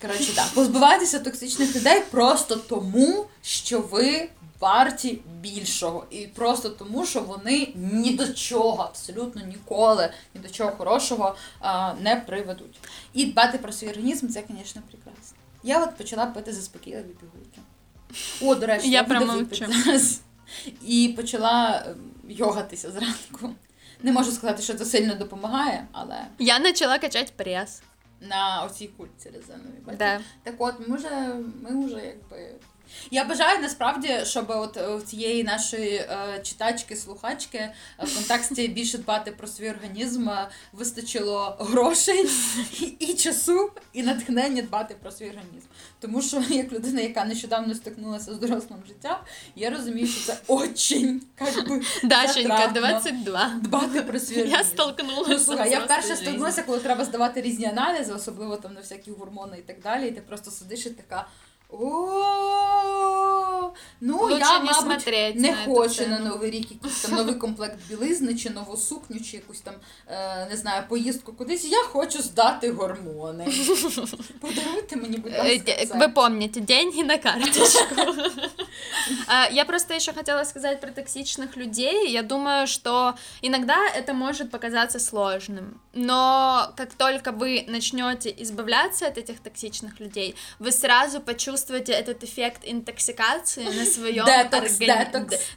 Коротше, 0.00 0.36
так, 0.36 0.48
позбивайтеся 0.54 1.18
токсичних 1.18 1.76
людей 1.76 2.02
просто 2.10 2.56
тому, 2.56 3.26
що 3.42 3.80
ви 3.80 4.28
варті 4.60 5.18
більшого. 5.40 6.06
І 6.10 6.26
просто 6.26 6.68
тому, 6.68 7.06
що 7.06 7.20
вони 7.20 7.72
ні 7.74 8.10
до 8.10 8.28
чого, 8.32 8.82
абсолютно 8.82 9.42
ніколи, 9.42 10.10
ні 10.34 10.40
до 10.40 10.48
чого 10.48 10.70
хорошого 10.70 11.36
а, 11.60 11.94
не 12.00 12.16
приведуть. 12.16 12.78
І 13.12 13.24
дбати 13.24 13.58
про 13.58 13.72
свій 13.72 13.88
організм 13.88 14.28
це, 14.28 14.44
звісно, 14.48 14.82
прекрасно. 14.90 15.36
Я 15.62 15.82
от 15.84 15.96
почала 15.96 16.26
пити 16.26 16.52
заспокійливі 16.52 17.14
пігулки. 17.20 17.60
О, 18.42 18.54
до 18.54 18.66
речі, 18.66 18.90
Я 18.90 19.02
буду 19.02 19.14
промовчу. 19.20 19.66
зараз. 19.84 20.20
І 20.86 21.14
почала 21.16 21.84
ем, 21.86 21.94
йогатися 22.28 22.90
зранку. 22.90 23.50
Не 24.02 24.12
можу 24.12 24.30
сказати, 24.32 24.62
що 24.62 24.74
це 24.74 24.84
сильно 24.84 25.14
допомагає, 25.14 25.86
але 25.92 26.26
Я 26.38 26.58
почала 26.58 26.98
качать 26.98 27.32
прес. 27.36 27.82
на 28.20 28.62
оцій 28.66 28.88
кульці 28.88 29.30
резиновій. 29.30 29.96
Да. 29.98 30.20
Так 30.42 30.54
от, 30.58 30.88
ми 30.88 30.96
вже, 30.96 31.34
ми 31.62 31.86
вже 31.86 31.96
якби. 32.06 32.50
Я 33.10 33.24
бажаю 33.24 33.58
насправді, 33.62 34.20
щоб 34.24 34.44
от 34.48 34.76
е, 34.76 34.96
в 34.96 35.02
цієї 35.02 35.44
нашої 35.44 35.94
е, 35.94 36.40
читачки, 36.42 36.96
слухачки 36.96 37.58
е, 37.58 37.74
в 37.98 38.14
контексті 38.14 38.68
більше 38.68 38.98
дбати 38.98 39.30
про 39.32 39.46
свій 39.46 39.70
організм 39.70 40.28
е, 40.28 40.48
вистачило 40.72 41.56
грошей 41.60 42.28
і, 42.80 42.84
і 42.84 43.14
часу, 43.14 43.70
і 43.92 44.02
натхнення 44.02 44.62
дбати 44.62 44.96
про 45.02 45.10
свій 45.10 45.28
організм. 45.30 45.66
Тому 46.00 46.22
що 46.22 46.40
як 46.50 46.72
людина, 46.72 47.00
яка 47.00 47.24
нещодавно 47.24 47.74
стикнулася 47.74 48.34
з 48.34 48.38
дорослим 48.38 48.78
життям, 48.86 49.16
я 49.56 49.70
розумію, 49.70 50.06
що 50.06 50.20
це 50.26 50.38
очень 50.46 51.22
как 51.38 51.68
би, 51.68 51.82
Дашенька, 52.02 52.56
затратно 52.56 52.80
22. 52.80 53.52
дбати 53.62 54.02
про 54.02 54.18
свій 54.20 54.36
Я 54.36 54.42
організм. 54.44 54.70
столкнулась 54.70 55.28
Ну, 55.28 55.34
с 55.34 55.44
слухай, 55.44 55.70
я 55.70 55.80
вперше 55.80 56.16
стикнулася, 56.16 56.62
коли 56.62 56.78
треба 56.78 57.04
здавати 57.04 57.40
різні 57.40 57.66
аналізи, 57.66 58.12
особливо 58.12 58.56
там 58.56 58.74
на 58.74 58.80
всякі 58.80 59.10
гормони 59.10 59.58
і 59.58 59.62
так 59.62 59.80
далі, 59.82 60.08
і 60.08 60.10
ти 60.10 60.20
просто 60.20 60.50
сидиш 60.50 60.86
і 60.86 60.90
така. 60.90 61.26
Ooh. 61.80 63.33
О, 63.63 63.73
ну 64.01 64.17
Лучше 64.21 64.37
я, 64.39 64.59
не 64.59 64.65
мабуть, 64.65 64.81
смотреть 64.81 65.35
не 65.35 65.51
на 65.51 65.57
эту 65.57 65.75
хочу 65.75 65.95
тему. 65.95 66.09
на 66.11 66.19
новий 66.19 66.51
рік 66.51 66.71
якийсь 66.71 67.01
там 67.01 67.11
новий 67.15 67.35
комплект 67.35 67.77
білизни, 67.89 68.35
чи 68.35 68.49
нову 68.49 68.77
сукню, 68.77 69.19
чи 69.19 69.37
якусь 69.37 69.61
там 69.61 69.73
е, 70.07 70.47
не 70.49 70.57
знаю, 70.57 70.83
поїздку 70.89 71.33
кудись. 71.33 71.65
Я 71.65 71.83
хочу 71.83 72.21
здати 72.21 72.71
гормони. 72.71 73.45
Подаруйте 74.41 74.95
мені, 74.95 75.17
будь 75.17 75.31
Э, 75.31 75.37
ласка, 75.37 75.63
де- 75.65 75.85
це. 75.85 75.93
Вы 75.97 76.13
помните, 76.13 76.59
деньги 76.59 77.03
на 77.03 77.17
карточку. 77.17 77.95
А, 79.27 79.47
Я 79.51 79.65
просто 79.65 79.93
еще 79.93 80.13
хотела 80.13 80.45
сказать 80.45 80.81
про 80.81 80.89
токсичных 80.91 81.57
людей. 81.57 82.11
Я 82.11 82.23
думаю, 82.23 82.67
что 82.67 83.13
иногда 83.41 83.75
это 83.97 84.13
может 84.13 84.51
показаться 84.51 84.99
сложным, 84.99 85.65
но 85.93 86.69
как 86.77 86.93
только 86.93 87.31
вы 87.31 87.65
начнете 87.67 88.29
избавляться 88.41 89.07
от 89.07 89.17
этих 89.17 89.39
токсичных 89.39 89.99
людей, 89.99 90.35
вы 90.59 90.71
сразу 90.71 91.19
почувствуете 91.21 91.91
этот 91.93 92.23
эффект 92.23 92.61
интоксикации 92.63 93.52
на 93.56 93.84
своем 93.84 94.24
Детокс, 94.24 94.78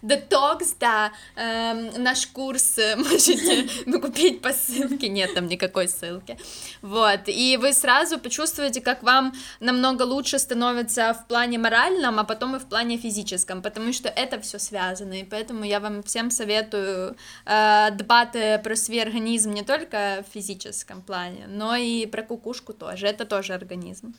детокс. 0.02 0.74
Да. 0.80 1.12
Эм, 1.36 2.04
наш 2.04 2.28
курс 2.28 2.78
э, 2.78 2.96
можете 2.98 3.68
купить 4.00 4.42
по 4.42 4.52
ссылке. 4.54 5.10
Нет 5.10 5.34
там 5.34 5.48
никакой 5.48 5.88
ссылки. 5.88 6.38
Вот. 6.82 7.22
И 7.28 7.58
вы 7.58 7.74
сразу 7.74 8.20
почувствуете, 8.20 8.82
как 8.82 9.04
вам 9.04 9.34
намного 9.60 10.04
лучше 10.04 10.40
становится 10.40 11.14
в 11.14 11.28
плане 11.28 11.58
моральном, 11.58 12.20
а 12.20 12.24
потом 12.24 12.56
и 12.56 12.60
в 12.60 12.66
плане 12.66 12.98
физическом, 12.98 13.62
потому 13.62 13.94
что 13.94 14.10
это 14.10 14.40
все 14.42 14.60
связано. 14.60 15.14
И 15.14 15.24
поэтому 15.24 15.64
я 15.64 15.80
вам 15.80 16.04
всем 16.04 16.32
советую 16.32 17.16
э, 17.46 17.92
дбати 17.92 18.62
про 18.64 18.76
свой 18.76 19.02
организм 19.02 19.52
не 19.52 19.64
только 19.64 20.24
в 20.28 20.34
физическом 20.34 21.02
плане, 21.02 21.48
но 21.48 21.76
и 21.76 22.06
про 22.06 22.24
кукушку 22.24 22.74
тоже. 22.74 23.08
Это 23.08 23.26
тоже 23.26 23.54
организм. 23.54 24.14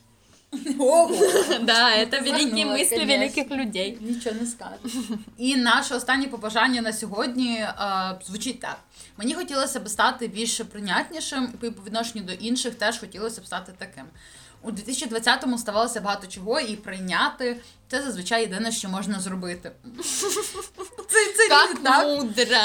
Ого! 0.79 1.11
Да, 1.63 1.97
это 1.97 2.23
великі 2.25 2.65
мислі 2.65 3.05
великих 3.05 3.51
людей. 3.51 3.99
Нічого 4.01 4.37
не 4.41 4.47
скажеш. 4.47 4.93
І 5.39 5.57
наше 5.57 5.95
останнє 5.95 6.29
побажання 6.29 6.83
на 6.83 6.93
сьогодні 6.93 7.57
е, 7.57 7.75
звучить 8.27 8.61
так: 8.61 8.79
мені 9.17 9.35
хотілося 9.35 9.81
б 9.81 9.89
стати 9.89 10.29
більш 10.29 10.61
прийнятнішим, 10.61 11.53
і 11.63 11.71
по 11.71 11.83
відношенню 11.83 12.25
до 12.25 12.33
інших 12.33 12.75
теж 12.75 12.99
хотілося 12.99 13.41
б 13.41 13.47
стати 13.47 13.73
таким. 13.79 14.05
У 14.63 14.71
2020-му 14.71 15.59
ставалося 15.59 16.01
багато 16.01 16.27
чого, 16.27 16.61
і 16.61 16.77
прийняти 16.77 17.61
це 17.89 18.03
зазвичай 18.03 18.41
єдине, 18.43 18.73
що 18.73 18.89
можна 18.89 19.21
зробити. 19.21 19.73
Це, 21.11 21.33
це 21.37 21.49
Как 21.49 21.71
рілі 21.71 21.83
так, 21.83 22.07
мудро. 22.07 22.57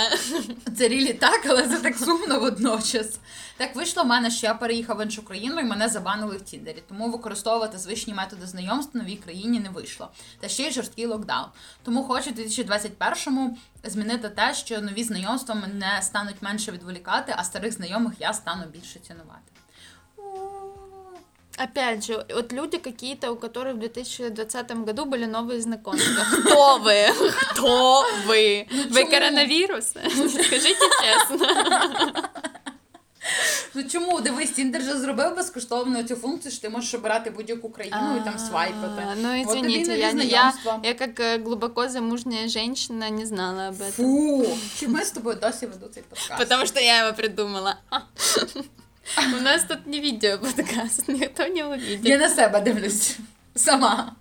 це 0.77 0.87
рілі 0.87 1.13
так, 1.13 1.45
але 1.49 1.67
це 1.67 1.77
так 1.77 1.97
сумно 1.97 2.39
водночас. 2.39 3.19
Так 3.57 3.75
вийшло 3.75 4.03
в 4.03 4.05
мене, 4.07 4.31
що 4.31 4.47
я 4.47 4.53
переїхав 4.53 4.97
в 4.97 5.03
іншу 5.03 5.25
країну 5.25 5.59
і 5.59 5.63
мене 5.63 5.89
забанили 5.89 6.37
в 6.37 6.41
Тіндері. 6.41 6.83
Тому 6.87 7.11
використовувати 7.11 7.77
звичні 7.77 8.13
методи 8.13 8.45
знайомств 8.47 8.93
в 8.93 8.97
новій 8.97 9.15
країні 9.15 9.59
не 9.59 9.69
вийшло. 9.69 10.09
Та 10.39 10.47
ще 10.49 10.63
й 10.63 10.71
жорсткий 10.71 11.05
локдаун. 11.05 11.45
Тому 11.83 12.03
хочу 12.03 12.29
в 12.29 12.33
2021-му 12.33 13.57
змінити 13.83 14.29
те, 14.29 14.53
що 14.53 14.81
нові 14.81 15.03
знайомства 15.03 15.55
мене 15.55 16.01
стануть 16.01 16.41
менше 16.41 16.71
відволікати, 16.71 17.33
а 17.37 17.43
старих 17.43 17.73
знайомих 17.73 18.13
я 18.19 18.33
стану 18.33 18.63
більше 18.65 18.99
цінувати. 18.99 19.52
Опять 21.56 22.06
же, 22.06 22.24
вот 22.34 22.52
люди 22.52 22.78
какие-то, 22.78 23.32
у 23.32 23.36
которых 23.36 23.74
в 23.74 23.78
2020 23.78 24.70
году 24.84 25.04
были 25.06 25.24
новые 25.26 25.60
знакомства. 25.60 26.24
Кто 26.44 26.78
вы? 26.78 27.06
Кто 27.52 28.04
вы? 28.26 28.66
Вы 28.90 29.00
чему? 29.00 29.10
коронавирус? 29.10 29.84
Скажите 29.88 30.86
честно. 31.02 31.48
Ну 33.74 33.84
чому 33.88 34.20
дивись, 34.20 34.50
Тіндер 34.52 34.82
же 34.82 34.98
зробив 34.98 35.36
безкоштовно 35.36 36.02
цю 36.04 36.16
функцію, 36.16 36.52
що 36.52 36.60
ти 36.62 36.68
можеш 36.68 36.94
обирати 36.94 37.30
будь-яку 37.30 37.70
країну 37.70 38.16
і 38.16 38.24
там 38.24 38.38
свайпати. 38.38 39.02
А, 39.12 39.14
Ну, 39.22 39.40
От 39.42 39.46
тобі 39.48 39.58
извините, 39.58 39.90
нові 39.90 40.00
я, 40.00 40.12
не- 40.12 40.24
я, 40.24 40.30
знайомства. 40.52 40.80
я 40.84 40.94
как 40.94 41.20
э, 41.20 41.42
глубоко 41.44 41.88
замужняя 41.88 42.48
женщина 42.48 43.10
не 43.10 43.26
знала 43.26 43.68
об 43.68 43.74
этом. 43.74 43.92
Фу, 43.92 44.46
чи 44.80 44.88
ми 44.88 45.04
з 45.04 45.10
тобою 45.10 45.36
досі 45.42 45.66
веду 45.66 45.86
цей 45.94 46.02
подкаст? 46.02 46.38
Потому 46.38 46.66
что 46.66 46.80
я 46.80 47.04
его 47.06 47.16
придумала. 47.16 47.76
У 49.37 49.41
нас 49.41 49.63
тут 49.63 49.87
не 49.87 49.99
відео 49.99 50.39
подкаст, 50.39 51.07
ніхто 51.07 51.47
не 51.47 51.79
Я 52.03 52.17
на 52.17 52.29
себе 52.29 52.61
дивлюсь 52.61 53.17
сама. 53.55 54.15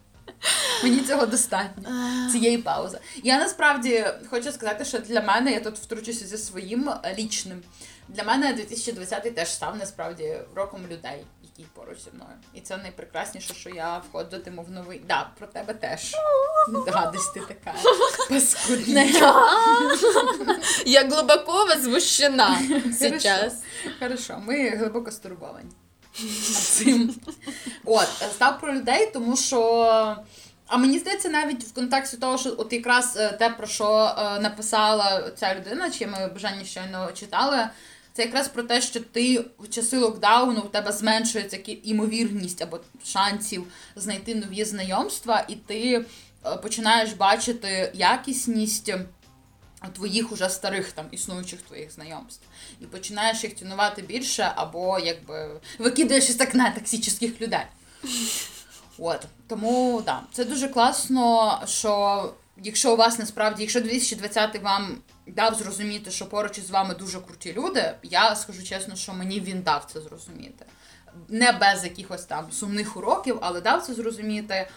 Мені 0.83 1.01
цього 1.01 1.27
достатньо. 1.27 1.89
Цієї 2.33 2.59
паузи. 2.59 2.99
Я 3.23 3.39
насправді 3.39 4.05
хочу 4.31 4.53
сказати, 4.53 4.85
що 4.85 4.99
для 4.99 5.21
мене 5.21 5.53
я 5.53 5.61
тут 5.61 5.79
втручуся 5.79 6.27
зі 6.27 6.39
своїм 6.39 6.91
лічним. 7.19 7.63
Для 8.09 8.25
мене 8.25 8.53
2020 8.53 9.35
теж 9.35 9.49
став 9.49 9.77
насправді 9.77 10.37
роком 10.55 10.81
людей, 10.91 11.25
які 11.57 11.71
поруч 11.75 11.99
зі 11.99 12.11
мною. 12.15 12.31
І 12.55 12.61
це 12.61 12.77
найпрекрасніше, 12.77 13.55
що 13.55 13.71
я 13.71 13.99
входитиму 13.99 14.63
в 14.63 14.71
новий. 14.71 15.03
Да, 15.09 15.31
про 15.39 15.47
тебе 15.47 15.75
теж. 15.75 16.15
Гадость 16.87 17.35
ти 17.35 17.41
така. 17.41 17.75
Паскудна. 18.29 19.05
Я 20.87 21.09
глубоко 21.09 21.67
возмущена 21.67 22.59
сейчас. 22.99 23.55
Хорошо, 24.01 24.43
ми 24.47 24.69
глибоко 24.69 25.11
стурбовані 25.11 25.71
цим. 26.55 27.15
От, 27.85 28.09
став 28.35 28.61
про 28.61 28.75
людей, 28.75 29.11
тому 29.13 29.37
що. 29.37 30.17
А 30.67 30.77
мені 30.77 30.99
здається, 30.99 31.29
навіть 31.29 31.65
в 31.65 31.75
контексті 31.75 32.17
того, 32.17 32.39
що 32.39 32.55
от 32.59 32.73
якраз 32.73 33.17
е, 33.17 33.33
те, 33.33 33.51
про 33.51 33.67
що 33.67 34.15
е, 34.19 34.41
написала 34.41 35.31
ця 35.37 35.55
людина, 35.55 35.91
чиє 35.91 36.11
ми 36.11 36.29
бажання 36.29 36.65
щойно 36.65 37.13
читали, 37.13 37.69
це 38.13 38.23
якраз 38.23 38.49
про 38.49 38.63
те, 38.63 38.81
що 38.81 39.01
ти 39.01 39.45
в 39.59 39.69
часи 39.71 39.99
локдауну 39.99 40.61
у 40.61 40.69
тебе 40.69 40.93
зменшується 40.93 41.57
імовірність 41.85 42.63
або 42.63 42.81
шансів 43.05 43.65
знайти 43.97 44.35
нові 44.35 44.65
знайомства, 44.65 45.45
і 45.49 45.55
ти 45.55 46.07
е, 46.47 46.57
починаєш 46.57 47.13
бачити 47.13 47.93
якісність 47.95 48.93
твоїх 49.95 50.33
уже 50.33 50.49
старих 50.49 50.93
там 50.93 51.07
існуючих 51.11 51.63
твоїх 51.63 51.93
знайомств. 51.93 52.47
І 52.81 52.85
починаєш 52.85 53.45
їх 53.45 53.57
цінувати 53.57 54.03
більше, 54.03 54.53
або 54.57 54.99
якби 54.99 55.61
викидаєш 55.79 56.31
із 56.31 56.41
окна 56.41 56.71
токсичних 56.71 57.41
людей. 57.41 57.65
От. 58.99 59.27
Тому 59.49 60.03
да, 60.07 60.21
це 60.33 60.45
дуже 60.45 60.69
класно, 60.69 61.61
що 61.67 62.33
якщо 62.63 62.93
у 62.93 62.97
вас 62.97 63.19
насправді, 63.19 63.63
якщо 63.63 63.81
2020 63.81 64.63
вам 64.63 64.99
дав 65.27 65.55
зрозуміти, 65.55 66.11
що 66.11 66.27
поруч 66.27 66.59
із 66.59 66.71
вами 66.71 66.95
дуже 66.95 67.21
круті 67.21 67.53
люди, 67.53 67.95
я 68.03 68.37
скажу 68.37 68.63
чесно, 68.63 68.97
що 68.97 69.13
мені 69.13 69.41
він 69.41 69.63
дав 69.63 69.85
це 69.93 70.01
зрозуміти. 70.01 70.65
Не 71.29 71.53
без 71.53 71.85
якихось 71.85 72.25
там 72.25 72.53
сумних 72.53 72.97
уроків, 72.97 73.39
але 73.41 73.61
дав 73.61 73.83
це 73.83 73.95
зрозуміти. 73.95 74.69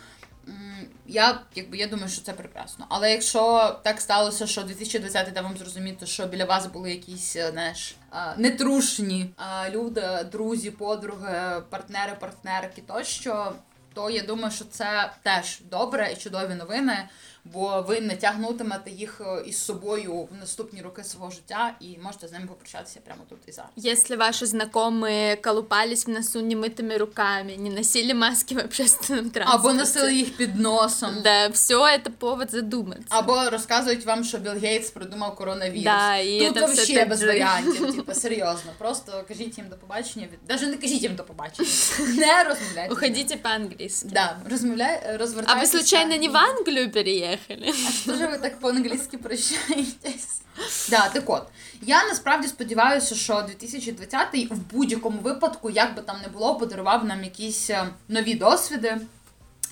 Я 1.08 1.40
якби 1.56 1.78
я 1.78 1.88
думаю, 1.88 2.10
що 2.10 2.22
це 2.22 2.34
прекрасно. 2.34 2.86
Але 2.90 3.12
якщо 3.12 3.76
так 3.84 4.02
сталося, 4.02 4.48
що 4.48 4.64
2020 4.64 5.34
дав 5.34 5.44
вам 5.44 5.58
зрозуміти, 5.58 6.06
що 6.06 6.26
біля 6.26 6.46
вас 6.46 6.66
були 6.66 6.92
якісь, 6.92 7.36
е, 7.36 7.52
знаєш, 7.52 7.96
нетрушні 8.38 9.30
люди, 9.70 10.26
друзі, 10.32 10.72
подруги, 10.72 11.62
партнери, 11.70 12.16
партнерки 12.20 12.82
тощо, 12.88 13.54
то 13.94 14.10
я 14.10 14.24
думаю, 14.24 14.52
що 14.52 14.66
це 14.66 15.12
теж 15.24 15.60
добре 15.62 16.12
і 16.14 16.16
чудові 16.16 16.54
новини, 16.54 17.10
бо 17.45 17.85
ви 17.89 18.01
не 18.01 18.17
тягнутимете 18.17 18.91
їх 18.91 19.21
е, 19.21 19.43
із 19.47 19.65
собою 19.65 20.15
в 20.33 20.35
наступні 20.41 20.83
роки 20.83 21.05
свого 21.05 21.31
життя 21.31 21.75
і 21.81 21.99
можете 22.03 22.29
з 22.29 22.33
ними 22.33 22.47
попрощатися 22.47 23.01
прямо 23.05 23.23
тут 23.29 23.39
і 23.47 23.53
зараз. 23.53 23.71
Если 23.95 24.17
ваши 24.17 24.47
знакомые 24.47 25.37
колупались 25.37 26.07
в 26.07 26.11
носу 26.11 26.41
немытыми 26.41 26.97
руками, 26.99 27.57
не 27.57 27.71
носили 27.71 28.15
маски 28.15 28.55
в 28.55 28.59
общественном 28.59 29.31
транспорте. 29.31 29.69
Або 29.69 29.73
носили 29.73 30.15
їх 30.15 30.37
під 30.37 30.57
носом. 30.57 31.11
Да, 31.25 31.49
все 31.49 31.75
это 31.75 32.11
повод 32.19 32.51
задуматься. 32.51 33.05
Або 33.09 33.51
розказують 33.51 34.07
вам, 34.07 34.25
що 34.25 34.39
Білл 34.39 34.53
Гейтс 34.59 34.91
придумав 34.91 35.35
коронавірус. 35.37 35.85
Да, 35.85 36.17
і 36.17 36.47
Тут 36.47 36.55
це 36.59 36.67
все 36.67 36.83
взагалі 36.83 37.09
без 37.09 37.19
так 37.19 37.19
же. 37.19 37.27
варіантів. 37.27 37.97
Типу, 37.97 38.15
серйозно. 38.15 38.73
Просто 38.79 39.25
кажіть 39.29 39.59
їм 39.59 39.69
до 39.69 39.77
побачення. 39.77 40.27
Від... 40.33 40.39
Даже 40.49 40.67
не 40.67 40.77
кажіть 40.77 41.03
їм 41.03 41.15
до 41.15 41.25
побачення. 41.25 41.69
Не 41.99 42.45
розмовляйте. 42.45 42.93
Уходите 42.95 43.37
по-английски. 43.37 44.09
Да, 44.13 44.37
розмовляй, 44.51 45.03
А 45.15 45.17
розвертайтеся. 45.17 45.77
вы 45.79 45.81
случайно 45.81 46.17
не 46.17 46.29
в 46.29 46.37
Англию 46.37 46.91
переехали? 46.91 47.31
А 47.50 47.92
що 47.92 48.16
ж 48.16 48.28
ви 48.28 48.38
так 48.38 48.60
по-англійськи 48.60 49.18
прощаєтесь? 49.18 50.42
Да, 50.90 51.10
так 51.10 51.30
от. 51.30 51.48
Я 51.82 52.06
насправді 52.06 52.48
сподіваюся, 52.48 53.16
що 53.16 53.42
2020 53.42 54.52
в 54.52 54.58
будь-якому 54.74 55.20
випадку, 55.20 55.70
як 55.70 55.96
би 55.96 56.02
там 56.02 56.18
не 56.22 56.28
було, 56.28 56.56
подарував 56.56 57.06
нам 57.06 57.24
якісь 57.24 57.70
е, 57.70 57.88
нові 58.08 58.34
досвіди. 58.34 58.98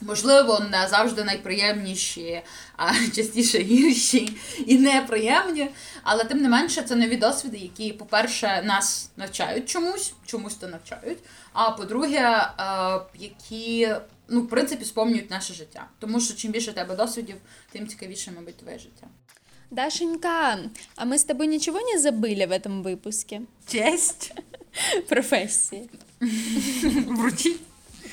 Можливо, 0.02 0.60
не 0.72 0.88
завжди 0.88 1.24
найприємніші, 1.24 2.42
а 2.78 2.94
частіше 3.16 3.60
гірші 3.60 4.38
і 4.66 4.78
неприємні. 4.78 5.70
Але 6.04 6.24
тим 6.24 6.42
не 6.42 6.50
менше, 6.50 6.82
це 6.82 6.96
нові 6.96 7.18
досвіди, 7.18 7.58
які, 7.58 7.94
по-перше, 7.94 8.64
нас 8.66 9.10
навчають 9.18 9.70
чомусь, 9.70 10.14
чомусь 10.26 10.56
то 10.56 10.68
навчають. 10.68 11.20
А 11.54 11.72
по-друге, 11.72 12.20
е, 12.20 13.00
які, 13.20 13.90
ну, 14.33 14.41
в 14.43 14.49
принципі, 14.49 14.85
сповнюють 14.85 15.31
наше 15.31 15.55
життя. 15.55 15.89
Тому 15.99 16.21
що 16.21 16.35
чим 16.35 16.53
більше 16.53 16.71
у 16.71 16.75
тебе 16.75 16.97
досвідів, 16.97 17.37
тим 17.73 17.89
цікавіше, 17.89 18.33
мабуть, 18.37 18.57
твоє 18.57 18.79
життя. 18.79 19.07
Дашенька, 19.71 20.71
а 20.97 21.05
мы 21.05 21.15
с 21.15 21.25
тобой 21.25 21.47
ничего 21.47 21.79
не 21.81 21.99
забыли 21.99 22.47
в 22.47 22.53
этом 22.53 22.83
выпуске? 22.83 23.43
Честь! 23.67 24.33
Профессии. 25.09 25.91
Вручіть. 27.07 27.61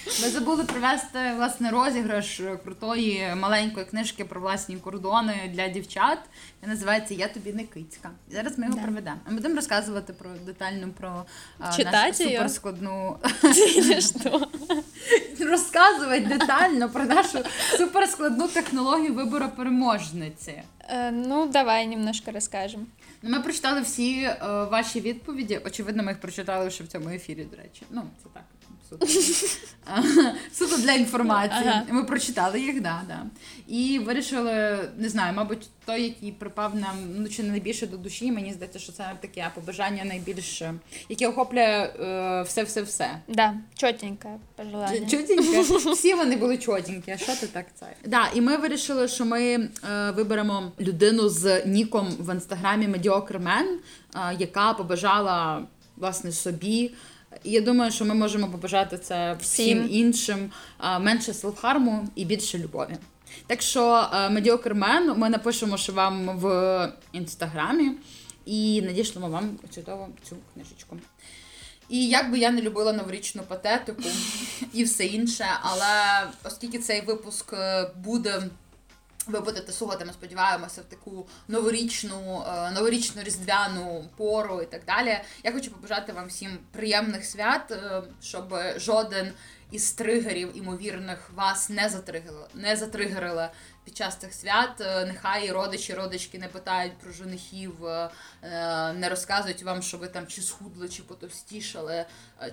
Ми 0.07 0.29
забули 0.29 0.65
провести 0.65 1.19
власне 1.37 1.71
розіграш 1.71 2.41
крутої 2.65 3.35
маленької 3.37 3.87
книжки 3.87 4.25
про 4.25 4.41
власні 4.41 4.77
кордони 4.77 5.51
для 5.55 5.69
дівчат. 5.69 6.19
Він 6.63 6.71
називається 6.71 7.15
Я 7.15 7.29
тобі 7.29 7.53
не 7.53 7.65
кицька. 7.65 8.11
Зараз 8.31 8.59
ми 8.59 8.65
його 8.67 8.77
Да. 8.79 8.83
проведемо. 8.83 9.17
Ми 9.29 9.35
будемо 9.35 9.55
розказувати 9.55 10.13
про 10.13 10.31
детально 10.47 10.89
про 10.99 11.25
а, 11.59 11.79
нашу 11.85 12.15
суперскладну 12.15 13.17
розказувати 15.41 16.21
детально 16.21 16.89
про 16.89 17.05
нашу 17.05 17.39
суперскладну 17.77 18.49
технологію 18.49 19.15
вибору 19.15 19.49
переможниці. 19.57 20.63
Э, 20.95 21.11
Ну, 21.13 21.47
давай 21.47 21.87
немножко 21.87 22.31
расскажем. 22.31 22.87
Ну, 23.23 23.31
Ми 23.31 23.41
прочитали 23.41 23.81
всі 23.81 24.23
е, 24.23 24.39
ваші 24.71 25.01
відповіді. 25.01 25.61
Очевидно, 25.67 26.03
ми 26.03 26.13
їх 26.13 26.21
прочитали 26.21 26.71
ще 26.71 26.85
в 26.85 26.89
цьому 26.89 27.09
ефірі, 27.09 27.45
до 27.45 27.57
речі. 27.57 27.83
Ну, 27.91 28.03
це 28.23 28.29
так. 28.35 28.43
Суто, 28.91 29.07
суто 30.53 30.77
для 30.77 30.93
інформації. 30.93 31.63
Ага. 31.67 31.85
Ми 31.91 32.05
прочитали 32.05 32.61
їх, 32.61 32.83
да, 32.83 33.03
да. 33.09 33.27
І 33.69 33.99
вирішили, 33.99 34.79
не 34.99 35.09
знаю, 35.09 35.35
мабуть, 35.35 35.69
той, 35.85 36.03
який 36.03 36.33
припав 36.33 36.77
нам 36.77 36.97
ну, 37.17 37.29
чи 37.29 37.43
не 37.43 37.51
найбільше 37.51 37.87
до 37.87 37.97
душі. 37.97 38.33
Мені 38.33 38.53
здається, 38.53 38.79
що 38.79 38.93
це 38.93 39.13
таке 39.21 39.51
побажання 39.55 40.05
найбільше, 40.05 40.75
яке 41.09 41.29
охоплює 41.29 41.61
е, 42.01 42.43
все-все-все. 42.43 43.11
Да, 43.29 43.55
четенькое 43.75 44.39
пожелание. 44.57 45.07
Чотеньке. 45.07 45.91
Всі 45.93 46.15
вони 46.15 46.37
були 46.37 46.59
чотенькі, 46.59 47.11
а 47.11 47.17
що 47.17 47.37
ти 47.37 47.47
так 47.47 47.67
це? 47.75 47.87
Да, 48.05 48.29
і 48.35 48.41
ми 48.41 48.57
вирішили, 48.57 49.09
що 49.09 49.25
ми 49.25 49.43
е, 49.43 49.71
виберемо 50.11 50.73
людину 50.81 51.29
з 51.29 51.67
ніком 51.67 52.09
в 52.19 52.35
інстаграмі 52.35 52.89
Mediocre 52.89 53.43
Man, 53.43 53.67
е, 54.15 54.37
яка 54.39 54.73
побажала 54.73 55.67
власне 55.97 56.33
собі 56.33 56.91
я 57.45 57.61
думаю, 57.61 57.93
що 57.93 58.05
ми 58.05 58.15
можемо 58.15 58.49
побажати 58.49 58.99
це 58.99 59.37
всім, 59.41 59.85
Всім. 59.85 59.89
іншим 59.91 60.51
менше 61.01 61.35
селфхарму 61.35 62.09
і 62.15 62.25
більше 62.25 62.59
любові. 62.59 62.97
Так 63.47 63.63
що 63.63 64.09
Медіокр 64.31 64.75
Мен 64.75 65.19
ми 65.19 65.31
напишемо, 65.31 65.77
що 65.77 65.93
вам 65.93 66.39
в 66.39 66.93
інстаграмі, 67.13 67.93
і 68.45 68.83
надішлемо 68.83 69.29
вам 69.29 69.59
чудово 69.75 70.09
цю 70.29 70.37
книжечку. 70.55 70.97
І 71.89 72.09
як 72.09 72.31
би 72.31 72.39
я 72.39 72.51
не 72.51 72.63
любила 72.63 72.93
новорічну 72.93 73.43
патетику 73.43 74.03
і 74.73 74.85
все 74.85 75.05
інше, 75.05 75.47
але 75.63 76.27
оскільки 76.45 76.79
цей 76.79 77.01
випуск 77.01 77.53
е, 77.53 77.91
буде. 77.97 78.43
Ви 79.27 79.41
будете 79.41 79.73
слухати, 79.73 80.05
ми 80.05 80.13
сподіваємося, 80.13 80.81
в 80.81 80.85
таку 80.85 81.29
новорічну, 81.49 82.45
е, 82.49 82.71
новорічну 82.71 83.23
різдвяну 83.23 84.05
пору 84.17 84.63
і 84.63 84.67
так 84.67 84.85
далі. 84.85 85.19
Я 85.45 85.53
хочу 85.53 85.71
побажати 85.71 86.13
вам 86.13 86.27
всім 86.29 86.59
приємних 86.73 87.25
свят, 87.25 87.71
е, 87.71 88.03
щоб 88.23 88.55
жоден 88.77 89.33
із 89.71 89.93
тригерів 89.93 90.57
імовірних 90.57 91.31
вас 91.35 91.71
не 91.71 91.89
затригерили, 91.89 92.47
не 92.55 92.77
затригерили 92.77 93.49
під 93.85 93.97
час 93.97 94.17
цих 94.17 94.35
свят. 94.35 94.81
Е, 94.81 95.05
Нехай 95.07 95.51
родичі, 95.53 95.95
родички 95.95 96.39
не 96.39 96.49
питають 96.49 96.99
про 96.99 97.13
женихів, 97.13 97.75
не 98.95 99.09
розказують 99.11 99.63
вам, 99.63 99.83
що 99.83 99.99
ви 99.99 100.09
там 100.09 100.27
чи 100.27 100.43
схудли, 100.43 100.89
чи 100.89 101.03
потовстішали, 101.03 102.05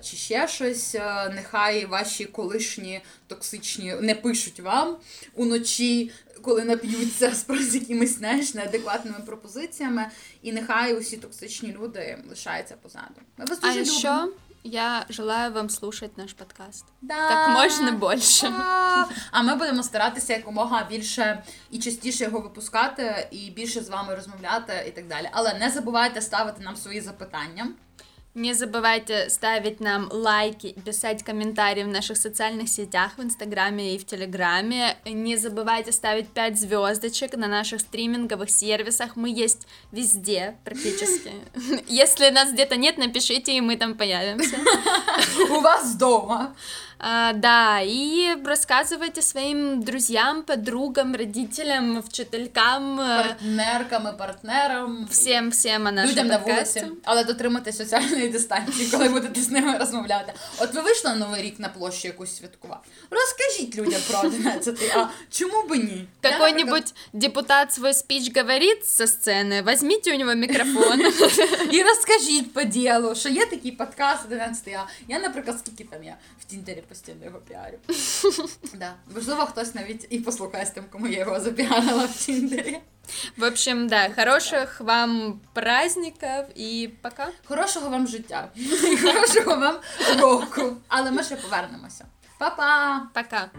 чи 0.02 0.16
ще 0.16 0.48
щось. 0.48 0.94
Нехай 1.30 1.86
ваші 1.86 2.24
колишні 2.24 3.00
токсичні 3.26 3.94
не 3.94 4.14
пишуть 4.14 4.60
вам 4.60 4.96
уночі, 5.34 6.10
коли 6.42 6.64
нап'ються 6.64 7.34
з 7.60 7.74
якимись 7.74 8.18
знаєш, 8.18 8.54
неадекватними 8.54 9.18
пропозиціями. 9.26 10.06
І 10.42 10.52
нехай 10.52 10.98
усі 10.98 11.16
токсичні 11.16 11.72
люди 11.72 12.18
лишаються 12.28 12.76
позаду. 12.82 13.20
Ми 13.36 13.44
вас 13.44 13.58
А 13.62 13.66
любимо. 13.68 13.80
еще 13.82 14.28
я 14.64 15.06
желаю 15.08 15.52
вам 15.52 15.70
слушать 15.70 16.18
наш 16.18 16.32
подкаст. 16.32 16.84
Да. 17.02 17.28
Как 17.28 17.48
можно 17.48 17.92
больше. 17.92 18.46
А, 18.58 19.04
А 19.30 19.42
ми 19.42 19.54
будемо 19.54 19.82
старатися 19.82 20.32
якомога 20.32 20.86
більше 20.90 21.42
і 21.70 21.78
частіше 21.78 22.24
його 22.24 22.40
випускати, 22.40 23.28
і 23.30 23.50
більше 23.50 23.80
з 23.80 23.88
вами 23.88 24.14
розмовляти, 24.14 24.72
і 24.88 24.90
так 24.90 25.06
далі. 25.06 25.28
Але 25.32 25.54
не 25.54 25.70
забувайте 25.70 26.20
ставити 26.20 26.62
нам 26.62 26.76
свої 26.76 27.00
запитання. 27.00 27.68
Не 28.38 28.54
забывайте 28.54 29.30
ставить 29.30 29.80
нам 29.80 30.08
лайки, 30.12 30.72
писать 30.84 31.24
комментарии 31.24 31.82
в 31.82 31.88
наших 31.88 32.16
социальных 32.16 32.68
сетях, 32.68 33.14
в 33.16 33.22
Инстаграме 33.24 33.96
и 33.96 33.98
в 33.98 34.06
Телеграме. 34.06 34.96
Не 35.04 35.36
забывайте 35.36 35.90
ставить 35.90 36.28
5 36.28 36.56
звездочек 36.56 37.36
на 37.36 37.48
наших 37.48 37.80
стриминговых 37.80 38.48
сервисах. 38.48 39.16
Мы 39.16 39.30
есть 39.30 39.66
везде 39.90 40.56
практически. 40.64 41.32
Если 41.88 42.30
нас 42.30 42.52
где-то 42.52 42.76
нет, 42.76 42.96
напишите, 42.96 43.56
и 43.56 43.60
мы 43.60 43.76
там 43.76 43.96
появимся. 43.96 44.56
У 45.50 45.60
вас 45.60 45.94
вдома. 45.94 46.54
А, 47.05 47.33
да, 47.33 47.81
и 47.81 48.35
рассказывайте 48.45 49.21
своим 49.21 49.83
друзьям, 49.83 50.43
подругам, 50.43 51.15
родителям, 51.15 52.01
вчителькам, 52.01 52.99
э, 52.99 53.23
Партнеркам 53.23 54.07
і 54.07 54.17
партнерам. 54.17 55.07
всем-всем 55.11 55.87
о 55.87 55.91
нашем 55.91 56.11
Людям 56.11 56.27
на 56.27 56.39
подкасте. 56.39 56.79
вулиці, 56.81 56.97
але 57.03 57.23
дотримуйтесь 57.23 57.77
соціальної 57.77 58.29
дистанції, 58.29 58.89
коли 58.91 59.09
будете 59.09 59.41
з 59.41 59.49
ними 59.49 59.77
розмовляти. 59.77 60.33
От 60.57 60.73
ви 60.73 60.81
вийшли 60.81 61.09
на 61.09 61.15
новий 61.15 61.41
рік 61.41 61.59
на 61.59 61.69
площу 61.69 62.07
якусь 62.07 62.37
святкувати. 62.37 62.89
Розкажіть 63.09 63.75
людям 63.75 64.01
про 64.09 64.19
11 64.19 64.91
а 64.95 65.07
чому 65.31 65.63
би 65.69 65.77
ні? 65.77 65.83
Я, 65.83 65.91
наприклад, 65.91 66.31
Какой-нибудь 66.31 66.93
депутат 67.13 67.73
свой 67.73 67.93
спич 67.93 68.31
говорит 68.37 68.87
со 68.87 69.03
сцены, 69.07 69.63
возьмите 69.63 70.13
у 70.13 70.17
него 70.17 70.35
микрофон. 70.35 71.01
І 71.71 71.83
розкажіть 71.83 72.53
по 72.53 72.63
ділу, 72.63 73.15
що 73.15 73.29
є 73.29 73.45
такий 73.45 73.71
подкаст 73.71 74.25
11 74.25 74.67
а 74.67 74.87
Я, 75.07 75.19
наприклад, 75.19 75.59
скільки 75.59 75.83
там 75.83 76.03
я 76.03 76.15
в 76.41 76.43
Тіндері 76.43 76.83
постійно 76.88 77.24
його 77.24 77.38
піарю. 77.38 77.78
да. 78.74 78.94
Можливо, 79.14 79.46
хтось 79.46 79.74
навіть 79.74 80.06
і 80.10 80.18
послухає 80.18 80.66
з 80.66 80.70
тим, 80.70 80.84
кому 80.90 81.06
я 81.06 81.18
його 81.18 81.40
запіарила 81.40 82.04
в 82.04 82.12
Тіндері. 82.12 82.78
В 83.36 83.42
общем, 83.42 83.88
да, 83.88 84.10
хороших 84.10 84.80
вам 84.80 85.40
праздников 85.54 86.44
и 86.58 86.90
пока. 87.02 87.28
Хорошого 87.44 87.90
вам 87.90 88.08
життя 88.08 88.48
і 88.56 88.96
хорошого 88.96 89.56
вам 89.56 89.76
року. 90.20 90.76
Але 90.88 91.10
ми 91.10 91.22
ще 91.22 91.36
повернемося. 91.36 92.04
Па-па! 92.38 93.02
Пока. 93.14 93.50